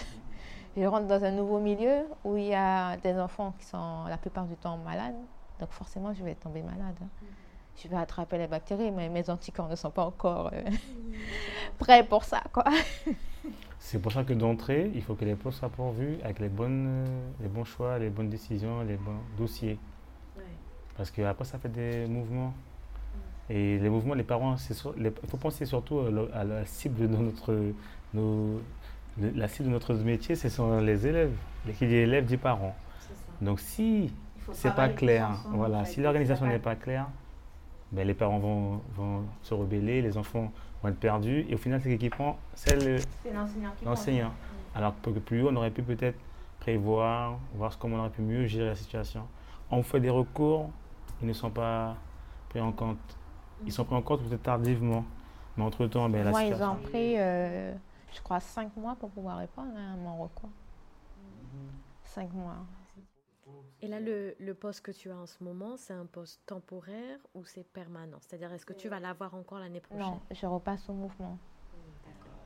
je 0.76 0.84
rentre 0.84 1.06
dans 1.06 1.24
un 1.24 1.30
nouveau 1.30 1.58
milieu 1.58 2.04
où 2.24 2.36
il 2.36 2.46
y 2.46 2.54
a 2.54 2.96
des 2.98 3.18
enfants 3.18 3.54
qui 3.58 3.66
sont 3.66 4.04
la 4.08 4.16
plupart 4.16 4.44
du 4.46 4.56
temps 4.56 4.76
malades. 4.78 5.16
Donc 5.60 5.70
forcément, 5.70 6.12
je 6.14 6.22
vais 6.22 6.34
tomber 6.34 6.62
malade. 6.62 6.96
Je 7.76 7.88
vais 7.88 7.96
attraper 7.96 8.38
les 8.38 8.46
bactéries, 8.46 8.90
mais 8.90 9.08
mes 9.08 9.28
anticorps 9.30 9.68
ne 9.68 9.76
sont 9.76 9.90
pas 9.90 10.04
encore 10.04 10.50
euh, 10.52 10.62
prêts 11.78 12.04
pour 12.04 12.24
ça. 12.24 12.42
Quoi. 12.52 12.64
C'est 13.78 14.00
pour 14.00 14.12
ça 14.12 14.24
que 14.24 14.32
d'entrée, 14.32 14.90
il 14.94 15.02
faut 15.02 15.14
que 15.14 15.24
les 15.24 15.36
postes 15.36 15.60
soient 15.60 15.68
pourvus 15.68 16.18
avec 16.24 16.40
les, 16.40 16.48
bonnes, 16.48 16.86
euh, 16.88 17.30
les 17.40 17.48
bons 17.48 17.64
choix, 17.64 17.98
les 17.98 18.10
bonnes 18.10 18.28
décisions, 18.28 18.82
les 18.82 18.96
bons 18.96 19.20
dossiers. 19.36 19.78
Parce 20.96 21.12
qu'après, 21.12 21.44
ça 21.44 21.58
fait 21.58 21.68
des 21.68 22.06
mouvements. 22.06 22.52
Et 23.48 23.78
les 23.78 23.88
mouvements, 23.88 24.14
les 24.14 24.24
parents, 24.24 24.56
il 24.98 25.12
faut 25.28 25.36
penser 25.36 25.64
surtout 25.64 26.00
à 26.34 26.44
la 26.44 26.66
cible 26.66 27.08
de 27.08 27.16
notre, 27.16 27.72
nos, 28.12 28.60
la 29.34 29.48
cible 29.48 29.68
de 29.68 29.72
notre 29.72 29.94
métier, 29.94 30.34
ce 30.34 30.48
sont 30.48 30.78
les 30.80 31.06
élèves. 31.06 31.34
Les 31.66 31.94
élèves 31.94 32.26
du 32.26 32.38
parent. 32.38 32.74
Donc 33.40 33.60
si 33.60 34.12
c'est 34.52 34.74
pas 34.74 34.88
clair, 34.88 35.30
voilà, 35.50 35.84
si 35.84 36.00
l'organisation 36.00 36.46
n'est 36.46 36.58
pas 36.58 36.74
claire, 36.74 37.06
ben, 37.92 38.06
les 38.06 38.14
parents 38.14 38.38
vont, 38.38 38.80
vont, 38.94 39.24
se 39.42 39.54
rebeller, 39.54 40.02
les 40.02 40.18
enfants 40.18 40.52
vont 40.82 40.88
être 40.90 40.98
perdus, 40.98 41.46
et 41.48 41.54
au 41.54 41.58
final, 41.58 41.80
c'est 41.82 41.96
qui 41.96 42.10
prend 42.10 42.38
C'est 42.54 42.76
l'enseignant. 43.84 44.32
Alors 44.74 44.94
que 45.00 45.10
plus 45.10 45.42
haut, 45.42 45.48
on 45.50 45.56
aurait 45.56 45.70
pu 45.70 45.82
peut-être 45.82 46.18
prévoir, 46.60 47.38
voir 47.54 47.78
comment 47.78 47.96
on 47.96 48.00
aurait 48.00 48.10
pu 48.10 48.22
mieux 48.22 48.46
gérer 48.46 48.66
la 48.66 48.74
situation. 48.74 49.22
On 49.70 49.82
fait 49.82 50.00
des 50.00 50.10
recours, 50.10 50.70
ils 51.22 51.28
ne 51.28 51.32
sont 51.32 51.50
pas 51.50 51.96
pris 52.50 52.60
en 52.60 52.72
compte. 52.72 52.98
Ils 53.66 53.72
sont 53.72 53.84
pris 53.84 53.96
en 53.96 54.02
compte 54.02 54.22
peut-être 54.22 54.42
tardivement. 54.42 55.04
Mais 55.56 55.64
entre-temps, 55.64 56.08
ben, 56.08 56.24
la 56.24 56.30
Moi, 56.30 56.40
situation... 56.40 56.66
ils 56.66 56.70
ont 56.70 56.88
pris, 56.88 57.14
euh, 57.18 57.72
je 58.12 58.20
crois, 58.20 58.40
cinq 58.40 58.76
mois 58.76 58.96
pour 58.96 59.10
pouvoir 59.10 59.38
répondre 59.38 59.72
à 59.76 59.96
mon 59.96 60.22
recours. 60.22 60.50
Cinq 62.04 62.32
mois. 62.32 62.56
Et 63.80 63.86
là, 63.86 64.00
le, 64.00 64.34
le 64.40 64.54
poste 64.54 64.80
que 64.82 64.90
tu 64.90 65.10
as 65.10 65.16
en 65.16 65.26
ce 65.26 65.42
moment, 65.44 65.76
c'est 65.76 65.92
un 65.92 66.06
poste 66.06 66.40
temporaire 66.46 67.18
ou 67.34 67.44
c'est 67.44 67.62
permanent? 67.64 68.18
C'est-à-dire, 68.20 68.52
est-ce 68.52 68.66
que 68.66 68.72
tu 68.72 68.88
vas 68.88 68.98
l'avoir 68.98 69.34
encore 69.34 69.58
l'année 69.60 69.80
prochaine? 69.80 70.04
Non, 70.04 70.20
je 70.32 70.46
repasse 70.46 70.88
au 70.88 70.94
mouvement. 70.94 71.38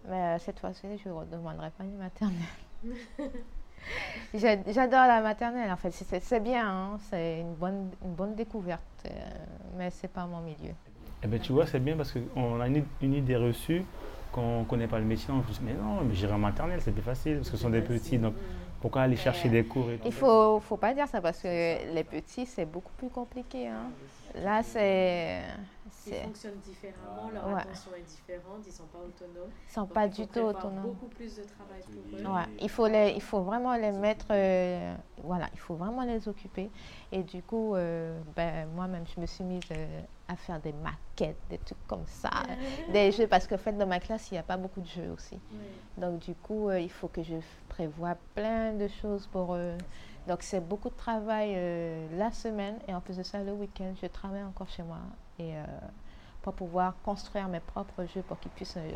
Mais 0.08 0.34
euh, 0.34 0.38
cette 0.38 0.58
fois-ci, 0.58 0.98
je 0.98 1.08
ne 1.08 1.24
demanderai 1.24 1.70
pas 1.70 1.84
une 1.84 1.96
maternelle. 1.96 2.36
J'a- 4.34 4.62
J'adore 4.72 5.06
la 5.06 5.20
maternelle, 5.22 5.70
en 5.70 5.76
fait. 5.76 5.90
C'est 5.90 6.20
c'est 6.20 6.40
bien, 6.40 6.68
hein, 6.68 6.98
c'est 7.10 7.40
une 7.40 7.54
bonne, 7.54 7.90
une 8.04 8.14
bonne 8.14 8.34
découverte. 8.34 8.82
euh, 9.06 9.10
mais 9.76 9.90
ce 9.90 10.02
n'est 10.02 10.08
pas 10.12 10.26
mon 10.26 10.40
milieu. 10.40 10.74
Eh 11.22 11.26
ben, 11.28 11.40
tu 11.40 11.52
vois, 11.52 11.66
c'est 11.66 11.80
bien 11.80 11.96
parce 11.96 12.12
qu'on 12.12 12.60
a 12.60 12.66
une, 12.68 12.84
une 13.00 13.14
idée 13.14 13.36
reçue 13.36 13.84
qu'on 14.32 14.60
ne 14.60 14.64
connaît 14.64 14.88
pas 14.88 14.98
le 14.98 15.04
métier. 15.04 15.32
On 15.32 15.42
se 15.42 15.58
dit, 15.58 15.64
mais 15.64 15.74
non, 15.74 16.02
mais 16.02 16.14
j'irai 16.14 16.32
en 16.32 16.38
maternelle, 16.38 16.80
c'est 16.82 16.92
plus 16.92 17.02
facile 17.02 17.36
parce 17.36 17.50
que 17.50 17.56
ce 17.56 17.62
sont 17.62 17.70
des 17.70 17.82
petits. 17.82 18.18
Donc, 18.18 18.34
pourquoi 18.80 19.02
aller 19.02 19.16
chercher 19.16 19.48
des 19.48 19.64
cours 19.64 19.90
et 19.90 20.00
Il 20.02 20.06
ne 20.08 20.10
faut, 20.12 20.58
faut 20.60 20.76
pas 20.76 20.92
dire 20.94 21.06
ça 21.06 21.20
parce 21.20 21.40
que 21.40 21.94
les 21.94 22.04
petits, 22.04 22.46
c'est 22.46 22.64
beaucoup 22.64 22.92
plus 22.96 23.08
compliqué. 23.10 23.68
hein. 23.68 23.90
Là, 24.42 24.62
c'est. 24.62 25.42
Ils 26.06 26.14
fonctionnent 26.14 26.58
différemment, 26.58 27.30
leur 27.32 27.46
Ouais. 27.46 27.60
attention 27.60 27.94
est 27.94 28.02
différente, 28.02 28.64
ils 28.66 28.70
ne 28.70 28.74
sont 28.74 28.86
pas 28.86 28.98
autonomes. 28.98 29.50
Ils 29.68 29.72
sont 29.72 29.82
Donc, 29.82 29.92
pas 29.92 30.08
du 30.08 30.26
tout 30.26 30.40
autonomes. 30.40 30.82
beaucoup 30.82 31.06
plus 31.08 31.36
de 31.36 31.44
travail 31.44 31.82
pour 31.84 32.02
eux. 32.18 32.34
Ouais, 32.34 32.46
il 32.60 32.68
faut 32.68 32.88
les, 32.88 33.12
il 33.14 33.22
faut 33.22 33.42
vraiment 33.42 33.74
les 33.76 33.92
mettre, 33.92 34.26
euh, 34.30 34.94
voilà, 35.22 35.48
il 35.52 35.58
faut 35.60 35.74
vraiment 35.76 36.02
les 36.02 36.26
occuper. 36.28 36.70
Et 37.12 37.22
du 37.22 37.42
coup, 37.42 37.74
euh, 37.76 38.20
ben, 38.34 38.68
moi-même, 38.74 39.04
je 39.14 39.20
me 39.20 39.26
suis 39.26 39.44
mise 39.44 39.60
euh, 39.70 40.00
à 40.28 40.36
faire 40.36 40.60
des 40.60 40.72
maquettes, 40.72 41.38
des 41.48 41.58
trucs 41.58 41.86
comme 41.86 42.06
ça, 42.06 42.30
des 42.88 43.12
jeux, 43.12 43.28
parce 43.28 43.46
qu'en 43.46 43.58
fait, 43.58 43.72
dans 43.72 43.86
ma 43.86 44.00
classe, 44.00 44.30
il 44.30 44.34
n'y 44.34 44.38
a 44.38 44.42
pas 44.44 44.56
beaucoup 44.56 44.80
de 44.80 44.86
jeux 44.88 45.10
aussi. 45.10 45.38
Donc, 45.96 46.18
du 46.20 46.34
coup, 46.34 46.70
il 46.72 46.90
faut 46.90 47.08
que 47.08 47.22
je 47.22 47.36
prévoie 47.68 48.16
plein 48.34 48.72
de 48.72 48.88
choses 48.88 49.26
pour 49.28 49.54
eux. 49.54 49.76
Donc, 50.26 50.42
c'est 50.42 50.60
beaucoup 50.60 50.88
de 50.90 50.96
travail 50.96 51.54
la 52.16 52.32
semaine, 52.32 52.78
et 52.88 52.94
en 52.94 53.00
plus 53.00 53.16
de 53.18 53.22
ça, 53.22 53.42
le 53.44 53.52
week-end, 53.52 53.92
je 54.00 54.06
travaille 54.06 54.42
encore 54.42 54.68
chez 54.68 54.82
moi, 54.82 54.98
et 55.42 55.56
euh, 55.56 55.64
pour 56.42 56.54
pouvoir 56.54 56.94
construire 57.02 57.48
mes 57.48 57.60
propres 57.60 58.04
jeux 58.06 58.22
pour 58.22 58.38
qu'ils 58.38 58.50
puissent 58.52 58.76
euh, 58.76 58.90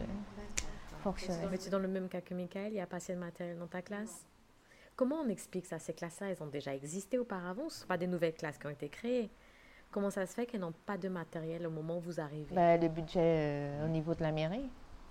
fonctionner. 1.02 1.46
Mais 1.50 1.58
tu 1.58 1.68
es 1.68 1.70
dans 1.70 1.78
le 1.78 1.88
même 1.88 2.08
cas 2.08 2.20
que 2.20 2.34
Michael, 2.34 2.68
il 2.68 2.74
n'y 2.74 2.80
a 2.80 2.86
pas 2.86 2.96
assez 2.96 3.14
de 3.14 3.18
matériel 3.18 3.58
dans 3.58 3.66
ta 3.66 3.82
classe? 3.82 4.26
Comment 4.96 5.16
on 5.24 5.28
explique 5.28 5.66
ça? 5.66 5.78
Ces 5.78 5.92
classes-là, 5.92 6.30
elles 6.30 6.42
ont 6.42 6.48
déjà 6.48 6.74
existé 6.74 7.18
auparavant? 7.18 7.68
Ce 7.68 7.76
ne 7.76 7.80
sont 7.80 7.86
pas 7.86 7.98
des 7.98 8.06
nouvelles 8.06 8.34
classes 8.34 8.58
qui 8.58 8.66
ont 8.66 8.70
été 8.70 8.88
créées. 8.88 9.30
Comment 9.90 10.10
ça 10.10 10.26
se 10.26 10.34
fait 10.34 10.46
qu'elles 10.46 10.60
n'ont 10.60 10.74
pas 10.84 10.98
de 10.98 11.08
matériel 11.08 11.66
au 11.66 11.70
moment 11.70 11.98
où 11.98 12.00
vous 12.00 12.20
arrivez? 12.20 12.54
Ben, 12.54 12.80
le 12.80 12.88
budget 12.88 13.20
euh, 13.20 13.86
au 13.86 13.88
niveau 13.88 14.14
de 14.14 14.22
la 14.22 14.32
mairie, 14.32 14.68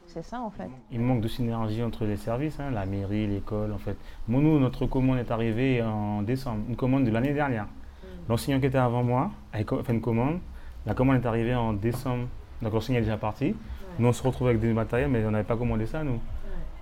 c'est 0.07 0.23
ça 0.23 0.41
en 0.41 0.49
fait. 0.49 0.69
Il 0.91 0.99
manque 0.99 1.21
de 1.21 1.27
synergie 1.27 1.81
entre 1.81 2.05
les 2.05 2.17
services, 2.17 2.59
hein, 2.59 2.71
la 2.71 2.85
mairie, 2.85 3.27
l'école, 3.27 3.71
en 3.71 3.77
fait. 3.77 3.97
Moi, 4.27 4.41
nous, 4.41 4.59
notre 4.59 4.85
commande 4.85 5.19
est 5.19 5.31
arrivée 5.31 5.81
en 5.81 6.21
décembre, 6.21 6.65
une 6.67 6.75
commande 6.75 7.05
de 7.05 7.11
l'année 7.11 7.33
dernière. 7.33 7.67
L'enseignant 8.27 8.59
qui 8.59 8.65
était 8.65 8.77
avant 8.77 9.03
moi 9.03 9.31
a 9.53 9.59
fait 9.59 9.93
une 9.93 10.01
commande. 10.01 10.39
La 10.85 10.93
commande 10.93 11.23
est 11.23 11.25
arrivée 11.27 11.55
en 11.55 11.73
décembre, 11.73 12.27
donc 12.61 12.73
l'enseignant 12.73 12.99
est 12.99 13.03
déjà 13.03 13.17
parti. 13.17 13.55
Nous, 13.97 14.07
on 14.07 14.13
se 14.13 14.21
retrouve 14.21 14.47
avec 14.47 14.59
des 14.59 14.71
matériels, 14.73 15.09
mais 15.09 15.25
on 15.25 15.31
n'avait 15.31 15.43
pas 15.43 15.57
commandé 15.57 15.85
ça, 15.85 16.03
nous. 16.03 16.19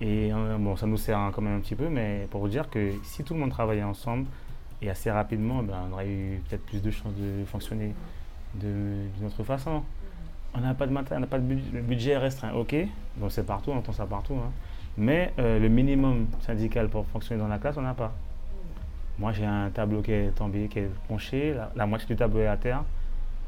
Et 0.02 0.34
euh, 0.34 0.58
bon, 0.60 0.76
ça 0.76 0.86
nous 0.88 0.98
sert 0.98 1.32
quand 1.34 1.42
même 1.42 1.58
un 1.58 1.60
petit 1.60 1.76
peu, 1.76 1.88
mais 1.88 2.28
pour 2.30 2.42
vous 2.42 2.50
dire 2.50 2.70
que 2.70 2.92
si 3.04 3.24
tout 3.24 3.34
le 3.34 3.39
monde 3.39 3.52
travaillait 3.52 3.84
ensemble 3.84 4.26
et 4.82 4.89
assez 4.89 5.10
rapidement, 5.10 5.63
ben, 5.63 5.76
on 5.89 5.94
aurait 5.94 6.10
eu 6.10 6.42
peut-être 6.50 6.66
plus 6.66 6.82
de 6.82 6.92
chances 6.92 7.13
de 7.16 7.46
fonctionner 7.46 7.94
d'une 8.56 9.26
autre 9.26 9.44
façon. 9.44 9.84
On 10.54 10.60
n'a 10.60 10.74
pas 10.74 10.86
de 10.86 10.92
matériel, 10.92 11.20
on 11.20 11.22
n'a 11.22 11.28
pas 11.28 11.39
de 11.39 11.46
budget, 11.46 11.70
le 11.74 11.82
budget 11.82 12.12
est 12.12 12.18
restreint, 12.18 12.54
ok, 12.54 12.76
donc 13.18 13.32
c'est 13.32 13.46
partout, 13.46 13.72
on 13.72 13.78
entend 13.78 13.94
ça 13.94 14.06
partout. 14.06 14.36
hein. 14.36 14.52
Mais 14.98 15.34
euh, 15.39 15.58
le 15.60 15.68
minimum 15.70 16.28
syndical 16.42 16.89
pour 16.89 17.08
fonctionner 17.08 17.42
dans 17.42 17.48
la 17.48 17.58
classe, 17.58 17.78
on 17.78 17.82
n'a 17.82 17.94
pas. 17.96 18.12
Moi, 19.18 19.32
j'ai 19.32 19.46
un 19.46 19.70
tableau 19.70 20.02
qui 20.02 20.12
est 20.12 20.32
tombé, 20.36 20.68
qui 20.68 20.80
est 20.80 20.89
penché, 21.08 21.54
la, 21.54 21.72
la 21.76 21.86
moitié 21.86 22.08
du 22.08 22.16
tableau 22.16 22.42
est 22.42 22.48
à 22.48 22.58
terre. 22.58 22.84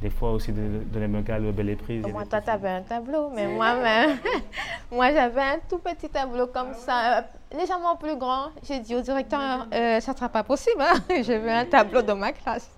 Des 0.02 0.10
fois 0.10 0.32
aussi, 0.32 0.52
de, 0.52 0.84
de 0.86 1.00
les 1.00 1.08
locales, 1.08 1.52
belle 1.54 1.70
a 1.70 2.08
Moi, 2.10 2.26
toi, 2.26 2.42
tu 2.42 2.50
avais 2.50 2.70
un 2.70 2.82
tableau, 2.82 3.30
mais 3.30 3.48
moi, 3.48 3.76
même, 3.76 4.18
moi, 4.92 5.12
j'avais 5.14 5.42
un 5.42 5.60
tout 5.70 5.80
petit 5.80 6.10
tableau 6.10 6.48
comme 6.48 6.74
ça, 6.74 7.20
euh, 7.20 7.22
légèrement 7.58 7.96
plus 7.96 8.16
grand. 8.18 8.50
J'ai 8.64 8.80
dit 8.80 8.94
au 8.96 9.02
directeur, 9.02 9.68
euh, 9.74 10.00
ça 10.02 10.12
ne 10.12 10.18
sera 10.18 10.30
pas 10.30 10.44
possible, 10.44 10.82
hein. 10.82 10.94
je 11.10 11.32
veux 11.34 11.50
un 11.50 11.66
tableau 11.66 12.02
dans 12.02 12.16
ma 12.18 12.34
classe. 12.34 12.70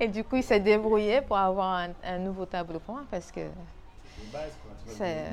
Et 0.00 0.08
du 0.08 0.24
coup, 0.24 0.36
il 0.36 0.42
s'est 0.42 0.60
débrouillé 0.60 1.20
pour 1.20 1.36
avoir 1.36 1.74
un, 1.74 1.88
un 2.04 2.18
nouveau 2.18 2.46
tableau 2.46 2.80
pour 2.80 2.94
moi 2.94 3.04
parce 3.10 3.30
que 3.30 3.40
c'est- 4.86 5.24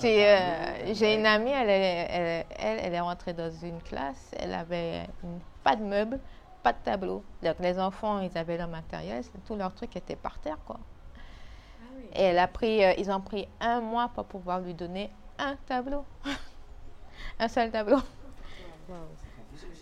j'ai 0.00 0.24
euh, 0.28 0.92
j'ai 0.94 1.14
une 1.14 1.26
amie, 1.26 1.50
elle 1.50 1.70
est, 1.70 2.06
elle, 2.10 2.44
elle, 2.58 2.78
elle 2.84 2.94
est 2.94 3.00
rentrée 3.00 3.32
dans 3.32 3.50
une 3.50 3.80
classe, 3.82 4.30
elle 4.38 4.52
avait 4.54 5.06
une- 5.22 5.40
pas 5.62 5.74
de 5.76 5.82
meubles, 5.82 6.20
pas 6.64 6.72
de 6.72 6.78
tableau. 6.82 7.22
Donc 7.42 7.56
les 7.60 7.78
enfants, 7.78 8.20
ils 8.20 8.36
avaient 8.36 8.56
leur 8.56 8.68
matériel, 8.68 9.22
tout 9.46 9.54
leur 9.54 9.72
truc 9.74 9.94
était 9.96 10.16
par 10.16 10.38
terre, 10.40 10.58
quoi. 10.66 10.80
Et 12.14 12.22
elle 12.22 12.38
a 12.38 12.48
pris, 12.48 12.82
euh, 12.82 12.94
ils 12.98 13.10
ont 13.10 13.20
pris 13.20 13.46
un 13.60 13.80
mois 13.80 14.08
pour 14.08 14.24
pouvoir 14.24 14.60
lui 14.60 14.72
donner 14.72 15.10
un 15.38 15.56
tableau. 15.66 16.04
un 17.38 17.48
seul 17.48 17.70
tableau. 17.70 17.98
Wow. 18.88 18.96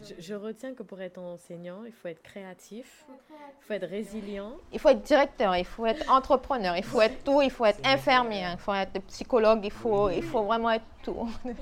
Je, 0.02 0.14
je 0.18 0.34
retiens 0.34 0.74
que 0.74 0.82
pour 0.82 1.00
être 1.00 1.18
enseignant, 1.18 1.84
il 1.86 1.92
faut 1.92 2.08
être 2.08 2.22
créatif, 2.22 3.06
il 3.08 3.64
faut 3.64 3.74
être 3.74 3.88
résilient. 3.88 4.52
Il 4.72 4.80
faut 4.80 4.88
être 4.88 5.02
directeur, 5.02 5.56
il 5.56 5.64
faut 5.64 5.86
être 5.86 6.10
entrepreneur, 6.10 6.76
il 6.76 6.84
faut 6.84 7.00
être 7.00 7.22
tout, 7.22 7.40
il 7.42 7.50
faut 7.50 7.64
être 7.64 7.80
infirmier, 7.84 8.44
il 8.52 8.58
faut 8.58 8.74
être 8.74 8.98
psychologue, 9.06 9.60
il 9.64 9.70
faut, 9.70 10.10
il 10.10 10.22
faut 10.22 10.42
vraiment 10.42 10.70
être 10.70 10.84
tout. 11.04 11.28
Il 11.44 11.54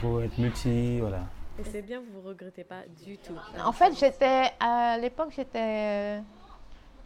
faut 0.00 0.20
être 0.20 0.36
multi, 0.36 1.00
voilà. 1.00 1.20
Et 1.58 1.64
c'est 1.64 1.82
bien, 1.82 2.00
vous 2.00 2.20
ne 2.20 2.26
regrettez 2.28 2.64
pas 2.64 2.82
du 3.04 3.16
tout. 3.18 3.34
En 3.64 3.72
fait, 3.72 3.96
j'étais 3.98 4.50
à 4.58 4.98
l'époque, 4.98 5.32
j'étais 5.36 6.20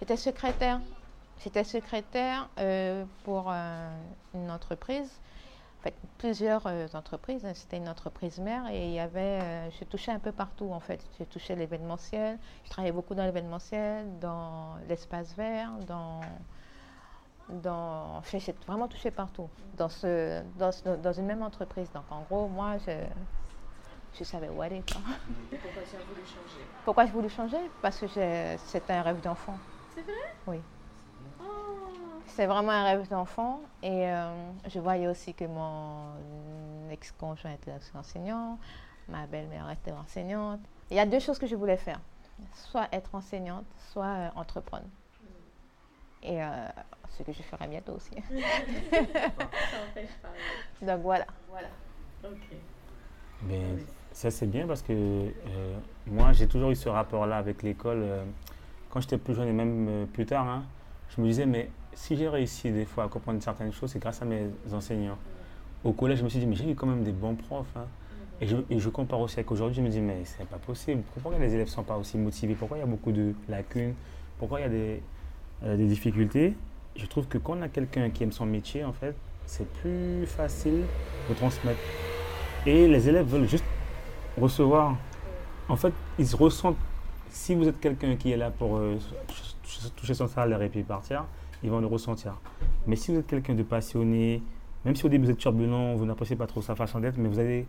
j'étais 0.00 0.16
secrétaire. 0.16 0.80
J'étais 1.44 1.64
secrétaire 1.64 2.48
euh, 2.58 3.04
pour 3.22 3.46
euh, 3.48 3.88
une 4.34 4.50
entreprise, 4.50 5.08
en 5.78 5.82
fait, 5.84 5.94
plusieurs 6.16 6.66
euh, 6.66 6.87
entreprises. 6.94 7.46
C'était 7.54 7.76
une 7.76 7.88
entreprise 7.88 8.40
mère 8.40 8.66
et 8.72 8.87
il 8.87 8.92
y 8.94 8.98
avait, 8.98 9.70
je 9.78 9.84
touchais 9.84 10.11
un 10.11 10.18
peu 10.18 10.32
partout 10.32 10.70
en 10.72 10.80
fait. 10.80 11.00
J'ai 11.18 11.26
touché 11.26 11.54
l'événementiel, 11.54 12.38
je 12.64 12.70
travaillais 12.70 12.92
beaucoup 12.92 13.14
dans 13.14 13.24
l'événementiel, 13.24 14.18
dans 14.18 14.76
l'espace 14.88 15.34
vert, 15.37 15.70
dans 15.87 16.20
dans, 17.50 18.20
j'ai 18.30 18.54
vraiment 18.66 18.88
touché 18.88 19.11
partout 19.11 19.48
dans 19.78 19.88
ce, 19.88 20.42
dans, 20.58 20.70
dans 21.00 21.12
une 21.12 21.24
même 21.24 21.42
entreprise. 21.42 21.90
Donc 21.92 22.04
en 22.11 22.20
gros, 22.22 22.46
moi, 22.46 22.76
je, 22.87 22.92
je 24.18 24.24
savais 24.24 24.48
où 24.48 24.61
aller. 24.62 24.83
quoi. 24.92 25.00
Pourquoi 25.62 25.83
tu 25.83 25.96
as 25.96 26.00
voulu 26.00 26.20
changer? 26.26 26.66
Pourquoi 26.85 27.07
je 27.07 27.12
voulais 27.12 27.28
changer? 27.28 27.70
Parce 27.83 27.98
que 27.98 28.07
c'était 28.59 28.92
un 28.92 29.02
rêve 29.02 29.20
d'enfant. 29.20 29.59
C'est 29.94 30.02
vrai? 30.02 30.12
Oui. 30.46 30.61
Oh, 31.40 31.44
C'est 32.26 32.46
vraiment 32.46 32.72
un 32.72 32.85
rêve 32.85 33.09
d'enfant. 33.09 33.61
Et 33.83 34.07
euh, 34.09 34.50
je 34.69 34.79
voyais 34.81 35.06
aussi 35.06 35.35
que 35.35 35.44
mon 35.44 36.90
ex-conjoint 36.90 37.52
était 37.52 37.73
enseignant, 37.94 38.58
ma 39.08 39.27
belle-mère 39.27 39.71
était 39.71 39.92
enseignante. 39.92 40.60
Il 40.90 40.96
y 40.96 41.00
a 41.00 41.06
deux 41.06 41.21
choses 41.21 41.38
que 41.38 41.46
je 41.46 41.54
voulais 41.56 41.77
faire. 41.77 42.00
Soit 42.54 42.88
être 42.92 43.14
enseignante, 43.14 43.66
soit 43.92 44.04
euh, 44.06 44.29
entreprendre. 44.37 44.87
Et 46.23 46.42
euh, 46.42 46.69
ce 47.16 47.23
que 47.23 47.33
je 47.33 47.42
ferai 47.42 47.66
bientôt 47.69 47.92
aussi. 47.92 48.10
ça 48.14 48.16
empêche 49.90 50.10
pas. 50.23 50.29
Donc 50.83 51.00
voilà. 51.02 51.27
Voilà. 51.48 51.69
Ok. 52.25 52.56
Mais 53.42 53.77
ça, 54.19 54.33
c'est 54.33 54.48
bien 54.48 54.66
parce 54.66 54.83
que 54.83 54.92
euh, 54.92 55.77
moi, 56.08 56.33
j'ai 56.33 56.48
toujours 56.48 56.73
eu 56.73 56.75
ce 56.75 56.88
rapport-là 56.88 57.37
avec 57.37 57.62
l'école. 57.62 58.00
euh, 58.02 58.25
quand 58.90 59.00
j'étais 59.00 59.16
plus 59.16 59.33
jeune 59.33 59.46
et 59.46 59.52
même 59.52 59.87
euh, 59.88 60.06
plus 60.06 60.27
tard, 60.27 60.48
hein, 60.48 60.64
je 61.14 61.21
me 61.21 61.29
disais, 61.29 61.46
mais 61.46 61.71
si 61.94 62.16
j'ai 62.16 62.29
réussi 62.29 62.73
des 62.73 62.85
fois 62.85 63.04
à 63.04 63.08
comprendre 63.08 63.40
certaines 63.40 63.73
choses, 63.73 63.92
c'est 63.92 64.00
grâce 64.00 64.21
à 64.21 64.25
mes 64.25 64.48
enseignants. 64.73 65.19
Au 65.85 65.92
collège, 65.92 66.19
je 66.19 66.25
me 66.25 66.29
suis 66.29 66.40
dit, 66.40 66.46
mais 66.46 66.56
j'ai 66.56 66.69
eu 66.69 66.75
quand 66.75 66.88
même 66.88 67.04
des 67.04 67.12
bons 67.12 67.37
profs. 67.37 67.69
hein. 67.77 67.87
Et, 68.40 68.48
je, 68.48 68.88
compare 68.88 69.21
aussi 69.21 69.37
avec 69.38 69.52
aujourd'hui, 69.52 69.77
je 69.77 69.83
me 69.83 69.88
dis, 69.88 70.00
mais 70.00 70.23
c'est 70.25 70.48
pas 70.48 70.58
possible. 70.58 71.02
Pourquoi 71.14 71.38
les 71.38 71.54
élèves 71.54 71.69
ne 71.69 71.73
sont 71.73 71.85
pas 71.85 71.96
aussi 71.96 72.19
motivés? 72.19 72.56
Pourquoi 72.56 72.79
il 72.79 72.81
y 72.81 72.83
a 72.85 72.87
beaucoup 72.87 73.12
de 73.12 73.35
lacunes? 73.48 73.94
Pourquoi 74.40 74.58
il 74.58 74.62
y 74.64 74.66
a 75.71 75.77
des 75.77 75.87
difficultés? 75.87 76.54
Je 76.96 77.06
trouve 77.06 77.29
que 77.29 77.38
quand 77.38 77.56
on 77.56 77.62
a 77.62 77.69
quelqu'un 77.69 78.10
qui 78.10 78.25
aime 78.25 78.33
son 78.33 78.46
métier, 78.46 78.83
en 78.85 78.92
fait, 78.92 79.14
c'est 79.46 79.69
plus 79.75 80.27
facile 80.27 80.83
de 81.31 81.35
transmettre. 81.35 81.79
Et 82.66 82.88
les 82.88 83.08
élèves 83.08 83.27
veulent 83.27 83.48
juste 83.48 83.64
recevoir. 84.38 84.96
En 85.68 85.76
fait, 85.76 85.92
ils 86.18 86.26
se 86.26 86.36
ressentent. 86.36 86.76
Si 87.30 87.54
vous 87.54 87.68
êtes 87.68 87.78
quelqu'un 87.78 88.16
qui 88.16 88.32
est 88.32 88.36
là 88.36 88.50
pour 88.50 88.76
euh, 88.78 88.96
toucher- 89.96 90.14
son 90.14 90.26
salaire 90.26 90.62
et 90.62 90.68
puis 90.68 90.82
partir, 90.82 91.24
ils 91.62 91.70
vont 91.70 91.80
le 91.80 91.86
ressentir. 91.86 92.34
Mais 92.86 92.96
si 92.96 93.12
vous 93.12 93.18
êtes 93.18 93.26
quelqu'un 93.26 93.54
de 93.54 93.62
passionné, 93.62 94.42
même 94.84 94.96
si 94.96 95.04
au 95.04 95.08
début 95.08 95.26
vous 95.26 95.30
êtes 95.30 95.38
turbulent, 95.38 95.94
vous 95.96 96.06
n'appréciez 96.06 96.36
pas 96.36 96.46
trop 96.46 96.62
sa 96.62 96.74
façon 96.74 97.00
d'être, 97.00 97.18
mais 97.18 97.28
vous 97.28 97.38
allez 97.38 97.66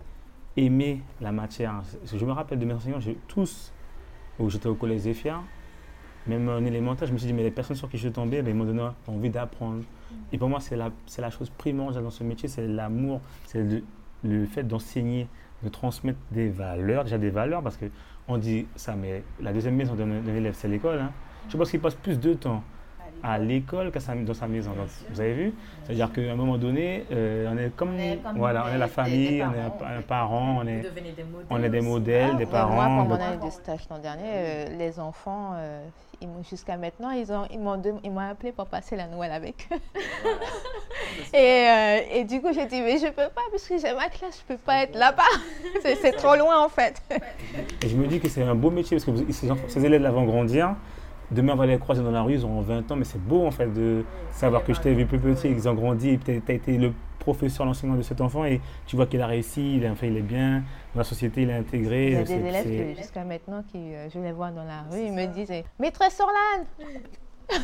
aimé 0.56 1.02
la 1.20 1.32
matière. 1.32 1.82
Je 2.06 2.26
me 2.26 2.32
rappelle 2.32 2.60
de 2.60 2.66
mes 2.66 2.74
enseignants, 2.74 3.00
tous, 3.28 3.74
où 4.40 4.50
j'étais 4.50 4.68
au 4.68 4.76
collège 4.76 5.02
Zéphia, 5.02 5.42
même 6.28 6.48
en 6.50 6.60
élémentaire, 6.60 7.08
je 7.08 7.14
me 7.14 7.18
suis 7.18 7.28
dit, 7.28 7.34
mais 7.34 7.44
les 7.44 7.52
personnes 7.52 7.76
sur 7.76 7.90
qui 7.90 7.98
je 7.98 8.10
tombé, 8.10 8.42
ben, 8.42 8.52
ils 8.52 8.56
m'ont 8.56 8.66
donné 8.66 8.88
envie 9.08 9.30
d'apprendre. 9.30 9.84
Et 10.32 10.38
pour 10.38 10.50
moi, 10.50 10.60
c'est 10.60 10.76
la, 10.76 10.92
la 11.18 11.30
chose 11.30 11.50
primordiale 11.50 12.04
dans 12.04 12.10
ce 12.10 12.24
métier, 12.24 12.48
c'est 12.48 12.68
l'amour, 12.68 13.22
c'est 13.46 13.66
le, 14.24 14.46
fait 14.46 14.64
d'enseigner, 14.64 15.28
de 15.64 15.70
transmettre 15.70 16.20
des 16.32 16.50
valeurs, 16.50 17.04
déjà 17.04 17.18
des 17.18 17.30
valeurs, 17.30 17.62
parce 17.62 17.78
qu'on 17.78 18.38
dit 18.38 18.68
ça, 18.76 18.96
mais 18.96 19.24
la 19.42 19.54
deuxième 19.54 19.76
maison 19.76 19.96
d'un 19.96 20.26
élève, 20.26 20.54
c'est 20.56 20.68
l'école. 20.68 21.00
Hein. 21.00 21.12
Je 21.50 21.58
pense 21.58 21.72
qu'il 21.72 21.80
passe 21.80 21.96
plus 21.96 22.20
de 22.20 22.34
temps 22.34 22.64
à 23.24 23.38
l'école 23.38 23.92
qu'à 23.92 24.00
dans 24.16 24.34
sa 24.34 24.48
maison. 24.48 24.72
vous 25.10 25.22
avez 25.22 25.34
vu? 25.34 25.54
C'est-à-dire 25.84 26.12
qu'à 26.12 26.22
un 26.22 26.36
moment 26.36 26.58
donné, 26.58 27.06
euh, 27.12 27.52
on 27.52 27.58
est 27.58 27.76
comme, 27.76 27.96
voilà, 28.36 28.66
on 28.70 28.74
est 28.74 28.78
la 28.78 28.88
famille, 28.88 29.44
on 29.44 29.54
est 29.54 29.98
un, 29.98 30.02
parent, 30.02 30.60
on 30.62 30.68
est, 30.68 30.82
des 30.82 31.26
on 31.50 31.64
est 31.64 31.70
des 31.70 31.82
modèles, 31.82 32.38
des 32.38 32.46
parents. 32.46 32.74
Moi, 32.74 32.86
pour 32.86 33.18
mon 33.18 33.24
année 33.24 33.46
de 33.46 33.50
stage 33.50 33.82
l'an 33.90 34.00
dernier, 34.00 34.24
euh, 34.28 34.66
les 34.78 35.00
enfants, 35.00 35.54
euh, 35.56 35.86
jusqu'à 36.50 36.78
maintenant, 36.78 37.12
ils 37.12 37.32
ont, 37.32 37.46
ils 37.52 37.60
m'ont, 37.60 38.20
appelé 38.20 38.52
pour 38.52 38.68
passer 38.68 38.96
la 38.96 39.08
Noël 39.08 39.32
avec 39.32 39.68
eux. 39.74 39.78
et, 41.34 42.20
et, 42.20 42.24
du 42.24 42.42
coup, 42.42 42.54
j'ai 42.54 42.66
dit, 42.66 42.82
mais 42.82 42.98
je 42.98 43.08
peux 43.08 43.30
pas, 43.34 43.42
parce 43.52 43.68
que 43.68 43.78
j'ai 43.78 43.94
ma 43.94 44.10
classe, 44.10 44.42
je 44.48 44.54
peux 44.54 44.60
pas 44.60 44.84
être 44.84 44.96
là-bas. 44.98 45.24
c'est, 45.82 46.12
trop 46.14 46.36
loin, 46.36 46.64
en 46.64 46.70
fait. 46.70 47.02
et 47.84 47.90
je 47.90 47.96
me 47.96 48.08
dis 48.08 48.20
que 48.20 48.30
c'est 48.30 48.44
un 48.44 48.56
beau 48.56 48.70
métier, 48.70 48.98
parce 48.98 49.06
que 49.06 49.32
ces, 49.32 49.50
ces 49.68 49.86
élèves 49.86 50.02
là 50.02 50.12
vont 50.12 50.26
grandir. 50.26 50.76
Demain, 51.32 51.54
on 51.54 51.58
va 51.58 51.68
les 51.68 51.78
croiser 51.78 52.02
dans 52.02 52.12
la 52.12 52.24
rue, 52.24 52.34
ils 52.34 52.46
auront 52.46 52.62
20 52.62 52.92
ans, 52.92 52.96
mais 52.96 53.06
c'est 53.06 53.22
beau 53.22 53.46
en 53.46 53.52
fait 53.52 53.72
de 53.72 54.04
savoir 54.32 54.64
que 54.64 54.74
je 54.74 54.82
t'ai 54.82 54.94
vu 54.94 55.06
plus 55.06 55.20
petit, 55.20 55.50
ils 55.50 55.70
ont 55.70 55.76
grandi, 55.76 56.18
tu 56.18 56.32
as 56.32 56.54
été 56.54 56.78
le 56.78 56.92
professeur, 57.20 57.66
l'enseignant 57.66 57.96
de 57.96 58.02
cet 58.02 58.22
enfant 58.22 58.46
et 58.46 58.62
tu 58.88 58.96
vois 58.96 59.06
qu'il 59.06 59.22
a 59.22 59.28
réussi, 59.28 59.76
il, 59.76 59.96
fait, 59.96 60.08
il 60.08 60.18
est 60.18 60.22
bien, 60.22 60.64
dans 60.94 61.00
la 61.00 61.04
société, 61.04 61.44
il 61.44 61.50
est 61.50 61.56
intégré. 61.56 62.08
Il 62.08 62.14
y 62.14 62.16
a 62.16 62.24
des 62.24 62.34
élèves 62.34 62.98
jusqu'à 62.98 63.24
maintenant 63.24 63.64
qui, 63.72 63.78
euh, 63.78 64.10
je 64.10 64.20
les 64.20 64.32
vois 64.32 64.50
dans 64.50 64.64
la 64.64 64.84
rue, 64.90 65.02
ils 65.06 65.14
me 65.14 65.26
disent 65.28 65.52
Maîtresse 65.78 66.20
Orlane 66.20 66.66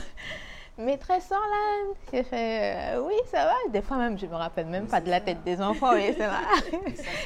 Maîtresse 0.78 1.32
Orlane 1.32 1.96
J'ai 2.12 2.24
fait 2.24 2.96
euh, 2.96 3.02
Oui, 3.02 3.14
ça 3.28 3.46
va. 3.46 3.72
Des 3.72 3.82
fois 3.82 3.96
même, 3.98 4.20
je 4.20 4.26
me 4.26 4.36
rappelle 4.36 4.66
même 4.66 4.88
pas 4.88 5.00
de 5.00 5.10
la 5.10 5.22
tête 5.22 5.38
des 5.46 5.62
enfants, 5.62 5.94
mais 5.94 6.12
ça 6.18 6.28
va. 6.28 6.40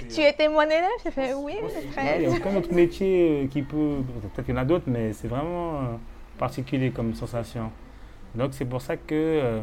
tu 0.08 0.22
étais 0.22 0.48
mon 0.48 0.62
élève 0.62 0.86
J'ai 1.04 1.10
fait 1.10 1.34
Oui, 1.34 1.56
maîtresse. 1.64 2.16
Il 2.20 2.24
y 2.24 2.26
a 2.28 2.30
aucun 2.30 2.56
autre 2.56 2.72
métier 2.72 3.44
euh, 3.44 3.48
qui 3.48 3.64
peut. 3.64 4.04
Peut-être 4.36 4.46
qu'il 4.46 4.54
y 4.54 4.58
en 4.58 4.62
a 4.62 4.66
d'autres, 4.66 4.86
mais 4.88 5.14
c'est 5.14 5.28
vraiment 5.28 5.98
particulier 6.40 6.90
comme 6.90 7.14
sensation. 7.14 7.70
Donc 8.34 8.54
c'est 8.54 8.66
pour 8.66 8.82
ça 8.82 8.98
que 8.98 9.14
euh, 9.14 9.62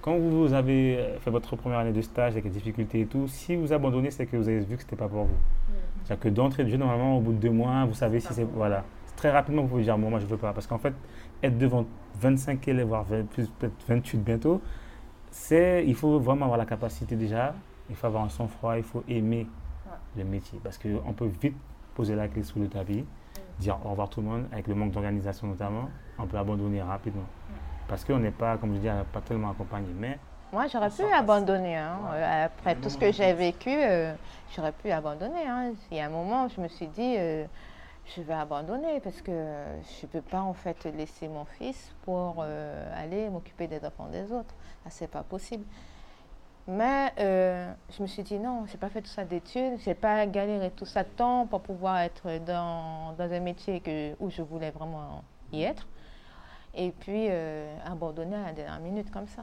quand 0.00 0.16
vous 0.16 0.52
avez 0.54 0.96
euh, 0.96 1.18
fait 1.18 1.30
votre 1.30 1.56
première 1.56 1.80
année 1.80 1.92
de 1.92 2.00
stage 2.00 2.32
avec 2.32 2.44
les 2.44 2.50
difficultés 2.50 3.00
et 3.00 3.06
tout, 3.06 3.28
si 3.28 3.56
vous 3.56 3.72
abandonnez, 3.72 4.10
c'est 4.10 4.26
que 4.26 4.36
vous 4.36 4.48
avez 4.48 4.60
vu 4.60 4.76
que 4.76 4.82
ce 4.82 4.86
n'était 4.86 4.96
pas 4.96 5.08
pour 5.08 5.24
vous. 5.24 5.36
C'est-à-dire 6.04 6.22
que 6.22 6.28
d'entrée 6.28 6.64
de 6.64 6.70
jeu, 6.70 6.76
normalement, 6.76 7.18
au 7.18 7.20
bout 7.20 7.32
de 7.32 7.38
deux 7.38 7.50
mois, 7.50 7.84
vous 7.84 7.94
savez 7.94 8.20
si 8.20 8.32
c'est... 8.32 8.44
Voilà. 8.44 8.84
Très 9.16 9.30
rapidement, 9.30 9.62
vous 9.62 9.68
pouvez 9.68 9.84
dire, 9.84 9.96
bon, 9.98 10.10
moi, 10.10 10.18
je 10.18 10.24
ne 10.24 10.30
veux 10.30 10.36
pas. 10.36 10.52
Parce 10.52 10.66
qu'en 10.66 10.78
fait, 10.78 10.94
être 11.42 11.56
devant 11.56 11.86
25 12.20 12.66
élèves, 12.66 12.88
voire 12.88 13.04
peut-être 13.04 13.72
28 13.86 14.18
bientôt, 14.18 14.60
c'est, 15.30 15.84
il 15.86 15.94
faut 15.94 16.18
vraiment 16.18 16.46
avoir 16.46 16.58
la 16.58 16.66
capacité 16.66 17.14
déjà, 17.14 17.54
il 17.88 17.94
faut 17.94 18.06
avoir 18.06 18.24
un 18.24 18.28
sang-froid, 18.28 18.76
il 18.76 18.82
faut 18.82 19.04
aimer 19.08 19.46
le 20.16 20.24
métier. 20.24 20.58
Parce 20.62 20.78
qu'on 20.78 21.12
peut 21.12 21.30
vite 21.40 21.56
poser 21.94 22.16
la 22.16 22.26
clé 22.26 22.42
sous 22.42 22.58
le 22.58 22.68
tapis 22.68 23.04
dire 23.58 23.78
au 23.84 23.90
revoir 23.90 24.08
tout 24.08 24.20
le 24.20 24.26
monde, 24.26 24.44
avec 24.52 24.66
le 24.66 24.74
manque 24.74 24.92
d'organisation 24.92 25.46
notamment, 25.46 25.88
on 26.18 26.26
peut 26.26 26.38
abandonner 26.38 26.82
rapidement. 26.82 27.26
Parce 27.88 28.04
qu'on 28.04 28.18
n'est 28.18 28.30
pas, 28.30 28.56
comme 28.56 28.74
je 28.74 28.80
dis, 28.80 28.88
pas 29.12 29.20
tellement 29.20 29.50
accompagné. 29.50 29.88
Mais 29.98 30.18
moi, 30.52 30.66
j'aurais 30.66 30.90
pu 30.90 31.02
abandonner. 31.04 31.76
Hein. 31.76 31.98
Après 32.44 32.74
tout 32.74 32.90
ce 32.90 32.98
que 32.98 33.10
j'ai 33.10 33.32
vécu, 33.32 33.70
euh, 33.70 34.12
j'aurais 34.54 34.72
pu 34.72 34.90
abandonner. 34.90 35.46
Hein. 35.48 35.72
Il 35.90 35.96
y 35.96 36.00
a 36.00 36.06
un 36.06 36.10
moment, 36.10 36.46
je 36.48 36.60
me 36.60 36.68
suis 36.68 36.88
dit, 36.88 37.14
euh, 37.16 37.46
je 38.14 38.20
vais 38.20 38.34
abandonner 38.34 39.00
parce 39.00 39.22
que 39.22 39.30
je 39.30 40.06
ne 40.06 40.12
peux 40.12 40.20
pas 40.20 40.42
en 40.42 40.52
fait 40.52 40.84
laisser 40.94 41.26
mon 41.28 41.46
fils 41.46 41.94
pour 42.04 42.36
euh, 42.40 43.02
aller 43.02 43.30
m'occuper 43.30 43.66
des 43.66 43.82
enfants 43.84 44.08
des 44.12 44.30
autres. 44.30 44.54
Ce 44.84 44.90
c'est 44.90 45.10
pas 45.10 45.22
possible. 45.22 45.64
Mais 46.68 47.12
euh, 47.18 47.72
je 47.90 48.02
me 48.02 48.06
suis 48.06 48.22
dit 48.22 48.38
non, 48.38 48.66
je 48.66 48.72
n'ai 48.72 48.78
pas 48.78 48.88
fait 48.88 49.02
tout 49.02 49.08
ça 49.08 49.24
d'études, 49.24 49.80
je 49.80 49.88
n'ai 49.88 49.94
pas 49.94 50.26
galéré 50.26 50.70
tout 50.70 50.86
ça 50.86 51.02
de 51.02 51.08
temps 51.08 51.46
pour 51.46 51.60
pouvoir 51.60 51.98
être 51.98 52.38
dans, 52.38 53.14
dans 53.18 53.32
un 53.32 53.40
métier 53.40 53.80
que, 53.80 54.14
où 54.20 54.30
je 54.30 54.42
voulais 54.42 54.70
vraiment 54.70 55.24
y 55.52 55.62
être. 55.62 55.88
Et 56.74 56.92
puis 56.92 57.26
euh, 57.30 57.76
abandonner 57.84 58.36
à 58.36 58.46
la 58.46 58.52
dernière 58.52 58.80
minute 58.80 59.10
comme 59.10 59.26
ça. 59.26 59.42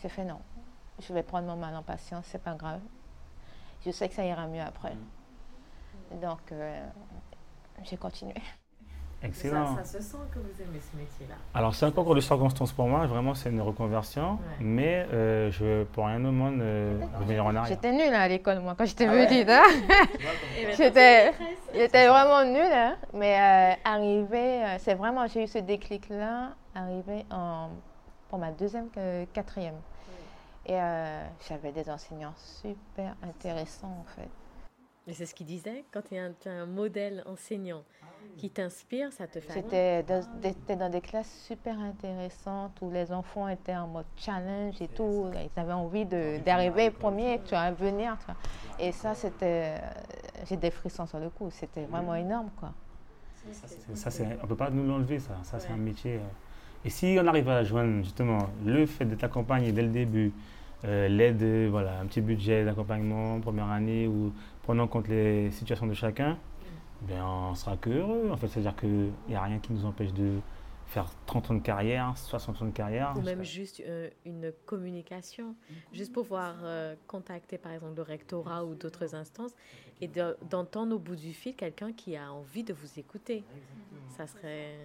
J'ai 0.00 0.08
fait 0.08 0.24
non, 0.24 0.38
je 1.00 1.12
vais 1.12 1.22
prendre 1.22 1.48
mon 1.48 1.56
mal 1.56 1.74
en 1.74 1.82
patience, 1.82 2.26
c'est 2.26 2.42
pas 2.42 2.54
grave. 2.54 2.80
Je 3.84 3.90
sais 3.90 4.08
que 4.08 4.14
ça 4.14 4.24
ira 4.24 4.46
mieux 4.46 4.62
après. 4.62 4.94
Donc 6.12 6.52
euh, 6.52 6.86
j'ai 7.82 7.96
continué. 7.96 8.34
Excellent. 9.24 9.76
Ça, 9.76 9.84
se 9.84 10.02
sent 10.02 10.16
que 10.32 10.38
vous 10.40 10.62
aimez 10.62 10.80
ce 10.80 10.96
métier-là. 10.96 11.34
Alors, 11.54 11.74
c'est 11.74 11.86
un 11.86 11.92
concours 11.92 12.16
de 12.16 12.20
circonstances 12.20 12.72
pour 12.72 12.86
moi. 12.88 13.06
Vraiment, 13.06 13.34
c'est 13.34 13.50
une 13.50 13.60
reconversion. 13.60 14.38
Mais 14.60 15.06
euh, 15.12 15.50
je 15.52 15.84
pour 15.84 16.06
rien 16.06 16.24
au 16.24 16.32
monde 16.32 16.60
euh, 16.60 16.98
revenir 17.18 17.44
en 17.46 17.54
arrière. 17.54 17.66
J'étais 17.66 17.92
nulle 17.92 18.14
à 18.14 18.26
l'école, 18.26 18.60
moi, 18.60 18.74
quand 18.76 18.84
j'étais 18.84 19.06
ah 19.06 19.12
petite. 19.12 19.48
Hein. 19.48 19.62
j'étais, 21.72 22.08
vraiment 22.08 22.44
nulle. 22.44 22.72
Hein. 22.72 22.96
Mais 23.14 23.38
euh, 23.38 23.74
arrivé, 23.84 24.64
euh, 24.64 24.76
c'est 24.78 24.94
vraiment, 24.94 25.26
j'ai 25.28 25.44
eu 25.44 25.46
ce 25.46 25.58
déclic-là, 25.58 26.54
arrivé 26.74 27.24
en, 27.30 27.68
pour 28.28 28.38
ma 28.38 28.50
deuxième, 28.50 28.88
quatrième. 29.32 29.80
Et 30.66 30.78
j'avais 31.48 31.72
des 31.72 31.90
enseignants 31.90 32.34
super 32.36 33.16
intéressants, 33.22 33.96
en 34.00 34.04
fait. 34.16 34.28
Mais 35.06 35.12
c'est 35.12 35.26
ce 35.26 35.34
qu'il 35.34 35.46
disait, 35.46 35.84
quand 35.90 36.02
tu 36.02 36.16
as, 36.16 36.30
un 36.50 36.66
modèle 36.66 37.24
enseignant 37.26 37.82
qui 38.36 38.50
t'inspire, 38.50 39.12
ça 39.12 39.26
te 39.26 39.40
fait. 39.40 39.52
J'étais 39.54 40.02
dans, 40.02 40.22
dans, 40.76 40.90
des 40.90 41.00
classes 41.00 41.44
super 41.46 41.78
intéressantes 41.78 42.76
où 42.80 42.90
les 42.90 43.12
enfants 43.12 43.48
étaient 43.48 43.76
en 43.76 43.86
mode 43.86 44.06
challenge 44.16 44.80
et 44.80 44.88
tout. 44.88 45.30
Ils 45.34 45.60
avaient 45.60 45.72
envie 45.72 46.06
d'arriver 46.06 46.90
premier, 46.90 47.40
tu 47.44 47.50
vois, 47.50 47.60
à 47.60 47.72
venir. 47.72 48.16
Tu 48.18 48.26
vois. 48.26 48.36
Et 48.78 48.92
ça, 48.92 49.14
c'était. 49.14 49.74
J'ai 50.48 50.56
des 50.56 50.70
frissons 50.70 51.06
sur 51.06 51.20
le 51.20 51.30
coup. 51.30 51.48
C'était 51.50 51.84
vraiment 51.84 52.14
énorme, 52.14 52.50
quoi. 52.58 52.72
Ça, 53.94 54.10
on 54.20 54.42
ne 54.42 54.46
peut 54.46 54.56
pas 54.56 54.70
nous 54.70 54.86
l'enlever, 54.86 55.18
ça. 55.18 55.36
Ça, 55.42 55.58
c'est 55.58 55.72
un 55.72 55.76
métier. 55.76 56.16
Euh. 56.16 56.84
Et 56.84 56.90
si 56.90 57.16
on 57.20 57.26
arrive 57.26 57.48
à 57.48 57.62
joindre 57.62 58.02
justement 58.02 58.38
le 58.64 58.86
fait 58.86 59.04
de 59.04 59.14
t'accompagner 59.14 59.72
dès 59.72 59.82
le 59.82 59.88
début, 59.88 60.32
euh, 60.84 61.08
l'aide, 61.08 61.70
voilà, 61.70 62.00
un 62.00 62.06
petit 62.06 62.20
budget 62.20 62.64
d'accompagnement, 62.64 63.40
première 63.40 63.70
année, 63.70 64.08
ou 64.08 64.32
prenant 64.62 64.84
en 64.84 64.88
compte 64.88 65.08
les 65.08 65.50
situations 65.52 65.86
de 65.86 65.94
chacun, 65.94 66.38
ben, 67.08 67.24
on 67.24 67.54
sera 67.54 67.76
que 67.76 67.90
heureux. 67.90 68.30
En 68.30 68.36
fait, 68.36 68.48
c'est-à-dire 68.48 68.76
qu'il 68.76 69.12
n'y 69.28 69.34
a 69.34 69.42
rien 69.42 69.58
qui 69.58 69.72
nous 69.72 69.84
empêche 69.84 70.12
de 70.12 70.40
faire 70.86 71.10
30 71.26 71.50
ans 71.50 71.54
de 71.54 71.62
carrière, 71.62 72.16
60 72.16 72.62
ans 72.62 72.66
de 72.66 72.70
carrière. 72.70 73.14
Ou 73.16 73.22
même 73.22 73.42
juste 73.42 73.80
euh, 73.80 74.10
une 74.26 74.52
communication, 74.66 75.56
juste 75.92 76.12
pouvoir 76.12 76.56
euh, 76.62 76.94
contacter 77.06 77.56
par 77.56 77.72
exemple 77.72 77.96
le 77.96 78.02
rectorat 78.02 78.64
ou 78.64 78.74
d'autres 78.74 79.14
instances 79.14 79.52
et 80.00 80.10
d'entendre 80.50 80.96
au 80.96 80.98
bout 80.98 81.16
du 81.16 81.32
fil 81.32 81.54
quelqu'un 81.54 81.92
qui 81.92 82.16
a 82.16 82.30
envie 82.30 82.62
de 82.62 82.74
vous 82.74 82.98
écouter. 82.98 83.42
Ça 84.16 84.26
serait 84.26 84.76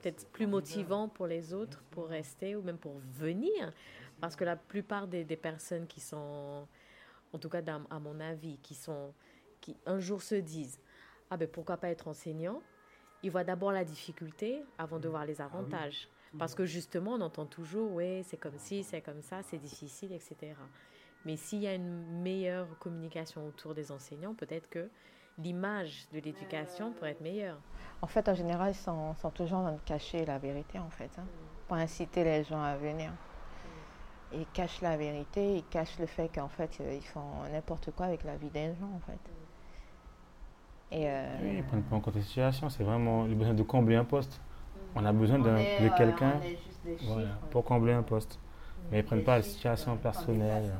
peut-être 0.00 0.26
plus 0.30 0.46
motivant 0.46 1.08
pour 1.08 1.26
les 1.26 1.54
autres 1.54 1.82
pour 1.90 2.08
rester 2.08 2.56
ou 2.56 2.62
même 2.62 2.78
pour 2.78 2.94
venir. 3.12 3.72
Parce 4.20 4.36
que 4.36 4.44
la 4.44 4.56
plupart 4.56 5.06
des, 5.06 5.24
des 5.24 5.36
personnes 5.36 5.86
qui 5.86 6.00
sont, 6.00 6.66
en 7.32 7.38
tout 7.38 7.48
cas 7.48 7.62
à 7.90 7.98
mon 7.98 8.18
avis, 8.20 8.58
qui 8.58 8.74
sont, 8.74 9.12
qui 9.60 9.76
un 9.86 10.00
jour 10.00 10.22
se 10.22 10.34
disent 10.34 10.80
ah 11.30 11.36
ben 11.36 11.48
pourquoi 11.48 11.76
pas 11.76 11.88
être 11.88 12.08
enseignant? 12.08 12.62
Il 13.22 13.30
voit 13.30 13.44
d'abord 13.44 13.72
la 13.72 13.84
difficulté 13.84 14.62
avant 14.78 14.98
de 14.98 15.08
voir 15.08 15.24
les 15.24 15.40
ah 15.40 15.46
avantages. 15.46 16.08
Parce 16.38 16.54
que 16.54 16.64
justement, 16.64 17.12
on 17.12 17.20
entend 17.20 17.46
toujours, 17.46 17.92
ouais, 17.92 18.22
c'est 18.24 18.36
comme 18.36 18.58
ci, 18.58 18.82
c'est 18.82 19.00
comme 19.00 19.22
ça, 19.22 19.42
c'est 19.42 19.58
difficile, 19.58 20.12
etc. 20.12 20.54
Mais 21.24 21.36
s'il 21.36 21.60
y 21.60 21.66
a 21.66 21.74
une 21.74 22.22
meilleure 22.22 22.66
communication 22.80 23.46
autour 23.46 23.74
des 23.74 23.92
enseignants, 23.92 24.34
peut-être 24.34 24.68
que 24.68 24.90
l'image 25.38 26.06
de 26.12 26.20
l'éducation 26.20 26.92
pourrait 26.92 27.12
être 27.12 27.20
meilleure. 27.20 27.58
En 28.02 28.06
fait, 28.06 28.28
en 28.28 28.34
général, 28.34 28.72
ils 28.72 28.74
sont, 28.74 29.14
toujours 29.34 29.58
en 29.58 29.62
train 29.62 29.72
de 29.72 29.80
cacher 29.80 30.24
la 30.24 30.38
vérité, 30.38 30.78
en 30.78 30.90
fait, 30.90 31.10
hein, 31.18 31.26
pour 31.66 31.76
inciter 31.76 32.24
les 32.24 32.44
gens 32.44 32.62
à 32.62 32.76
venir. 32.76 33.12
Ils 34.32 34.46
cachent 34.52 34.80
la 34.80 34.96
vérité, 34.96 35.56
ils 35.56 35.64
cachent 35.64 35.98
le 35.98 36.06
fait 36.06 36.28
qu'en 36.28 36.48
fait, 36.48 36.80
ils 36.80 37.04
font 37.04 37.44
n'importe 37.52 37.92
quoi 37.92 38.06
avec 38.06 38.24
la 38.24 38.36
vie 38.36 38.50
des 38.50 38.74
gens, 38.74 38.90
en 38.94 39.00
fait. 39.00 39.30
Et 40.92 41.08
euh, 41.08 41.26
Oui, 41.42 41.54
ils 41.58 41.64
prennent 41.64 41.82
pas 41.82 41.96
en 41.96 42.00
compte 42.00 42.16
la 42.16 42.22
situation. 42.22 42.68
C'est 42.68 42.84
vraiment 42.84 43.24
le 43.24 43.34
besoin 43.34 43.54
de 43.54 43.62
combler 43.62 43.96
un 43.96 44.04
poste. 44.04 44.40
On 44.94 45.04
a 45.04 45.12
besoin 45.12 45.38
de 45.38 45.96
quelqu'un 45.96 46.34
pour 47.50 47.64
combler 47.64 47.92
un 47.92 48.02
poste. 48.02 48.38
Mais 48.90 48.98
ils 48.98 49.02
ne 49.02 49.06
prennent 49.06 49.24
pas 49.24 49.36
la 49.38 49.42
situation 49.42 49.96
personnelle. 49.96 50.72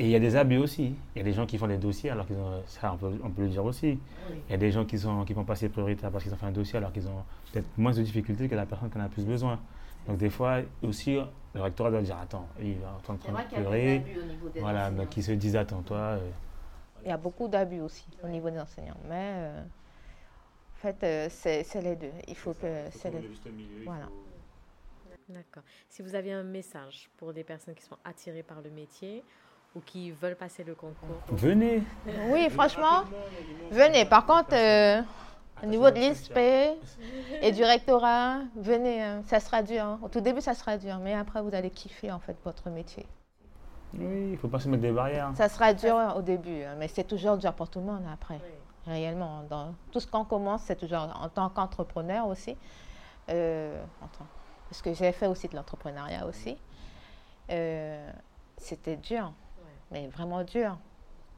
Et 0.00 0.04
il 0.04 0.10
y 0.10 0.16
a 0.16 0.20
des 0.20 0.36
abus 0.36 0.58
aussi. 0.58 0.94
Il 1.14 1.18
y 1.18 1.20
a 1.20 1.24
des 1.24 1.32
gens 1.32 1.44
qui 1.44 1.58
font 1.58 1.66
des 1.66 1.76
dossiers 1.76 2.10
alors 2.10 2.26
qu'ils 2.26 2.36
ont. 2.36 2.62
Ça, 2.66 2.92
on 2.92 3.30
peut, 3.30 3.42
le 3.42 3.48
dire 3.48 3.64
aussi. 3.64 3.98
Il 4.30 4.50
y 4.50 4.54
a 4.54 4.56
des 4.56 4.70
gens 4.70 4.84
qui, 4.84 4.98
sont, 4.98 5.24
qui 5.24 5.32
vont 5.32 5.44
passer 5.44 5.68
prioritaire 5.68 6.10
parce 6.10 6.24
qu'ils 6.24 6.32
ont 6.32 6.36
fait 6.36 6.46
un 6.46 6.52
dossier 6.52 6.78
alors 6.78 6.92
qu'ils 6.92 7.08
ont 7.08 7.24
peut-être 7.52 7.66
moins 7.76 7.92
de 7.92 8.02
difficultés 8.02 8.48
que 8.48 8.54
la 8.54 8.66
personne 8.66 8.90
qui 8.90 8.98
en 8.98 9.02
a 9.02 9.08
plus 9.08 9.24
besoin. 9.24 9.58
Donc 10.06 10.18
des 10.18 10.30
fois 10.30 10.60
aussi, 10.82 11.18
le 11.54 11.60
rectorat 11.60 11.90
doit 11.90 12.02
dire 12.02 12.16
Attends, 12.20 12.46
il 12.60 12.76
va 12.78 12.96
en 12.96 13.16
train 13.16 13.32
de 13.32 13.54
pleurer. 13.54 14.04
Voilà, 14.60 14.90
donc 14.90 15.16
ils 15.16 15.22
se 15.22 15.32
disent 15.32 15.56
Attends, 15.56 15.82
toi. 15.82 15.96
Euh, 15.96 16.18
Il 17.04 17.08
y 17.08 17.12
a 17.12 17.16
beaucoup 17.16 17.48
d'abus 17.48 17.80
aussi 17.80 18.06
au 18.22 18.28
niveau 18.28 18.50
des 18.50 18.58
enseignants. 18.58 19.00
Mais 19.08 19.32
euh, 19.36 19.62
en 19.62 20.80
fait, 20.80 20.96
euh, 21.02 21.28
c'est 21.30 21.82
les 21.82 21.96
deux. 21.96 22.12
Il 22.26 22.36
faut 22.36 22.54
que 22.54 22.84
c'est 22.90 23.10
les 23.10 23.28
Voilà. 23.84 24.08
D'accord. 25.28 25.62
Si 25.90 26.00
vous 26.00 26.14
aviez 26.14 26.32
un 26.32 26.42
message 26.42 27.10
pour 27.18 27.34
des 27.34 27.44
personnes 27.44 27.74
qui 27.74 27.82
sont 27.82 27.98
attirées 28.02 28.42
par 28.42 28.62
le 28.62 28.70
métier 28.70 29.22
ou 29.74 29.80
qui 29.80 30.10
veulent 30.10 30.36
passer 30.36 30.64
le 30.64 30.74
concours 30.74 31.20
Venez 31.28 31.82
Oui, 32.30 32.48
franchement, 32.48 33.04
venez. 33.70 34.06
Par 34.06 34.24
contre, 34.24 34.54
euh, 34.54 35.02
au 35.62 35.66
niveau 35.66 35.90
de 35.90 35.96
l'ISP 35.96 36.38
et 37.42 37.52
du 37.52 37.62
rectorat, 37.62 38.40
venez. 38.56 39.02
Hein. 39.02 39.22
Ça 39.26 39.38
sera 39.40 39.62
dur. 39.62 39.84
Hein. 39.84 40.00
Au 40.02 40.08
tout 40.08 40.20
début, 40.20 40.40
ça 40.40 40.54
sera 40.54 40.78
dur. 40.78 40.98
Mais 40.98 41.12
après, 41.12 41.42
vous 41.42 41.54
allez 41.54 41.70
kiffer 41.70 42.10
en 42.10 42.20
fait 42.20 42.36
votre 42.42 42.70
métier. 42.70 43.06
Oui, 43.94 44.04
il 44.04 44.32
ne 44.32 44.36
faut 44.36 44.48
pas 44.48 44.60
se 44.60 44.68
mettre 44.68 44.82
des 44.82 44.92
barrières. 44.92 45.30
Ça 45.34 45.48
sera 45.48 45.72
dur 45.72 45.96
au 46.16 46.22
début, 46.22 46.62
hein, 46.62 46.74
mais 46.78 46.88
c'est 46.88 47.04
toujours 47.04 47.36
dur 47.36 47.52
pour 47.54 47.68
tout 47.68 47.80
le 47.80 47.86
monde 47.86 48.02
après. 48.12 48.40
Réellement. 48.86 49.42
Dans 49.48 49.74
tout 49.92 50.00
ce 50.00 50.06
qu'on 50.06 50.24
commence, 50.24 50.62
c'est 50.62 50.76
toujours 50.76 51.08
en 51.20 51.28
tant 51.28 51.48
qu'entrepreneur 51.50 52.26
aussi. 52.26 52.56
Euh, 53.30 53.82
parce 54.68 54.82
que 54.82 54.92
j'ai 54.92 55.12
fait 55.12 55.26
aussi 55.26 55.48
de 55.48 55.56
l'entrepreneuriat 55.56 56.26
aussi. 56.26 56.56
Euh, 57.50 58.10
c'était 58.56 58.96
dur, 58.96 59.32
mais 59.90 60.06
vraiment 60.08 60.42
dur. 60.44 60.78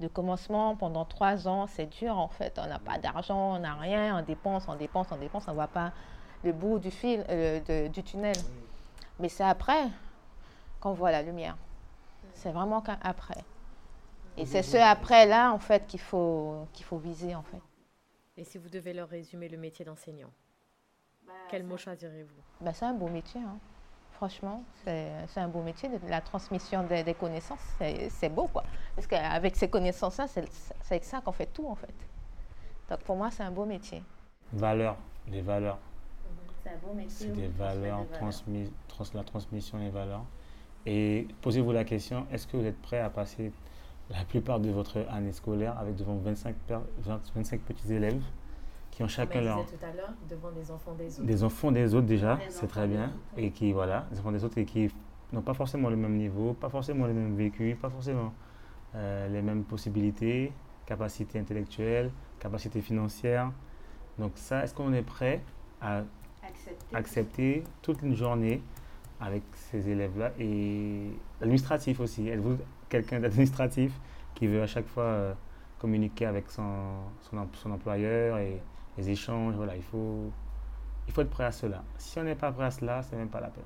De 0.00 0.08
commencement, 0.08 0.76
pendant 0.76 1.04
trois 1.04 1.46
ans, 1.46 1.66
c'est 1.66 1.86
dur 1.86 2.16
en 2.16 2.28
fait. 2.28 2.58
On 2.62 2.66
n'a 2.66 2.78
pas 2.78 2.98
d'argent, 2.98 3.56
on 3.56 3.58
n'a 3.58 3.74
rien, 3.74 4.18
on 4.18 4.22
dépense, 4.22 4.66
on 4.68 4.74
dépense, 4.74 5.08
on 5.10 5.16
dépense, 5.16 5.44
on 5.46 5.50
ne 5.50 5.56
voit 5.56 5.68
pas 5.68 5.92
le 6.42 6.52
bout 6.52 6.78
du 6.78 6.90
fil, 6.90 7.24
euh, 7.28 7.88
du 7.88 8.02
tunnel. 8.02 8.36
Mais 9.18 9.28
c'est 9.28 9.44
après 9.44 9.88
qu'on 10.80 10.92
voit 10.92 11.10
la 11.10 11.22
lumière. 11.22 11.56
C'est 12.40 12.52
vraiment 12.52 12.80
qu'après. 12.80 13.44
Et 14.38 14.46
c'est 14.46 14.62
ce 14.62 14.78
après-là, 14.78 15.52
en 15.52 15.58
fait, 15.58 15.86
qu'il 15.86 16.00
faut, 16.00 16.66
qu'il 16.72 16.86
faut 16.86 16.96
viser, 16.96 17.34
en 17.34 17.42
fait. 17.42 17.60
Et 18.38 18.44
si 18.44 18.56
vous 18.56 18.70
devez 18.70 18.94
leur 18.94 19.10
résumer 19.10 19.50
le 19.50 19.58
métier 19.58 19.84
d'enseignant, 19.84 20.30
bah, 21.26 21.34
quel 21.50 21.64
mot 21.64 21.76
choisirez-vous? 21.76 22.40
Bah, 22.62 22.72
C'est 22.72 22.86
un 22.86 22.94
beau 22.94 23.08
métier, 23.08 23.42
hein. 23.42 23.58
franchement. 24.12 24.64
C'est 24.86 25.10
un 25.36 25.48
beau 25.48 25.60
métier. 25.60 25.90
La 26.08 26.22
transmission 26.22 26.82
des, 26.84 27.12
connaissances, 27.12 27.60
c'est 28.08 28.30
beau, 28.30 28.46
quoi. 28.46 28.64
Parce 28.94 29.06
qu'avec 29.06 29.54
ces 29.54 29.68
connaissances-là, 29.68 30.26
c'est 30.26 30.48
avec 30.90 31.04
ça 31.04 31.20
qu'on 31.20 31.32
fait 31.32 31.52
tout, 31.52 31.68
en 31.68 31.74
fait. 31.74 31.94
Donc 32.88 33.00
pour 33.00 33.16
moi, 33.16 33.30
c'est 33.30 33.42
un 33.42 33.50
beau 33.50 33.66
métier. 33.66 34.02
Valeurs, 34.54 34.96
les 35.28 35.42
valeurs. 35.42 35.78
C'est 36.62 36.70
un 36.70 36.78
beau 36.78 36.94
métier. 36.94 37.26
C'est 37.26 37.32
des 37.32 37.48
valeurs, 37.48 38.06
Transmis, 38.12 38.72
trans, 38.88 39.04
la 39.12 39.24
transmission 39.24 39.78
des 39.78 39.90
valeurs. 39.90 40.24
Et 40.86 41.28
posez-vous 41.42 41.72
la 41.72 41.84
question, 41.84 42.26
est-ce 42.32 42.46
que 42.46 42.56
vous 42.56 42.64
êtes 42.64 42.80
prêt 42.80 43.00
à 43.00 43.10
passer 43.10 43.52
la 44.08 44.24
plupart 44.24 44.60
de 44.60 44.70
votre 44.70 44.98
année 45.10 45.32
scolaire 45.32 45.78
avec 45.78 45.96
devant 45.96 46.16
25, 46.16 46.54
25 47.34 47.60
petits 47.60 47.92
élèves 47.92 48.22
qui 48.90 49.02
ont 49.02 49.08
chacun 49.08 49.40
leur... 49.40 49.64
tout 49.66 49.72
à 49.82 49.94
l'heure, 49.94 50.12
devant 50.28 50.50
des 50.50 50.70
enfants 50.70 50.94
des 50.94 51.18
autres. 51.18 51.26
Des 51.26 51.44
enfants 51.44 51.72
des 51.72 51.94
autres 51.94 52.06
déjà, 52.06 52.38
c'est 52.48 52.66
très 52.66 52.88
bien. 52.88 53.12
Et 53.36 53.50
qui, 53.50 53.72
voilà, 53.72 54.06
des 54.10 54.18
enfants 54.18 54.32
des 54.32 54.44
autres 54.44 54.58
et 54.58 54.64
qui 54.64 54.90
n'ont 55.32 55.42
pas 55.42 55.54
forcément 55.54 55.90
le 55.90 55.96
même 55.96 56.16
niveau, 56.16 56.54
pas 56.54 56.68
forcément 56.68 57.06
le 57.06 57.14
même 57.14 57.36
vécu, 57.36 57.76
pas 57.80 57.90
forcément 57.90 58.32
euh, 58.96 59.28
les 59.28 59.42
mêmes 59.42 59.62
possibilités, 59.62 60.52
capacités 60.86 61.38
intellectuelles, 61.38 62.10
capacités 62.40 62.80
financières. 62.80 63.52
Donc 64.18 64.32
ça, 64.34 64.64
est-ce 64.64 64.74
qu'on 64.74 64.92
est 64.92 65.02
prêt 65.02 65.40
à 65.80 66.02
accepter, 66.42 66.96
accepter 66.96 67.64
toute 67.82 68.02
une 68.02 68.16
journée 68.16 68.60
avec 69.20 69.42
ces 69.52 69.88
élèves-là 69.88 70.32
et 70.38 71.10
l'administratif 71.40 72.00
aussi. 72.00 72.28
Êtes-vous 72.28 72.58
quelqu'un 72.88 73.20
d'administratif 73.20 73.92
qui 74.34 74.46
veut 74.46 74.62
à 74.62 74.66
chaque 74.66 74.86
fois 74.86 75.04
euh, 75.04 75.34
communiquer 75.78 76.26
avec 76.26 76.50
son, 76.50 77.02
son, 77.22 77.70
employeur 77.70 78.38
et 78.38 78.60
les 78.96 79.10
échanges 79.10 79.54
Voilà, 79.54 79.76
il 79.76 79.82
faut, 79.82 80.30
il 81.06 81.12
faut 81.12 81.20
être 81.20 81.30
prêt 81.30 81.44
à 81.44 81.52
cela. 81.52 81.82
Si 81.98 82.18
on 82.18 82.24
n'est 82.24 82.34
pas 82.34 82.50
prêt 82.50 82.64
à 82.64 82.70
cela, 82.70 83.02
c'est 83.02 83.16
même 83.16 83.28
pas 83.28 83.40
la 83.40 83.48
peine. 83.48 83.64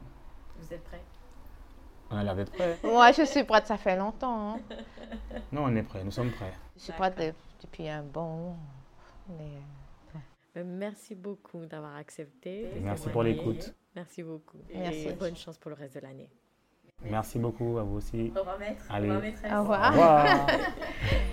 Vous 0.58 0.72
êtes 0.72 0.82
prêt 0.84 1.00
On 2.10 2.16
a 2.16 2.24
l'air 2.24 2.34
d'être 2.34 2.52
prêt. 2.52 2.78
Moi, 2.82 3.12
je 3.12 3.22
suis 3.22 3.44
prête, 3.44 3.66
ça 3.66 3.76
fait 3.76 3.96
longtemps. 3.96 4.54
Hein. 4.54 4.60
Non, 5.52 5.64
on 5.64 5.76
est 5.76 5.82
prêt, 5.82 6.02
nous 6.02 6.10
sommes 6.10 6.30
prêts. 6.30 6.52
Je 6.76 6.82
suis 6.82 6.92
prête 6.92 7.36
depuis 7.62 7.88
un 7.88 8.02
bon 8.02 8.56
euh, 9.30 10.64
Merci 10.64 11.14
beaucoup 11.14 11.64
d'avoir 11.66 11.96
accepté. 11.96 12.70
Merci 12.80 13.08
pour 13.08 13.22
l'écoute. 13.22 13.74
Merci 13.96 14.22
beaucoup. 14.22 14.58
Merci. 14.74 15.08
Et 15.08 15.12
bonne 15.12 15.36
chance 15.36 15.58
pour 15.58 15.70
le 15.70 15.76
reste 15.76 15.94
de 15.94 16.00
l'année. 16.00 16.30
Merci 17.04 17.38
beaucoup 17.38 17.78
à 17.78 17.82
vous 17.82 17.96
aussi. 17.96 18.32
Au 18.34 18.40
revoir, 18.40 18.58
maître. 18.58 18.84
Allez. 18.90 19.10
Au 19.10 19.14
revoir, 19.14 19.54
Au 19.58 19.60
revoir. 19.60 19.88
Au 19.88 19.90
revoir. 19.90 20.46